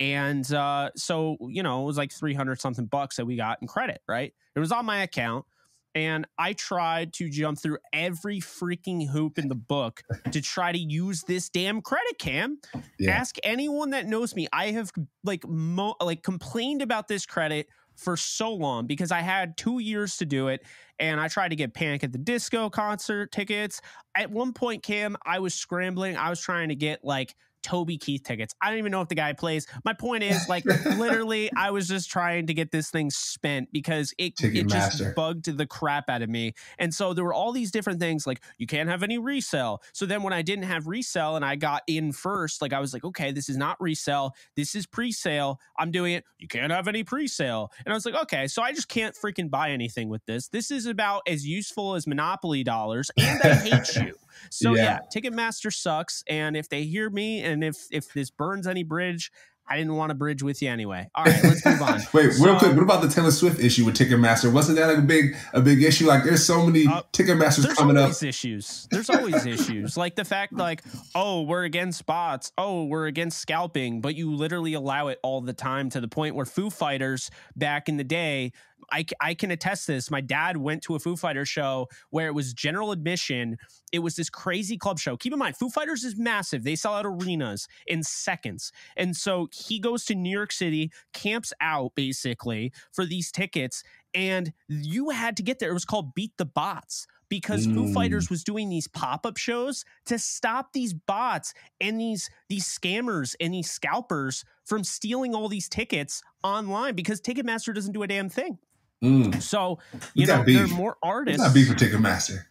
and 0.00 0.50
uh, 0.52 0.90
so 0.96 1.36
you 1.40 1.62
know 1.62 1.82
it 1.82 1.86
was 1.86 1.96
like 1.96 2.12
three 2.12 2.34
hundred 2.34 2.60
something 2.60 2.86
bucks 2.86 3.16
that 3.16 3.26
we 3.26 3.36
got 3.36 3.58
in 3.62 3.68
credit. 3.68 4.00
Right, 4.08 4.34
it 4.54 4.60
was 4.60 4.72
on 4.72 4.84
my 4.84 5.02
account 5.02 5.46
and 5.94 6.26
I 6.38 6.52
tried 6.54 7.12
to 7.14 7.28
jump 7.28 7.60
through 7.60 7.78
every 7.92 8.40
freaking 8.40 9.08
hoop 9.08 9.38
in 9.38 9.48
the 9.48 9.54
book 9.54 10.02
to 10.30 10.40
try 10.40 10.72
to 10.72 10.78
use 10.78 11.22
this 11.22 11.48
damn 11.48 11.80
credit 11.80 12.18
cam. 12.18 12.58
Yeah. 12.98 13.12
Ask 13.12 13.36
anyone 13.44 13.90
that 13.90 14.06
knows 14.06 14.34
me. 14.34 14.48
I 14.52 14.72
have 14.72 14.90
like 15.22 15.46
mo- 15.46 15.96
like 16.00 16.22
complained 16.22 16.82
about 16.82 17.08
this 17.08 17.26
credit 17.26 17.68
for 17.96 18.16
so 18.16 18.52
long 18.52 18.86
because 18.86 19.12
I 19.12 19.20
had 19.20 19.56
two 19.56 19.78
years 19.78 20.16
to 20.16 20.26
do 20.26 20.48
it 20.48 20.62
and 20.98 21.20
I 21.20 21.28
tried 21.28 21.50
to 21.50 21.56
get 21.56 21.74
Panic 21.74 22.02
at 22.02 22.12
the 22.12 22.18
Disco 22.18 22.68
concert 22.68 23.30
tickets. 23.30 23.80
At 24.16 24.30
one 24.30 24.52
point, 24.52 24.82
Cam, 24.82 25.16
I 25.24 25.38
was 25.38 25.54
scrambling. 25.54 26.16
I 26.16 26.30
was 26.30 26.40
trying 26.40 26.70
to 26.70 26.74
get 26.74 27.04
like 27.04 27.34
Toby 27.64 27.98
Keith 27.98 28.22
tickets. 28.22 28.54
I 28.60 28.70
don't 28.70 28.78
even 28.78 28.92
know 28.92 29.00
if 29.00 29.08
the 29.08 29.14
guy 29.14 29.32
plays. 29.32 29.66
My 29.84 29.94
point 29.94 30.22
is, 30.22 30.40
like, 30.48 30.64
literally, 30.64 31.50
I 31.56 31.70
was 31.70 31.88
just 31.88 32.10
trying 32.10 32.46
to 32.46 32.54
get 32.54 32.70
this 32.70 32.90
thing 32.90 33.10
spent 33.10 33.72
because 33.72 34.14
it 34.18 34.34
it 34.40 34.68
just 34.68 35.02
bugged 35.16 35.46
the 35.46 35.66
crap 35.66 36.08
out 36.08 36.22
of 36.22 36.28
me. 36.28 36.54
And 36.78 36.94
so 36.94 37.14
there 37.14 37.24
were 37.24 37.34
all 37.34 37.52
these 37.52 37.70
different 37.70 38.00
things, 38.00 38.26
like 38.26 38.40
you 38.58 38.66
can't 38.66 38.88
have 38.88 39.02
any 39.02 39.18
resell. 39.18 39.82
So 39.92 40.06
then 40.06 40.22
when 40.22 40.32
I 40.32 40.42
didn't 40.42 40.64
have 40.64 40.86
resell 40.86 41.36
and 41.36 41.44
I 41.44 41.56
got 41.56 41.82
in 41.86 42.12
first, 42.12 42.62
like 42.62 42.72
I 42.72 42.80
was 42.80 42.92
like, 42.92 43.04
okay, 43.04 43.32
this 43.32 43.48
is 43.48 43.56
not 43.56 43.80
resell. 43.80 44.34
This 44.56 44.74
is 44.74 44.86
pre-sale. 44.86 45.60
I'm 45.78 45.90
doing 45.90 46.14
it. 46.14 46.24
You 46.38 46.48
can't 46.48 46.70
have 46.70 46.88
any 46.88 47.04
pre-sale. 47.04 47.72
And 47.84 47.92
I 47.92 47.96
was 47.96 48.04
like, 48.04 48.14
okay, 48.14 48.46
so 48.46 48.62
I 48.62 48.72
just 48.72 48.88
can't 48.88 49.14
freaking 49.16 49.50
buy 49.50 49.70
anything 49.70 50.08
with 50.08 50.24
this. 50.26 50.48
This 50.48 50.70
is 50.70 50.86
about 50.86 51.22
as 51.26 51.46
useful 51.46 51.94
as 51.94 52.06
Monopoly 52.06 52.62
dollars, 52.62 53.10
and 53.16 53.40
I 53.42 53.54
hate 53.54 53.96
you. 53.96 54.14
So 54.50 54.74
yeah. 54.74 54.82
yeah, 54.82 54.98
Ticketmaster 55.14 55.72
sucks. 55.72 56.24
And 56.28 56.56
if 56.56 56.68
they 56.68 56.84
hear 56.84 57.10
me 57.10 57.42
and 57.42 57.64
if 57.64 57.86
if 57.90 58.12
this 58.12 58.30
burns 58.30 58.66
any 58.66 58.82
bridge, 58.82 59.30
I 59.66 59.78
didn't 59.78 59.96
want 59.96 60.10
to 60.10 60.14
bridge 60.14 60.42
with 60.42 60.60
you 60.60 60.68
anyway. 60.68 61.08
All 61.14 61.24
right, 61.24 61.42
let's 61.42 61.64
move 61.64 61.80
on. 61.80 62.00
Wait, 62.12 62.32
so, 62.32 62.44
real 62.44 62.58
quick. 62.58 62.74
What 62.74 62.82
about 62.82 63.00
the 63.00 63.08
Taylor 63.08 63.30
Swift 63.30 63.60
issue 63.60 63.86
with 63.86 63.96
Ticketmaster? 63.96 64.52
Wasn't 64.52 64.76
that 64.76 64.88
like 64.88 64.98
a 64.98 65.02
big 65.02 65.36
a 65.54 65.62
big 65.62 65.82
issue? 65.82 66.06
Like, 66.06 66.24
there's 66.24 66.44
so 66.44 66.66
many 66.66 66.86
uh, 66.86 67.02
Ticketmasters 67.12 67.74
coming 67.74 67.96
up. 67.96 68.10
issues. 68.22 68.86
There's 68.90 69.08
always 69.08 69.46
issues. 69.46 69.96
Like 69.96 70.16
the 70.16 70.24
fact, 70.24 70.52
like, 70.52 70.82
oh, 71.14 71.42
we're 71.42 71.64
against 71.64 72.04
bots. 72.04 72.52
Oh, 72.58 72.84
we're 72.84 73.06
against 73.06 73.40
scalping, 73.40 74.02
but 74.02 74.14
you 74.14 74.34
literally 74.34 74.74
allow 74.74 75.08
it 75.08 75.18
all 75.22 75.40
the 75.40 75.54
time 75.54 75.88
to 75.90 76.00
the 76.00 76.08
point 76.08 76.34
where 76.34 76.46
Foo 76.46 76.68
Fighters 76.68 77.30
back 77.56 77.88
in 77.88 77.96
the 77.96 78.04
day 78.04 78.52
I, 78.92 79.04
I 79.20 79.34
can 79.34 79.50
attest 79.50 79.86
this. 79.86 80.10
My 80.10 80.20
dad 80.20 80.56
went 80.56 80.82
to 80.84 80.94
a 80.94 80.98
Foo 80.98 81.16
Fighters 81.16 81.48
show 81.48 81.88
where 82.10 82.26
it 82.26 82.34
was 82.34 82.52
general 82.52 82.92
admission. 82.92 83.58
It 83.92 84.00
was 84.00 84.16
this 84.16 84.30
crazy 84.30 84.76
club 84.76 84.98
show. 84.98 85.16
Keep 85.16 85.32
in 85.32 85.38
mind, 85.38 85.56
Foo 85.56 85.70
Fighters 85.70 86.04
is 86.04 86.16
massive. 86.16 86.64
They 86.64 86.76
sell 86.76 86.94
out 86.94 87.06
arenas 87.06 87.68
in 87.86 88.02
seconds. 88.02 88.72
And 88.96 89.16
so 89.16 89.48
he 89.52 89.78
goes 89.78 90.04
to 90.06 90.14
New 90.14 90.30
York 90.30 90.52
City, 90.52 90.90
camps 91.12 91.52
out 91.60 91.94
basically 91.94 92.72
for 92.92 93.04
these 93.04 93.30
tickets. 93.30 93.82
And 94.14 94.52
you 94.68 95.10
had 95.10 95.36
to 95.36 95.42
get 95.42 95.58
there. 95.58 95.70
It 95.70 95.74
was 95.74 95.84
called 95.84 96.14
Beat 96.14 96.32
the 96.36 96.44
Bots 96.44 97.06
because 97.28 97.66
mm. 97.66 97.74
Foo 97.74 97.92
Fighters 97.92 98.30
was 98.30 98.44
doing 98.44 98.68
these 98.68 98.86
pop-up 98.86 99.36
shows 99.36 99.84
to 100.06 100.18
stop 100.18 100.72
these 100.72 100.94
bots 100.94 101.52
and 101.80 102.00
these 102.00 102.30
these 102.48 102.66
scammers 102.66 103.34
and 103.40 103.52
these 103.52 103.70
scalpers 103.70 104.44
from 104.64 104.84
stealing 104.84 105.34
all 105.34 105.48
these 105.48 105.68
tickets 105.68 106.22
online 106.42 106.94
because 106.94 107.20
Ticketmaster 107.20 107.74
doesn't 107.74 107.92
do 107.92 108.02
a 108.02 108.06
damn 108.06 108.28
thing. 108.28 108.58
Mm. 109.04 109.42
So 109.42 109.78
you 110.14 110.26
know 110.26 110.42
there 110.44 110.64
are 110.64 110.68
more 110.68 110.96
artists. 111.02 111.44
It's 111.44 111.48
not 111.48 111.54
beef 111.54 111.68
for 111.68 111.74
Ticketmaster. 111.74 112.44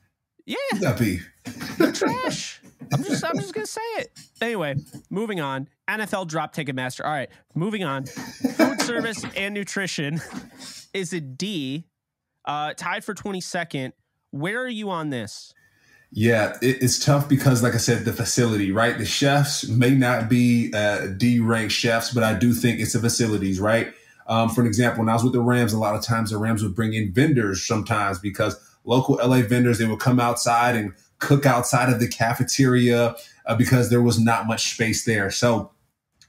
Yeah, 0.45 0.55
it's 0.71 0.81
not 0.81 0.99
beef. 0.99 1.29
They're 1.77 1.91
trash. 1.91 2.61
I'm 2.91 3.03
just 3.03 3.25
I'm 3.25 3.37
just 3.37 3.53
gonna 3.53 3.65
say 3.65 3.81
it. 3.97 4.11
Anyway, 4.41 4.75
moving 5.09 5.41
on. 5.41 5.67
NFL 5.89 6.27
drop 6.27 6.55
Ticketmaster. 6.55 7.03
All 7.03 7.11
right, 7.11 7.29
moving 7.55 7.83
on. 7.83 8.05
Food 8.05 8.81
service 8.81 9.25
and 9.35 9.53
nutrition 9.53 10.21
is 10.93 11.11
a 11.13 11.19
D, 11.19 11.85
uh, 12.45 12.73
tied 12.75 13.03
for 13.03 13.13
22nd. 13.13 13.93
Where 14.31 14.61
are 14.61 14.69
you 14.69 14.89
on 14.89 15.09
this? 15.09 15.53
Yeah, 16.11 16.57
it, 16.61 16.83
it's 16.83 17.03
tough 17.03 17.27
because, 17.27 17.63
like 17.63 17.73
I 17.73 17.77
said, 17.77 18.05
the 18.05 18.13
facility, 18.13 18.71
right? 18.71 18.97
The 18.97 19.05
chefs 19.05 19.67
may 19.67 19.95
not 19.95 20.29
be 20.29 20.71
uh, 20.73 21.07
D 21.17 21.39
ranked 21.39 21.73
chefs, 21.73 22.13
but 22.13 22.23
I 22.23 22.33
do 22.35 22.53
think 22.53 22.79
it's 22.79 22.93
the 22.93 22.99
facilities, 22.99 23.59
right? 23.59 23.93
Um, 24.27 24.49
for 24.49 24.61
an 24.61 24.67
example, 24.67 24.99
when 24.99 25.09
I 25.09 25.13
was 25.13 25.23
with 25.23 25.33
the 25.33 25.41
Rams, 25.41 25.73
a 25.73 25.79
lot 25.79 25.95
of 25.95 26.01
times 26.01 26.31
the 26.31 26.37
Rams 26.37 26.63
would 26.63 26.75
bring 26.75 26.93
in 26.93 27.11
vendors 27.11 27.65
sometimes 27.65 28.19
because 28.19 28.55
local 28.85 29.15
LA 29.15 29.41
vendors, 29.41 29.77
they 29.77 29.85
would 29.85 29.99
come 29.99 30.19
outside 30.19 30.75
and 30.75 30.93
cook 31.19 31.45
outside 31.45 31.91
of 31.91 31.99
the 31.99 32.07
cafeteria 32.07 33.15
uh, 33.45 33.55
because 33.55 33.89
there 33.89 34.01
was 34.01 34.19
not 34.19 34.47
much 34.47 34.73
space 34.73 35.05
there. 35.05 35.31
So 35.31 35.71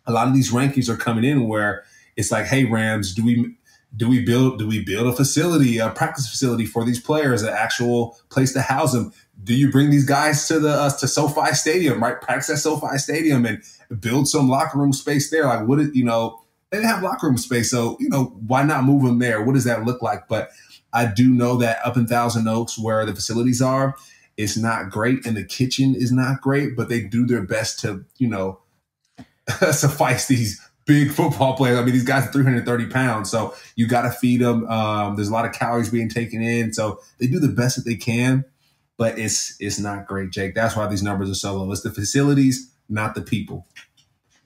a 0.06 0.12
lot 0.12 0.28
of 0.28 0.34
these 0.34 0.52
rankings 0.52 0.88
are 0.88 0.96
coming 0.96 1.24
in 1.24 1.48
where 1.48 1.84
it's 2.16 2.30
like, 2.30 2.46
hey, 2.46 2.64
Rams, 2.64 3.14
do 3.14 3.24
we 3.24 3.56
do 3.96 4.08
we 4.08 4.24
build 4.24 4.58
do 4.58 4.66
we 4.66 4.84
build 4.84 5.06
a 5.06 5.12
facility, 5.12 5.78
a 5.78 5.90
practice 5.90 6.28
facility 6.28 6.66
for 6.66 6.84
these 6.84 7.00
players, 7.00 7.42
an 7.42 7.54
actual 7.54 8.16
place 8.28 8.52
to 8.52 8.60
house 8.60 8.92
them? 8.92 9.12
Do 9.42 9.54
you 9.54 9.70
bring 9.70 9.90
these 9.90 10.04
guys 10.04 10.46
to 10.48 10.58
the 10.58 10.70
uh, 10.70 10.90
to 10.90 11.08
SoFi 11.08 11.54
Stadium, 11.54 12.02
right? 12.02 12.20
Practice 12.20 12.50
at 12.50 12.58
SoFi 12.58 12.98
Stadium 12.98 13.46
and 13.46 13.62
build 14.00 14.28
some 14.28 14.48
locker 14.48 14.78
room 14.78 14.92
space 14.92 15.30
there. 15.30 15.46
Like, 15.46 15.66
what 15.66 15.80
is 15.80 15.94
you 15.94 16.04
know? 16.04 16.40
They 16.82 16.86
have 16.86 17.02
locker 17.02 17.26
room 17.26 17.38
space. 17.38 17.70
So, 17.70 17.96
you 18.00 18.08
know, 18.08 18.36
why 18.46 18.62
not 18.62 18.84
move 18.84 19.02
them 19.02 19.18
there? 19.18 19.42
What 19.42 19.54
does 19.54 19.64
that 19.64 19.84
look 19.84 20.02
like? 20.02 20.28
But 20.28 20.50
I 20.92 21.06
do 21.06 21.28
know 21.28 21.56
that 21.56 21.78
up 21.84 21.96
in 21.96 22.06
Thousand 22.06 22.48
Oaks, 22.48 22.78
where 22.78 23.04
the 23.04 23.14
facilities 23.14 23.60
are, 23.60 23.96
it's 24.36 24.56
not 24.56 24.90
great 24.90 25.26
and 25.26 25.36
the 25.36 25.44
kitchen 25.44 25.94
is 25.94 26.10
not 26.10 26.40
great, 26.40 26.76
but 26.76 26.88
they 26.88 27.00
do 27.00 27.26
their 27.26 27.42
best 27.42 27.80
to, 27.80 28.04
you 28.18 28.28
know, 28.28 28.60
suffice 29.70 30.26
these 30.26 30.60
big 30.86 31.10
football 31.10 31.56
players. 31.56 31.78
I 31.78 31.82
mean, 31.82 31.92
these 31.92 32.04
guys 32.04 32.26
are 32.26 32.32
330 32.32 32.86
pounds, 32.86 33.30
so 33.30 33.54
you 33.76 33.86
got 33.86 34.02
to 34.02 34.10
feed 34.10 34.40
them. 34.40 34.68
Um, 34.68 35.16
there's 35.16 35.28
a 35.28 35.32
lot 35.32 35.44
of 35.44 35.52
calories 35.52 35.90
being 35.90 36.08
taken 36.08 36.42
in, 36.42 36.72
so 36.72 37.00
they 37.18 37.26
do 37.26 37.38
the 37.38 37.48
best 37.48 37.76
that 37.76 37.84
they 37.84 37.96
can, 37.96 38.44
but 38.96 39.18
it's 39.18 39.56
it's 39.60 39.78
not 39.78 40.06
great, 40.06 40.30
Jake. 40.30 40.54
That's 40.54 40.76
why 40.76 40.86
these 40.86 41.02
numbers 41.02 41.30
are 41.30 41.34
so 41.34 41.56
low. 41.56 41.70
It's 41.72 41.82
the 41.82 41.90
facilities, 41.90 42.70
not 42.88 43.14
the 43.14 43.22
people. 43.22 43.66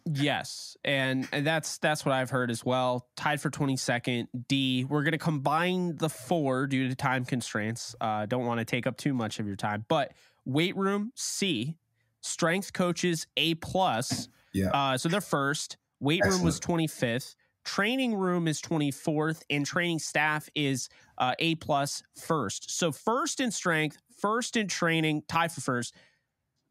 Yes, 0.04 0.67
and, 0.84 1.28
and 1.32 1.46
that's 1.46 1.78
that's 1.78 2.04
what 2.04 2.14
I've 2.14 2.30
heard 2.30 2.50
as 2.50 2.64
well. 2.64 3.06
Tied 3.16 3.40
for 3.40 3.50
22nd. 3.50 4.28
D. 4.48 4.84
We're 4.84 5.02
going 5.02 5.12
to 5.12 5.18
combine 5.18 5.96
the 5.96 6.08
four 6.08 6.66
due 6.66 6.88
to 6.88 6.94
time 6.94 7.24
constraints. 7.24 7.94
Uh, 8.00 8.26
don't 8.26 8.46
want 8.46 8.58
to 8.58 8.64
take 8.64 8.86
up 8.86 8.96
too 8.96 9.12
much 9.12 9.40
of 9.40 9.46
your 9.46 9.56
time, 9.56 9.84
but 9.88 10.12
weight 10.44 10.76
room 10.76 11.12
C, 11.14 11.76
strength 12.20 12.72
coaches 12.72 13.26
A 13.36 13.54
plus. 13.56 14.28
Yeah. 14.52 14.70
Uh, 14.70 14.96
so 14.96 15.08
they're 15.08 15.20
first. 15.20 15.76
Weight 16.00 16.20
Excellent. 16.22 16.38
room 16.38 16.44
was 16.44 16.60
25th. 16.60 17.34
Training 17.64 18.14
room 18.14 18.48
is 18.48 18.62
24th, 18.62 19.42
and 19.50 19.66
training 19.66 19.98
staff 19.98 20.48
is 20.54 20.88
uh, 21.18 21.34
A 21.38 21.56
plus 21.56 22.02
first. 22.16 22.70
So 22.70 22.92
first 22.92 23.40
in 23.40 23.50
strength, 23.50 23.98
first 24.20 24.56
in 24.56 24.68
training, 24.68 25.24
tied 25.28 25.52
for 25.52 25.60
first 25.60 25.94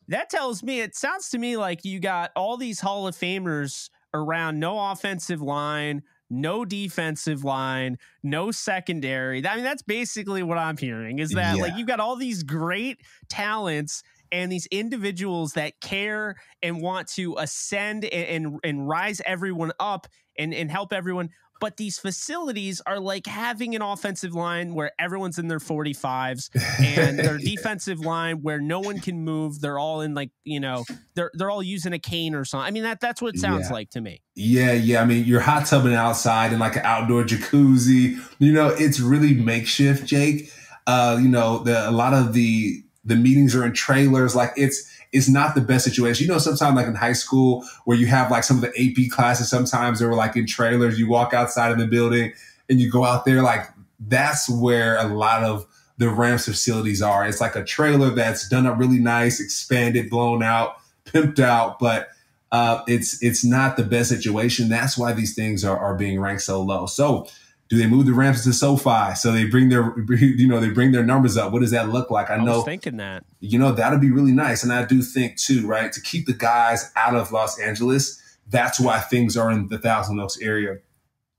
that 0.08 0.30
tells 0.30 0.64
me 0.64 0.80
it 0.82 0.96
sounds 0.96 1.30
to 1.30 1.38
me 1.38 1.58
like 1.58 1.84
you 1.84 2.00
got 2.00 2.32
all 2.36 2.58
these 2.58 2.80
Hall 2.80 3.08
of 3.08 3.16
Famers 3.16 3.90
around 4.24 4.60
no 4.60 4.92
offensive 4.92 5.42
line, 5.42 6.04
no 6.30 6.66
defensive 6.66 7.44
line, 7.44 7.98
no 8.24 8.52
secondary. 8.52 9.46
I 9.46 9.56
mean, 9.56 9.64
that's 9.64 9.82
basically 9.82 10.44
what 10.44 10.58
I'm 10.58 10.78
hearing 10.78 11.20
is 11.20 11.32
that 11.32 11.56
yeah. 11.56 11.62
like 11.62 11.78
you've 11.78 11.88
got 11.88 12.00
all 12.00 12.16
these 12.16 12.44
great 12.44 13.02
talents 13.30 14.04
and 14.32 14.52
these 14.52 14.66
individuals 14.68 15.54
that 15.54 15.80
care 15.80 16.36
and 16.62 16.82
want 16.82 17.08
to 17.08 17.36
ascend 17.38 18.06
and, 18.06 18.46
and, 18.46 18.60
and 18.64 18.88
rise 18.88 19.22
everyone 19.26 19.72
up 19.80 20.08
and, 20.38 20.54
and 20.54 20.70
help 20.70 20.94
everyone 20.94 21.30
but 21.60 21.78
these 21.78 21.98
facilities 21.98 22.82
are 22.86 23.00
like 23.00 23.26
having 23.26 23.76
an 23.76 23.82
offensive 23.82 24.34
line 24.34 24.74
where 24.74 24.92
everyone's 25.00 25.38
in 25.38 25.48
their 25.48 25.60
45s 25.60 26.50
and 26.80 27.20
their 27.20 27.38
defensive 27.38 28.00
line 28.00 28.42
where 28.42 28.60
no 28.60 28.80
one 28.80 29.00
can 29.00 29.24
move. 29.24 29.62
They're 29.62 29.80
all 29.80 30.02
in 30.02 30.14
like 30.14 30.32
you 30.44 30.60
know 30.60 30.86
they're 31.16 31.32
they're 31.34 31.50
all 31.50 31.64
using 31.64 31.94
a 31.94 32.00
cane 32.00 32.36
or 32.36 32.46
something. 32.46 32.68
I 32.68 32.72
mean 32.72 32.84
that 32.84 33.00
that's 33.00 33.22
what 33.22 33.36
it 33.36 33.40
sounds 33.40 33.68
yeah. 33.68 33.74
like 33.74 33.90
to 33.92 34.02
me. 34.02 34.22
Yeah 34.36 34.74
yeah 34.74 35.02
i 35.02 35.06
mean 35.06 35.26
you're 35.26 35.40
hot 35.40 35.66
tubbing 35.66 35.94
outside 35.94 36.54
in 36.54 36.60
like 36.60 36.76
an 36.76 36.84
outdoor 36.84 37.24
jacuzzi. 37.24 38.20
You 38.40 38.52
know 38.52 38.70
it's 38.70 39.00
really 39.00 39.34
makeshift 39.34 40.06
jake. 40.06 40.52
Uh 40.86 41.18
you 41.22 41.28
know 41.28 41.60
the 41.60 41.90
a 41.90 41.92
lot 41.92 42.14
of 42.14 42.34
the 42.34 42.84
the 43.08 43.16
meetings 43.16 43.56
are 43.56 43.66
in 43.66 43.74
trailers. 43.74 44.36
Like 44.36 44.52
it's 44.58 44.88
it's 45.12 45.30
not 45.30 45.56
the 45.56 45.62
best 45.62 45.86
situation. 45.86 46.26
You 46.26 46.34
know, 46.34 46.40
sometimes 46.40 46.76
like 46.76 46.88
in 46.88 46.96
high 46.96 47.14
school 47.14 47.64
where 47.86 47.98
you 47.98 48.08
have 48.08 48.30
like 48.32 48.44
some 48.44 48.58
of 48.58 48.62
the 48.62 48.70
AP 48.78 49.10
classes, 49.12 49.50
sometimes 49.50 50.00
they 50.00 50.06
were 50.06 50.16
like 50.16 50.36
in 50.36 50.46
trailers. 50.46 51.00
You 51.00 51.08
walk 51.08 51.34
outside 51.34 51.72
of 51.72 51.78
the 51.78 51.88
building 51.88 52.34
and 52.70 52.80
you 52.80 52.92
go 52.92 53.04
out 53.06 53.26
there, 53.26 53.42
like 53.42 53.68
that's 54.00 54.50
where 54.50 54.98
a 54.98 55.08
lot 55.08 55.44
of 55.44 55.66
the 55.98 56.10
Rams 56.10 56.46
facilities 56.46 57.02
are. 57.02 57.28
It's 57.28 57.42
like 57.42 57.56
a 57.56 57.64
trailer 57.64 58.12
that's 58.12 58.48
done 58.48 58.68
up 58.68 58.78
really 58.78 59.00
nice, 59.00 59.40
expanded, 59.40 60.10
blown 60.10 60.44
out, 60.44 60.78
pimped 61.06 61.40
out, 61.40 61.80
but 61.80 62.10
uh, 62.52 62.82
it's 62.88 63.22
it's 63.22 63.44
not 63.44 63.78
the 63.78 63.84
best 63.84 64.10
situation. 64.10 64.70
That's 64.70 64.98
why 64.98 65.14
these 65.14 65.36
things 65.36 65.66
are, 65.66 65.78
are 65.78 65.96
being 65.96 66.20
ranked 66.20 66.44
so 66.44 66.62
low. 66.62 66.86
So 66.86 67.28
do 67.70 67.78
they 67.78 67.88
move 67.88 68.06
the 68.06 68.14
Rams 68.14 68.44
to 68.46 68.54
SoFi 68.54 69.16
so 69.16 69.32
they 69.32 69.46
bring 69.46 69.70
their 69.70 69.94
you 70.10 70.48
know 70.48 70.60
they 70.60 70.70
bring 70.70 70.92
their 70.92 71.06
numbers 71.06 71.38
up? 71.38 71.52
What 71.52 71.62
does 71.62 71.72
that 71.72 71.90
look 71.90 72.10
like? 72.10 72.30
I, 72.30 72.36
I 72.36 72.44
know 72.44 72.62
thinking 72.62 72.98
that 72.98 73.24
you 73.40 73.60
know 73.60 73.72
that'd 73.72 74.02
be 74.02 74.12
really 74.12 74.32
nice, 74.32 74.64
and 74.64 74.72
I 74.72 74.86
do 74.86 75.02
think 75.02 75.38
too, 75.38 75.68
right, 75.68 75.92
to 75.92 76.02
keep 76.02 76.26
the 76.26 76.34
guys 76.34 76.92
out 76.96 77.16
of 77.16 77.32
Los 77.32 77.60
Angeles. 77.60 78.22
That's 78.50 78.80
why 78.80 79.00
things 79.00 79.36
are 79.36 79.52
in 79.52 79.68
the 79.68 79.78
Thousand 79.78 80.20
Oaks 80.20 80.40
area. 80.40 80.78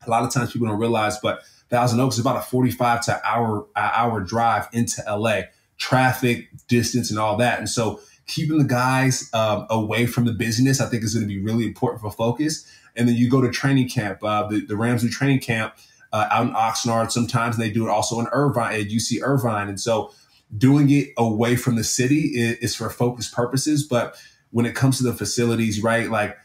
A 0.07 0.11
lot 0.11 0.25
of 0.25 0.33
times 0.33 0.53
people 0.53 0.69
don't 0.69 0.79
realize, 0.79 1.19
but 1.19 1.43
Thousand 1.71 2.01
Oaks 2.01 2.17
is 2.17 2.21
about 2.21 2.37
a 2.37 2.43
45 2.43 3.05
to 3.07 3.27
hour 3.27 3.67
hour 3.77 4.21
drive 4.21 4.69
into 4.73 5.03
LA. 5.09 5.43
Traffic, 5.79 6.49
distance, 6.67 7.11
and 7.11 7.21
all 7.21 7.37
that. 7.37 7.61
And 7.61 7.69
so 7.69 8.01
keeping 8.27 8.59
the 8.59 8.65
guys 8.65 9.31
um, 9.33 9.67
away 9.71 10.07
from 10.07 10.25
the 10.25 10.33
business, 10.33 10.81
I 10.81 10.87
think 10.87 11.05
is 11.05 11.15
going 11.15 11.27
to 11.27 11.33
be 11.33 11.41
really 11.41 11.65
important 11.65 12.03
for 12.03 12.11
focus. 12.11 12.67
And 12.97 13.09
then 13.09 13.15
you 13.15 13.31
go 13.31 13.41
to 13.41 13.51
training 13.51 13.89
camp. 13.89 14.23
Uh, 14.23 14.49
the, 14.49 14.61
the 14.67 14.77
Rams 14.77 15.03
do 15.03 15.09
training 15.09 15.39
camp 15.39 15.75
uh, 16.13 16.29
out 16.31 16.47
in 16.47 16.53
Oxnard. 16.55 17.11
Sometimes 17.11 17.57
they 17.57 17.71
do 17.71 17.87
it 17.87 17.91
also 17.91 18.21
in 18.21 18.27
Irvine 18.33 18.75
at 18.75 18.89
UC 18.89 19.21
Irvine. 19.23 19.69
And 19.69 19.81
so 19.81 20.13
doing 20.57 20.91
it 20.91 21.09
away 21.17 21.57
from 21.57 21.77
the 21.77 21.85
city 21.85 22.33
is, 22.35 22.57
is 22.59 22.75
for 22.75 22.91
focus 22.91 23.29
purposes. 23.29 23.87
But 23.87 24.17
when 24.51 24.67
it 24.67 24.75
comes 24.75 24.99
to 24.99 25.05
the 25.05 25.13
facilities, 25.13 25.83
right, 25.83 26.11
like 26.11 26.37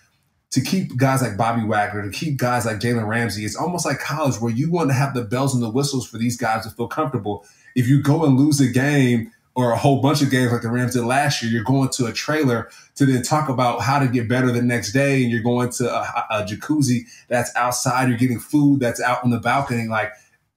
to 0.51 0.61
keep 0.61 0.95
guys 0.97 1.21
like 1.21 1.37
Bobby 1.37 1.65
Wagner, 1.65 2.03
to 2.03 2.11
keep 2.11 2.37
guys 2.37 2.65
like 2.65 2.77
Jalen 2.77 3.07
Ramsey, 3.07 3.45
it's 3.45 3.55
almost 3.55 3.85
like 3.85 3.99
college 3.99 4.39
where 4.39 4.51
you 4.51 4.71
want 4.71 4.89
to 4.89 4.93
have 4.93 5.13
the 5.13 5.23
bells 5.23 5.53
and 5.53 5.63
the 5.63 5.69
whistles 5.69 6.07
for 6.07 6.17
these 6.17 6.37
guys 6.37 6.63
to 6.63 6.69
feel 6.69 6.87
comfortable. 6.87 7.45
If 7.75 7.87
you 7.87 8.03
go 8.03 8.25
and 8.25 8.37
lose 8.37 8.59
a 8.59 8.67
game 8.67 9.31
or 9.55 9.71
a 9.71 9.77
whole 9.77 10.01
bunch 10.01 10.21
of 10.21 10.31
games 10.31 10.51
like 10.51 10.63
the 10.63 10.69
Rams 10.69 10.93
did 10.93 11.03
last 11.03 11.41
year, 11.43 11.51
you're 11.51 11.63
going 11.63 11.89
to 11.89 12.05
a 12.05 12.11
trailer 12.11 12.69
to 12.95 13.05
then 13.05 13.21
talk 13.21 13.49
about 13.49 13.81
how 13.81 13.99
to 13.99 14.07
get 14.07 14.27
better 14.27 14.51
the 14.51 14.61
next 14.61 14.93
day, 14.93 15.21
and 15.21 15.31
you're 15.31 15.43
going 15.43 15.69
to 15.71 15.93
a, 15.93 16.25
a 16.31 16.43
jacuzzi 16.43 17.01
that's 17.27 17.55
outside. 17.55 18.09
You're 18.09 18.17
getting 18.17 18.39
food 18.39 18.79
that's 18.79 19.01
out 19.01 19.23
on 19.23 19.29
the 19.29 19.39
balcony. 19.39 19.87
Like 19.87 20.11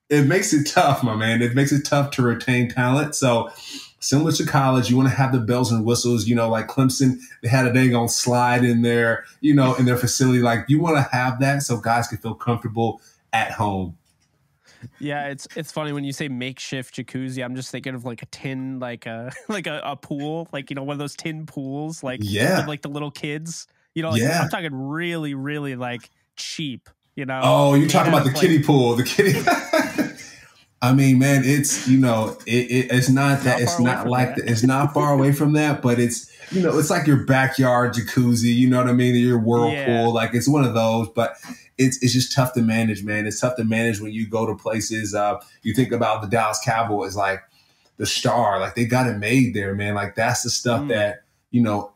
it 0.08 0.26
makes 0.26 0.52
it 0.52 0.66
tough, 0.66 1.02
my 1.02 1.14
man. 1.14 1.42
It 1.42 1.54
makes 1.54 1.72
it 1.72 1.84
tough 1.84 2.10
to 2.12 2.22
retain 2.22 2.70
talent. 2.70 3.14
So 3.14 3.50
similar 4.00 4.32
to 4.32 4.46
college, 4.46 4.88
you 4.88 4.96
want 4.96 5.08
to 5.08 5.14
have 5.14 5.32
the 5.32 5.40
bells 5.40 5.70
and 5.70 5.84
whistles. 5.84 6.26
You 6.26 6.34
know, 6.34 6.48
like 6.48 6.68
Clemson, 6.68 7.18
they 7.42 7.48
had 7.48 7.66
a 7.66 7.72
dang 7.72 7.94
on 7.94 8.08
slide 8.08 8.64
in 8.64 8.82
there. 8.82 9.24
You 9.40 9.54
know, 9.54 9.74
in 9.74 9.84
their 9.84 9.98
facility. 9.98 10.40
Like 10.40 10.64
you 10.68 10.80
want 10.80 10.96
to 10.96 11.02
have 11.14 11.40
that 11.40 11.62
so 11.62 11.78
guys 11.78 12.08
can 12.08 12.18
feel 12.18 12.34
comfortable 12.34 13.02
at 13.32 13.50
home. 13.52 13.98
Yeah, 14.98 15.28
it's 15.28 15.46
it's 15.56 15.72
funny 15.72 15.92
when 15.92 16.04
you 16.04 16.12
say 16.12 16.28
makeshift 16.28 16.96
jacuzzi. 16.96 17.44
I'm 17.44 17.54
just 17.54 17.70
thinking 17.70 17.94
of 17.94 18.04
like 18.04 18.22
a 18.22 18.26
tin, 18.26 18.78
like 18.78 19.06
a 19.06 19.32
like 19.48 19.66
a, 19.66 19.80
a 19.84 19.96
pool, 19.96 20.48
like 20.52 20.70
you 20.70 20.76
know 20.76 20.82
one 20.82 20.94
of 20.94 20.98
those 20.98 21.16
tin 21.16 21.46
pools, 21.46 22.02
like 22.02 22.20
yeah, 22.22 22.60
with, 22.60 22.68
like 22.68 22.82
the 22.82 22.88
little 22.88 23.10
kids. 23.10 23.66
You 23.94 24.02
know, 24.02 24.10
like, 24.10 24.20
yeah. 24.20 24.42
I'm 24.42 24.50
talking 24.50 24.74
really, 24.74 25.34
really 25.34 25.74
like 25.76 26.10
cheap. 26.36 26.88
You 27.14 27.24
know. 27.24 27.40
Oh, 27.42 27.74
you're 27.74 27.88
talking 27.88 28.12
about 28.12 28.24
the 28.24 28.30
like, 28.30 28.40
kiddie 28.40 28.62
pool, 28.62 28.94
the 28.94 29.04
kiddie. 29.04 29.32
I 30.82 30.92
mean, 30.92 31.18
man, 31.18 31.42
it's 31.44 31.88
you 31.88 31.98
know, 31.98 32.36
it, 32.46 32.70
it 32.70 32.86
it's 32.90 33.08
not 33.08 33.40
that 33.40 33.52
not 33.52 33.60
it's 33.60 33.80
not 33.80 34.06
like 34.06 34.36
that. 34.36 34.48
it's 34.48 34.62
not 34.62 34.92
far 34.92 35.12
away 35.14 35.32
from 35.32 35.54
that, 35.54 35.82
but 35.82 35.98
it's 35.98 36.30
you 36.52 36.62
know, 36.62 36.78
it's 36.78 36.90
like 36.90 37.06
your 37.06 37.24
backyard 37.24 37.94
jacuzzi. 37.94 38.54
You 38.54 38.68
know 38.68 38.78
what 38.78 38.88
I 38.88 38.92
mean? 38.92 39.14
Your 39.14 39.38
whirlpool, 39.38 39.72
yeah. 39.74 40.06
like 40.06 40.34
it's 40.34 40.48
one 40.48 40.64
of 40.64 40.74
those. 40.74 41.08
But 41.08 41.36
it's 41.78 42.02
it's 42.02 42.12
just 42.12 42.32
tough 42.32 42.52
to 42.54 42.62
manage, 42.62 43.02
man. 43.04 43.26
It's 43.26 43.40
tough 43.40 43.56
to 43.56 43.64
manage 43.64 44.00
when 44.00 44.12
you 44.12 44.28
go 44.28 44.46
to 44.46 44.54
places. 44.54 45.14
Uh, 45.14 45.40
you 45.62 45.74
think 45.74 45.92
about 45.92 46.22
the 46.22 46.28
Dallas 46.28 46.60
Cowboys, 46.64 47.16
like 47.16 47.40
the 47.96 48.06
star, 48.06 48.60
like 48.60 48.74
they 48.74 48.84
got 48.84 49.06
it 49.06 49.18
made 49.18 49.54
there, 49.54 49.74
man. 49.74 49.94
Like 49.94 50.14
that's 50.14 50.42
the 50.42 50.50
stuff 50.50 50.82
mm. 50.82 50.88
that 50.88 51.22
you 51.50 51.62
know, 51.62 51.90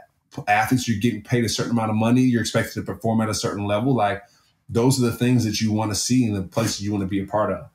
athletes 0.48 0.88
you're 0.88 0.98
getting 0.98 1.22
paid 1.22 1.44
a 1.44 1.48
certain 1.48 1.72
amount 1.72 1.90
of 1.90 1.96
money. 1.96 2.22
You're 2.22 2.40
expected 2.40 2.74
to 2.74 2.82
perform 2.82 3.20
at 3.20 3.28
a 3.28 3.34
certain 3.34 3.66
level. 3.66 3.94
Like 3.94 4.22
those 4.68 4.98
are 4.98 5.04
the 5.04 5.16
things 5.16 5.44
that 5.44 5.60
you 5.60 5.70
want 5.70 5.90
to 5.90 5.94
see 5.94 6.24
in 6.24 6.32
the 6.32 6.42
places 6.42 6.80
you 6.80 6.92
want 6.92 7.02
to 7.02 7.08
be 7.08 7.20
a 7.20 7.26
part 7.26 7.52
of. 7.52 7.68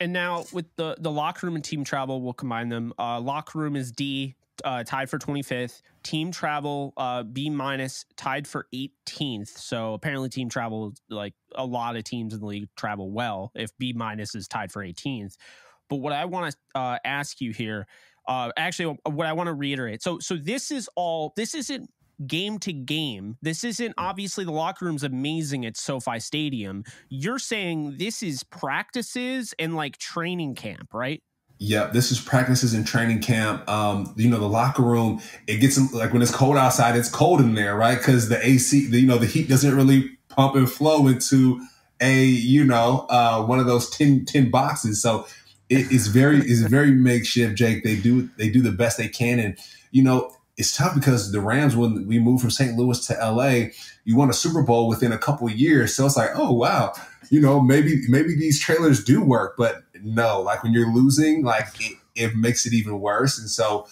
And 0.00 0.12
now 0.12 0.44
with 0.52 0.66
the 0.76 0.96
the 0.98 1.10
locker 1.10 1.46
room 1.46 1.56
and 1.56 1.64
team 1.64 1.84
travel, 1.84 2.20
we'll 2.20 2.34
combine 2.34 2.68
them. 2.68 2.92
Uh, 2.98 3.20
locker 3.20 3.58
room 3.58 3.76
is 3.76 3.92
D, 3.92 4.34
uh, 4.64 4.84
tied 4.84 5.08
for 5.08 5.18
25th. 5.18 5.82
Team 6.02 6.30
travel, 6.30 6.92
uh, 6.96 7.22
B 7.22 7.50
minus, 7.50 8.04
tied 8.16 8.46
for 8.46 8.66
18th. 8.74 9.48
So 9.48 9.94
apparently, 9.94 10.28
team 10.28 10.48
travel, 10.48 10.94
like 11.08 11.34
a 11.54 11.64
lot 11.64 11.96
of 11.96 12.04
teams 12.04 12.34
in 12.34 12.40
the 12.40 12.46
league, 12.46 12.68
travel 12.76 13.10
well. 13.10 13.52
If 13.54 13.76
B 13.78 13.92
minus 13.92 14.34
is 14.34 14.46
tied 14.48 14.70
for 14.70 14.84
18th, 14.84 15.36
but 15.88 15.96
what 15.96 16.12
I 16.12 16.24
want 16.24 16.52
to 16.52 16.78
uh, 16.78 16.98
ask 17.04 17.40
you 17.40 17.52
here, 17.52 17.86
uh, 18.28 18.50
actually, 18.56 18.98
what 19.04 19.26
I 19.26 19.32
want 19.32 19.46
to 19.48 19.54
reiterate. 19.54 20.02
So, 20.02 20.18
so 20.18 20.36
this 20.36 20.70
is 20.70 20.88
all. 20.96 21.32
This 21.36 21.54
isn't 21.54 21.88
game 22.26 22.58
to 22.60 22.72
game. 22.72 23.36
This 23.42 23.64
isn't 23.64 23.94
obviously 23.98 24.44
the 24.44 24.52
locker 24.52 24.84
room's 24.84 25.02
amazing 25.02 25.66
at 25.66 25.76
SoFi 25.76 26.20
Stadium. 26.20 26.84
You're 27.08 27.38
saying 27.38 27.96
this 27.98 28.22
is 28.22 28.42
practices 28.44 29.54
and 29.58 29.76
like 29.76 29.98
training 29.98 30.54
camp, 30.54 30.94
right? 30.94 31.22
Yeah, 31.58 31.86
this 31.86 32.12
is 32.12 32.20
practices 32.20 32.74
and 32.74 32.86
training 32.86 33.20
camp. 33.20 33.68
Um, 33.68 34.12
you 34.16 34.28
know, 34.28 34.38
the 34.38 34.48
locker 34.48 34.82
room, 34.82 35.22
it 35.46 35.56
gets 35.58 35.78
like 35.94 36.12
when 36.12 36.20
it's 36.20 36.34
cold 36.34 36.56
outside, 36.56 36.96
it's 36.96 37.08
cold 37.08 37.40
in 37.40 37.54
there, 37.54 37.76
right? 37.76 37.96
Because 37.96 38.28
the 38.28 38.44
AC, 38.46 38.88
the, 38.88 39.00
you 39.00 39.06
know, 39.06 39.18
the 39.18 39.26
heat 39.26 39.48
doesn't 39.48 39.74
really 39.74 40.10
pump 40.28 40.54
and 40.54 40.70
flow 40.70 41.06
into 41.06 41.60
a, 42.00 42.24
you 42.24 42.62
know, 42.62 43.06
uh, 43.08 43.42
one 43.42 43.58
of 43.58 43.64
those 43.64 43.88
tin 43.88 44.26
tin 44.26 44.50
boxes. 44.50 45.00
So 45.00 45.26
it 45.68 45.90
is 45.90 46.08
very 46.08 46.38
is 46.38 46.62
very 46.62 46.92
makeshift, 46.92 47.56
Jake. 47.56 47.84
They 47.84 47.96
do 47.96 48.28
they 48.36 48.50
do 48.50 48.62
the 48.62 48.72
best 48.72 48.98
they 48.98 49.08
can, 49.08 49.38
and 49.38 49.58
you 49.90 50.02
know, 50.02 50.35
it's 50.56 50.74
tough 50.74 50.94
because 50.94 51.32
the 51.32 51.40
Rams, 51.40 51.76
when 51.76 52.06
we 52.06 52.18
moved 52.18 52.40
from 52.40 52.50
St. 52.50 52.76
Louis 52.76 53.06
to 53.06 53.14
LA, 53.14 53.68
you 54.04 54.16
won 54.16 54.30
a 54.30 54.34
Super 54.34 54.62
Bowl 54.62 54.88
within 54.88 55.12
a 55.12 55.18
couple 55.18 55.46
of 55.46 55.54
years. 55.54 55.94
So 55.94 56.06
it's 56.06 56.16
like, 56.16 56.30
oh 56.34 56.52
wow, 56.52 56.94
you 57.30 57.40
know, 57.40 57.60
maybe 57.60 58.02
maybe 58.08 58.34
these 58.34 58.58
trailers 58.58 59.04
do 59.04 59.22
work, 59.22 59.56
but 59.58 59.82
no, 60.02 60.40
like 60.40 60.62
when 60.62 60.72
you're 60.72 60.92
losing, 60.92 61.44
like 61.44 61.66
it, 61.80 61.98
it 62.14 62.36
makes 62.36 62.64
it 62.64 62.72
even 62.72 63.00
worse. 63.00 63.38
And 63.38 63.50
so, 63.50 63.86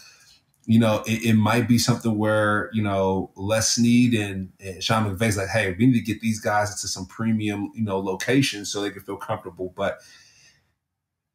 you 0.65 0.79
know, 0.79 1.03
it, 1.07 1.25
it, 1.25 1.35
might 1.35 1.69
be 1.69 1.77
something 1.77 2.17
where, 2.17 2.71
you 2.73 2.83
know, 2.83 3.31
Les 3.37 3.75
Snead 3.75 4.15
and, 4.15 4.51
and 4.59 4.83
Sean 4.83 5.05
McVay's 5.05 5.37
like, 5.37 5.49
hey, 5.49 5.77
we 5.79 5.87
need 5.87 5.99
to 5.99 6.01
get 6.01 6.21
these 6.21 6.41
guys 6.41 6.71
into 6.71 6.89
some 6.89 7.05
premium, 7.05 7.71
you 7.75 7.85
know, 7.85 7.99
locations 7.99 8.73
so 8.73 8.81
they 8.81 8.91
can 8.91 9.03
feel 9.03 9.19
comfortable. 9.19 9.75
But 9.77 9.99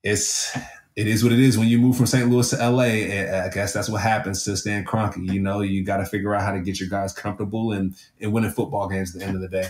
it's 0.02 0.58
it 0.96 1.08
is 1.08 1.24
what 1.24 1.32
it 1.32 1.40
is 1.40 1.58
when 1.58 1.68
you 1.68 1.80
move 1.80 1.96
from 1.96 2.08
St. 2.08 2.30
Louis 2.30 2.50
to 2.50 2.70
LA. 2.70 2.84
I 2.84 3.50
guess 3.54 3.74
that's 3.74 3.90
what 3.90 4.02
happens 4.02 4.44
to 4.44 4.58
Stan 4.58 4.84
Kroenke. 4.84 5.32
You 5.32 5.40
know, 5.40 5.62
you 5.62 5.84
got 5.84 5.98
to 5.98 6.06
figure 6.06 6.36
out 6.36 6.42
how 6.42 6.52
to 6.52 6.60
get 6.60 6.80
your 6.80 6.90
guys 6.90 7.14
comfortable 7.14 7.72
and, 7.72 7.96
and 8.20 8.34
winning 8.34 8.52
football 8.52 8.90
games 8.90 9.16
at 9.16 9.22
the 9.22 9.26
end 9.26 9.36
of 9.36 9.42
the 9.42 9.48
day. 9.48 9.68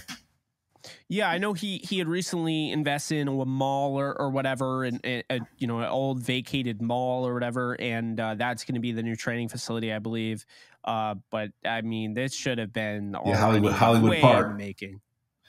Yeah, 1.07 1.29
I 1.29 1.37
know 1.39 1.53
he 1.53 1.79
he 1.79 1.97
had 1.97 2.07
recently 2.07 2.71
invested 2.71 3.17
in 3.17 3.27
a 3.27 3.45
mall 3.45 3.99
or, 3.99 4.19
or 4.19 4.29
whatever, 4.29 4.85
and 4.85 4.99
a, 5.03 5.39
you 5.57 5.67
know 5.67 5.79
an 5.79 5.89
old 5.89 6.21
vacated 6.21 6.81
mall 6.81 7.27
or 7.27 7.33
whatever, 7.33 7.73
and 7.79 8.19
uh, 8.19 8.35
that's 8.35 8.63
going 8.63 8.75
to 8.75 8.81
be 8.81 8.91
the 8.91 9.03
new 9.03 9.15
training 9.15 9.49
facility, 9.49 9.91
I 9.91 9.99
believe. 9.99 10.45
Uh, 10.83 11.15
but 11.31 11.51
I 11.65 11.81
mean, 11.81 12.13
this 12.13 12.33
should 12.33 12.59
have 12.59 12.71
been 12.71 13.15
yeah, 13.25 13.35
Hollywood 13.37 13.73
Hollywood 13.73 14.19
Park 14.19 14.55
making. 14.55 15.01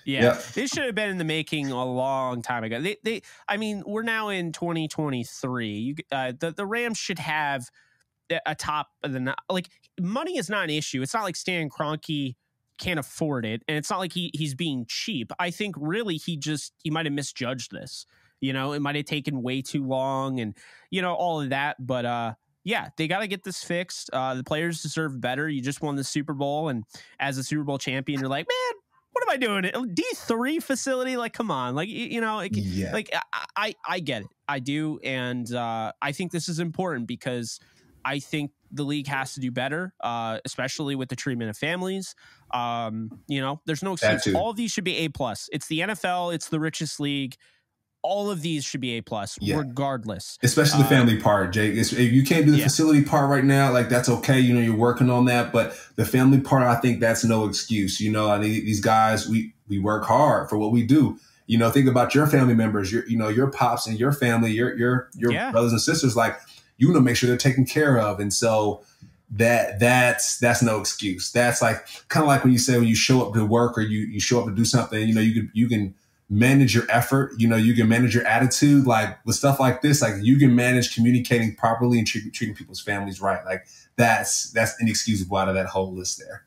Yeah, 0.05 0.23
yep. 0.23 0.45
this 0.55 0.71
should 0.71 0.85
have 0.85 0.95
been 0.95 1.11
in 1.11 1.19
the 1.19 1.25
making 1.25 1.71
a 1.71 1.85
long 1.85 2.43
time 2.43 2.65
ago. 2.65 2.81
They, 2.81 2.97
they, 3.03 3.23
I 3.49 3.57
mean, 3.57 3.83
we're 3.87 4.03
now 4.03 4.29
in 4.29 4.53
2023. 4.53 5.69
You, 5.69 5.95
uh, 6.11 6.33
the 6.39 6.53
the 6.53 6.67
Rams 6.67 6.99
should 6.99 7.19
have 7.19 7.69
a 8.47 8.55
top 8.55 8.91
of 9.03 9.13
the 9.13 9.35
like 9.49 9.69
money 10.01 10.37
is 10.37 10.49
not 10.49 10.65
an 10.65 10.71
issue. 10.71 11.03
It's 11.03 11.15
not 11.15 11.25
like 11.25 11.37
Stan 11.37 11.69
Kroenke 11.69 12.37
can't 12.79 12.99
afford 12.99 13.45
it, 13.45 13.63
and 13.69 13.77
it's 13.77 13.91
not 13.91 13.99
like 13.99 14.13
he 14.13 14.31
he's 14.35 14.55
being 14.55 14.87
cheap. 14.89 15.33
I 15.39 15.51
think 15.51 15.75
really 15.79 16.17
he 16.17 16.37
just 16.37 16.73
he 16.83 16.91
might 16.91 17.07
have 17.07 17.13
misjudged 17.13 17.71
this. 17.73 18.07
You 18.41 18.53
know, 18.53 18.73
it 18.73 18.81
might 18.81 18.97
have 18.97 19.05
taken 19.05 19.43
way 19.43 19.63
too 19.63 19.87
long, 19.87 20.41
and 20.41 20.57
you 20.91 21.03
know 21.03 21.15
all 21.15 21.41
of 21.41 21.51
that. 21.51 21.85
But 21.85 22.05
uh, 22.07 22.35
yeah, 22.65 22.89
they 22.97 23.09
got 23.09 23.21
to 23.21 23.27
get 23.27 23.45
this 23.45 23.63
fixed. 23.63 24.11
Uh, 24.13 24.35
the 24.35 24.45
players 24.45 24.83
deserve 24.83 25.21
better. 25.21 25.49
You 25.49 25.61
just 25.61 25.83
won 25.83 25.97
the 25.97 26.05
Super 26.05 26.33
Bowl, 26.33 26.69
and 26.69 26.85
as 27.19 27.39
a 27.39 27.45
Super 27.45 27.65
Bowl 27.65 27.79
champion, 27.79 28.21
you're 28.21 28.31
like, 28.31 28.47
man, 28.49 28.80
what 29.21 29.29
am 29.29 29.35
I 29.35 29.37
doing? 29.37 29.65
It? 29.65 29.95
D 29.95 30.05
three 30.17 30.61
facility? 30.61 31.17
Like, 31.17 31.33
come 31.33 31.51
on, 31.51 31.75
like 31.75 31.89
you 31.89 32.21
know, 32.21 32.37
like, 32.37 32.53
yeah. 32.55 32.93
like 32.93 33.11
I, 33.33 33.45
I, 33.57 33.75
I 33.87 34.01
get 34.01 34.23
it, 34.23 34.29
I 34.49 34.59
do, 34.59 34.99
and 35.05 35.53
uh, 35.53 35.93
I 36.01 36.13
think 36.13 36.33
this 36.33 36.49
is 36.49 36.59
important 36.59 37.07
because 37.07 37.61
I 38.05 38.19
think 38.19 38.53
the 38.73 38.85
league 38.85 39.09
has 39.09 39.35
to 39.35 39.41
do 39.41 39.51
better, 39.51 39.93
uh, 40.01 40.39
especially 40.45 40.95
with 40.95 41.09
the 41.09 41.17
treatment 41.17 41.51
of 41.51 41.59
families. 41.59 42.15
Um, 42.53 43.11
you 43.27 43.41
know, 43.41 43.61
there's 43.67 43.83
no 43.83 43.93
excuse. 43.93 44.35
All 44.35 44.51
of 44.51 44.57
these 44.57 44.71
should 44.71 44.85
be 44.85 44.97
A 44.99 45.09
plus. 45.09 45.49
It's 45.53 45.67
the 45.69 45.81
NFL. 45.81 46.35
It's 46.35 46.49
the 46.49 46.61
richest 46.61 47.01
league. 47.01 47.37
All 48.03 48.31
of 48.31 48.43
these 48.43 48.65
should 48.65 48.81
be 48.81 48.97
A 48.97 49.03
plus, 49.03 49.39
yeah. 49.41 49.57
regardless. 49.57 50.39
Especially 50.43 50.79
the 50.79 50.87
uh, 50.87 50.89
family 50.89 51.17
um, 51.17 51.23
part, 51.23 51.53
Jake. 51.53 51.75
If 51.75 51.93
you 51.93 52.23
can't 52.25 52.47
do 52.47 52.53
the 52.53 52.59
yeah. 52.59 52.65
facility 52.65 53.03
part 53.03 53.29
right 53.29 53.45
now, 53.45 53.73
like 53.73 53.89
that's 53.89 54.09
okay. 54.09 54.41
You 54.41 54.55
know, 54.55 54.61
you're 54.61 54.77
working 54.77 55.11
on 55.11 55.27
that. 55.27 55.53
But 55.53 55.79
the 55.97 56.05
family 56.05 56.41
part, 56.41 56.63
I 56.63 56.77
think 56.77 57.01
that's 57.01 57.25
no 57.25 57.47
excuse. 57.47 58.01
You 58.01 58.11
know, 58.11 58.31
I 58.31 58.41
think 58.41 58.65
these 58.65 58.81
guys, 58.81 59.29
we 59.29 59.55
we 59.69 59.79
work 59.79 60.05
hard 60.05 60.49
for 60.49 60.59
what 60.59 60.73
we 60.73 60.83
do 60.83 61.19
you 61.47 61.59
know 61.59 61.69
think 61.69 61.89
about 61.89 62.15
your 62.15 62.29
family 62.29 62.55
members 62.55 62.93
your 62.93 63.05
you 63.09 63.17
know 63.17 63.29
your 63.29 63.49
pops 63.49 63.89
and 63.89 63.99
your 63.99 64.13
family 64.13 64.53
your 64.53 64.77
your 64.77 65.11
your 65.17 65.33
yeah. 65.33 65.51
brothers 65.51 65.73
and 65.73 65.81
sisters 65.81 66.15
like 66.15 66.39
you 66.81 66.89
want 66.89 66.97
to 66.97 67.03
make 67.03 67.15
sure 67.15 67.29
they're 67.29 67.37
taken 67.37 67.65
care 67.65 67.99
of. 67.99 68.19
And 68.19 68.33
so 68.33 68.83
that 69.33 69.79
that's 69.79 70.39
that's 70.39 70.63
no 70.63 70.81
excuse. 70.81 71.31
That's 71.31 71.63
like 71.63 71.87
kind 72.09 72.25
of 72.25 72.29
like 72.29 72.43
when 72.43 72.53
you 72.53 72.59
say 72.59 72.79
when 72.79 72.89
you 72.89 72.97
show 72.97 73.25
up 73.25 73.35
to 73.35 73.45
work 73.45 73.79
or 73.79 73.83
you 73.83 74.01
you 74.01 74.19
show 74.19 74.41
up 74.41 74.47
to 74.47 74.55
do 74.55 74.65
something, 74.65 75.07
you 75.07 75.15
know, 75.15 75.21
you 75.21 75.35
can 75.35 75.51
you 75.53 75.69
can 75.69 75.95
manage 76.31 76.75
your 76.75 76.85
effort, 76.89 77.33
you 77.37 77.49
know, 77.49 77.57
you 77.57 77.75
can 77.75 77.89
manage 77.89 78.15
your 78.15 78.25
attitude. 78.25 78.87
Like 78.87 79.19
with 79.27 79.35
stuff 79.35 79.59
like 79.59 79.83
this, 79.83 80.01
like 80.01 80.15
you 80.23 80.39
can 80.39 80.55
manage 80.55 80.95
communicating 80.95 81.57
properly 81.57 81.99
and 81.99 82.07
treat, 82.07 82.33
treating 82.33 82.55
people's 82.55 82.81
families 82.81 83.21
right. 83.21 83.45
Like 83.45 83.67
that's 83.97 84.51
that's 84.53 84.81
inexcusable 84.81 85.37
out 85.37 85.49
of 85.49 85.55
that 85.57 85.67
whole 85.67 85.93
list 85.93 86.19
there. 86.19 86.45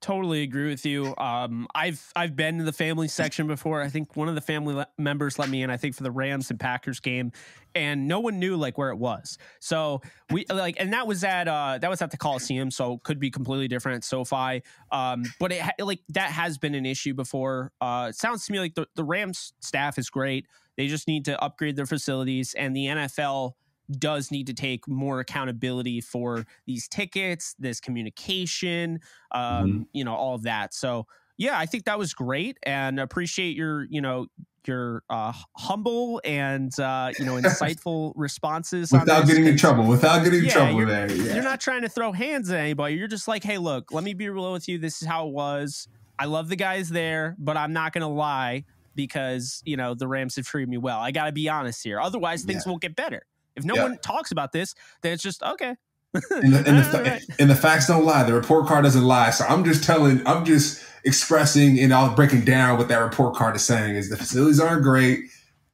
Totally 0.00 0.42
agree 0.42 0.68
with 0.68 0.86
you. 0.86 1.14
Um, 1.16 1.66
I've 1.74 2.12
I've 2.14 2.36
been 2.36 2.60
in 2.60 2.66
the 2.66 2.72
family 2.72 3.08
section 3.08 3.46
before. 3.46 3.82
I 3.82 3.88
think 3.88 4.16
one 4.16 4.28
of 4.28 4.34
the 4.34 4.40
family 4.40 4.74
le- 4.74 4.88
members 4.96 5.38
let 5.38 5.48
me 5.48 5.62
in. 5.62 5.70
I 5.70 5.76
think 5.76 5.94
for 5.94 6.02
the 6.02 6.10
Rams 6.10 6.50
and 6.50 6.58
Packers 6.58 7.00
game, 7.00 7.32
and 7.74 8.06
no 8.06 8.20
one 8.20 8.38
knew 8.38 8.56
like 8.56 8.78
where 8.78 8.90
it 8.90 8.96
was. 8.96 9.38
So 9.60 10.00
we 10.30 10.44
like, 10.48 10.76
and 10.78 10.92
that 10.92 11.06
was 11.06 11.24
at 11.24 11.48
uh, 11.48 11.78
that 11.80 11.90
was 11.90 12.02
at 12.02 12.10
the 12.10 12.16
Coliseum, 12.16 12.70
so 12.70 12.98
could 12.98 13.18
be 13.18 13.30
completely 13.30 13.68
different 13.68 13.96
at 13.96 14.04
SoFi. 14.04 14.62
Um, 14.92 15.24
but 15.38 15.52
it 15.52 15.64
like 15.80 16.00
that 16.10 16.30
has 16.30 16.58
been 16.58 16.74
an 16.74 16.86
issue 16.86 17.14
before. 17.14 17.72
Uh, 17.80 18.06
it 18.10 18.16
sounds 18.16 18.46
to 18.46 18.52
me 18.52 18.60
like 18.60 18.74
the, 18.74 18.86
the 18.94 19.04
Rams 19.04 19.52
staff 19.60 19.98
is 19.98 20.10
great. 20.10 20.46
They 20.76 20.86
just 20.86 21.08
need 21.08 21.24
to 21.24 21.40
upgrade 21.42 21.76
their 21.76 21.86
facilities, 21.86 22.54
and 22.54 22.74
the 22.74 22.86
NFL 22.86 23.52
does 23.90 24.30
need 24.30 24.46
to 24.46 24.54
take 24.54 24.86
more 24.86 25.20
accountability 25.20 26.00
for 26.00 26.44
these 26.66 26.88
tickets, 26.88 27.54
this 27.58 27.80
communication, 27.80 29.00
um, 29.32 29.42
mm-hmm. 29.42 29.82
you 29.92 30.04
know, 30.04 30.14
all 30.14 30.34
of 30.34 30.42
that. 30.42 30.74
So 30.74 31.06
yeah, 31.36 31.58
I 31.58 31.66
think 31.66 31.84
that 31.84 31.98
was 31.98 32.14
great 32.14 32.58
and 32.64 32.98
appreciate 32.98 33.56
your, 33.56 33.84
you 33.84 34.00
know, 34.00 34.26
your 34.66 35.02
uh, 35.08 35.32
humble 35.56 36.20
and 36.24 36.78
uh, 36.78 37.10
you 37.18 37.24
know 37.24 37.34
insightful 37.40 38.12
responses 38.14 38.92
without 38.92 39.26
getting 39.26 39.46
in 39.46 39.56
trouble. 39.56 39.84
Without 39.84 40.22
getting 40.22 40.44
in 40.44 40.50
trouble, 40.50 40.74
you're, 40.74 40.86
there. 40.86 41.10
Yeah. 41.10 41.34
You're 41.34 41.42
not 41.42 41.60
trying 41.60 41.82
to 41.82 41.88
throw 41.88 42.12
hands 42.12 42.50
at 42.50 42.60
anybody. 42.60 42.94
You're 42.94 43.08
just 43.08 43.26
like, 43.26 43.42
hey, 43.42 43.56
look, 43.56 43.92
let 43.92 44.04
me 44.04 44.12
be 44.12 44.28
real 44.28 44.52
with 44.52 44.68
you. 44.68 44.78
This 44.78 45.00
is 45.00 45.08
how 45.08 45.26
it 45.26 45.32
was. 45.32 45.88
I 46.18 46.26
love 46.26 46.48
the 46.48 46.56
guys 46.56 46.90
there, 46.90 47.34
but 47.38 47.56
I'm 47.56 47.72
not 47.72 47.92
going 47.92 48.02
to 48.02 48.08
lie 48.08 48.64
because 48.94 49.62
you 49.64 49.76
know 49.76 49.94
the 49.94 50.06
Rams 50.06 50.36
have 50.36 50.46
treated 50.46 50.68
me 50.68 50.76
well. 50.76 51.00
I 51.00 51.10
got 51.10 51.26
to 51.26 51.32
be 51.32 51.48
honest 51.48 51.82
here. 51.82 52.00
Otherwise, 52.00 52.44
things 52.44 52.64
yeah. 52.66 52.70
won't 52.70 52.82
get 52.82 52.94
better. 52.94 53.22
If 53.58 53.64
no 53.64 53.74
one 53.82 53.98
talks 53.98 54.32
about 54.32 54.52
this, 54.52 54.74
then 55.02 55.12
it's 55.12 55.22
just 55.22 55.42
okay. 55.42 55.76
and, 56.14 56.54
the, 56.54 56.58
and, 56.66 56.78
the, 56.78 57.02
right. 57.10 57.22
and, 57.38 57.50
the, 57.50 57.54
facts 57.54 57.86
don't 57.86 58.04
lie. 58.04 58.22
The 58.22 58.32
report 58.32 58.66
card 58.66 58.84
doesn't 58.84 59.04
lie. 59.04 59.30
So 59.30 59.44
I'm 59.44 59.64
just 59.64 59.84
telling, 59.84 60.26
I'm 60.26 60.44
just 60.44 60.82
expressing 61.04 61.78
and 61.78 61.92
I'm 61.92 62.14
breaking 62.14 62.44
down 62.44 62.78
what 62.78 62.88
that 62.88 62.98
report 62.98 63.34
card 63.34 63.56
is 63.56 63.64
saying 63.64 63.94
is 63.94 64.08
the 64.08 64.16
facilities 64.16 64.58
aren't 64.58 64.82
great. 64.82 65.20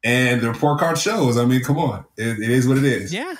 And 0.03 0.41
the 0.41 0.51
report 0.51 0.79
card 0.79 0.99
shows. 0.99 1.37
I 1.37 1.45
mean, 1.45 1.63
come 1.63 1.79
on. 1.79 2.05
it, 2.17 2.39
it 2.39 2.49
is 2.51 2.67
what 2.67 2.77
it 2.77 2.83
is. 2.83 3.13
Yeah. 3.13 3.35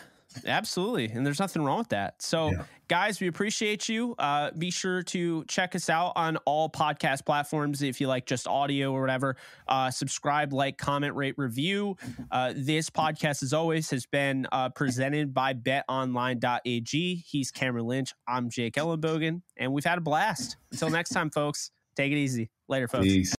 Absolutely. 0.45 1.05
And 1.05 1.25
there's 1.25 1.39
nothing 1.39 1.63
wrong 1.63 1.79
with 1.79 1.89
that. 1.89 2.21
So, 2.21 2.51
yeah. 2.51 2.63
Guys, 2.87 3.19
we 3.19 3.27
appreciate 3.27 3.89
you. 3.89 4.15
Uh, 4.17 4.51
be 4.51 4.71
sure 4.71 5.03
to 5.03 5.43
check 5.45 5.75
us 5.75 5.89
out 5.89 6.13
on 6.15 6.37
all 6.45 6.69
podcast 6.69 7.25
platforms 7.25 7.81
if 7.81 7.99
you 7.99 8.07
like 8.07 8.25
just 8.25 8.47
audio 8.47 8.91
or 8.91 9.01
whatever. 9.01 9.37
Uh, 9.67 9.91
subscribe, 9.91 10.53
like, 10.53 10.77
comment, 10.77 11.15
rate, 11.15 11.35
review. 11.37 11.95
Uh, 12.31 12.53
this 12.55 12.89
podcast, 12.89 13.43
as 13.43 13.53
always, 13.53 13.89
has 13.89 14.05
been 14.05 14.47
uh, 14.51 14.69
presented 14.69 15.33
by 15.33 15.53
betonline.ag. 15.53 17.15
He's 17.15 17.51
Cameron 17.51 17.85
Lynch. 17.85 18.13
I'm 18.27 18.49
Jake 18.49 18.75
Ellenbogen, 18.75 19.41
and 19.57 19.73
we've 19.73 19.85
had 19.85 19.97
a 19.97 20.01
blast. 20.01 20.57
Until 20.71 20.89
next 20.89 21.09
time, 21.09 21.29
folks, 21.29 21.71
take 21.95 22.11
it 22.11 22.17
easy. 22.17 22.49
Later, 22.67 22.87
folks. 22.87 23.05
Peace. 23.05 23.35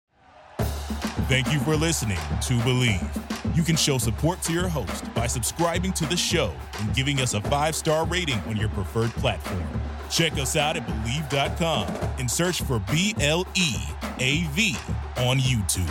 Thank 1.27 1.51
you 1.51 1.59
for 1.59 1.75
listening 1.75 2.17
to 2.17 2.53
Bleav. 2.59 3.34
You 3.55 3.63
can 3.63 3.77
show 3.77 3.97
support 3.97 4.41
to 4.41 4.51
your 4.51 4.67
host 4.67 5.13
by 5.13 5.27
subscribing 5.27 5.93
to 5.93 6.05
the 6.05 6.17
show 6.17 6.53
and 6.81 6.93
giving 6.93 7.21
us 7.21 7.35
a 7.35 7.41
five 7.43 7.73
star 7.73 8.05
rating 8.05 8.37
on 8.47 8.57
your 8.57 8.67
preferred 8.67 9.11
platform. 9.11 9.63
Check 10.09 10.33
us 10.33 10.57
out 10.57 10.75
at 10.75 10.85
Bleav.com 10.85 11.87
and 12.19 12.29
search 12.29 12.61
for 12.61 12.79
B 12.91 13.15
L 13.21 13.47
E 13.55 13.75
A 14.19 14.43
V 14.51 14.75
on 15.15 15.39
YouTube. 15.39 15.87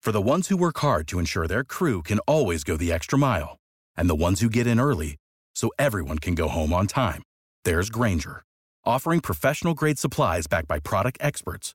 For 0.00 0.12
the 0.12 0.22
ones 0.22 0.46
who 0.46 0.56
work 0.56 0.78
hard 0.78 1.08
to 1.08 1.18
ensure 1.18 1.48
their 1.48 1.64
crew 1.64 2.00
can 2.00 2.20
always 2.20 2.62
go 2.62 2.76
the 2.76 2.92
extra 2.92 3.18
mile, 3.18 3.58
and 3.96 4.08
the 4.08 4.14
ones 4.14 4.40
who 4.40 4.48
get 4.48 4.68
in 4.68 4.78
early 4.78 5.16
so 5.56 5.70
everyone 5.80 6.18
can 6.20 6.36
go 6.36 6.46
home 6.46 6.72
on 6.72 6.86
time, 6.86 7.22
there's 7.64 7.90
Grainger, 7.90 8.44
offering 8.84 9.18
professional 9.18 9.74
grade 9.74 9.98
supplies 9.98 10.46
backed 10.46 10.68
by 10.68 10.78
product 10.78 11.18
experts 11.20 11.74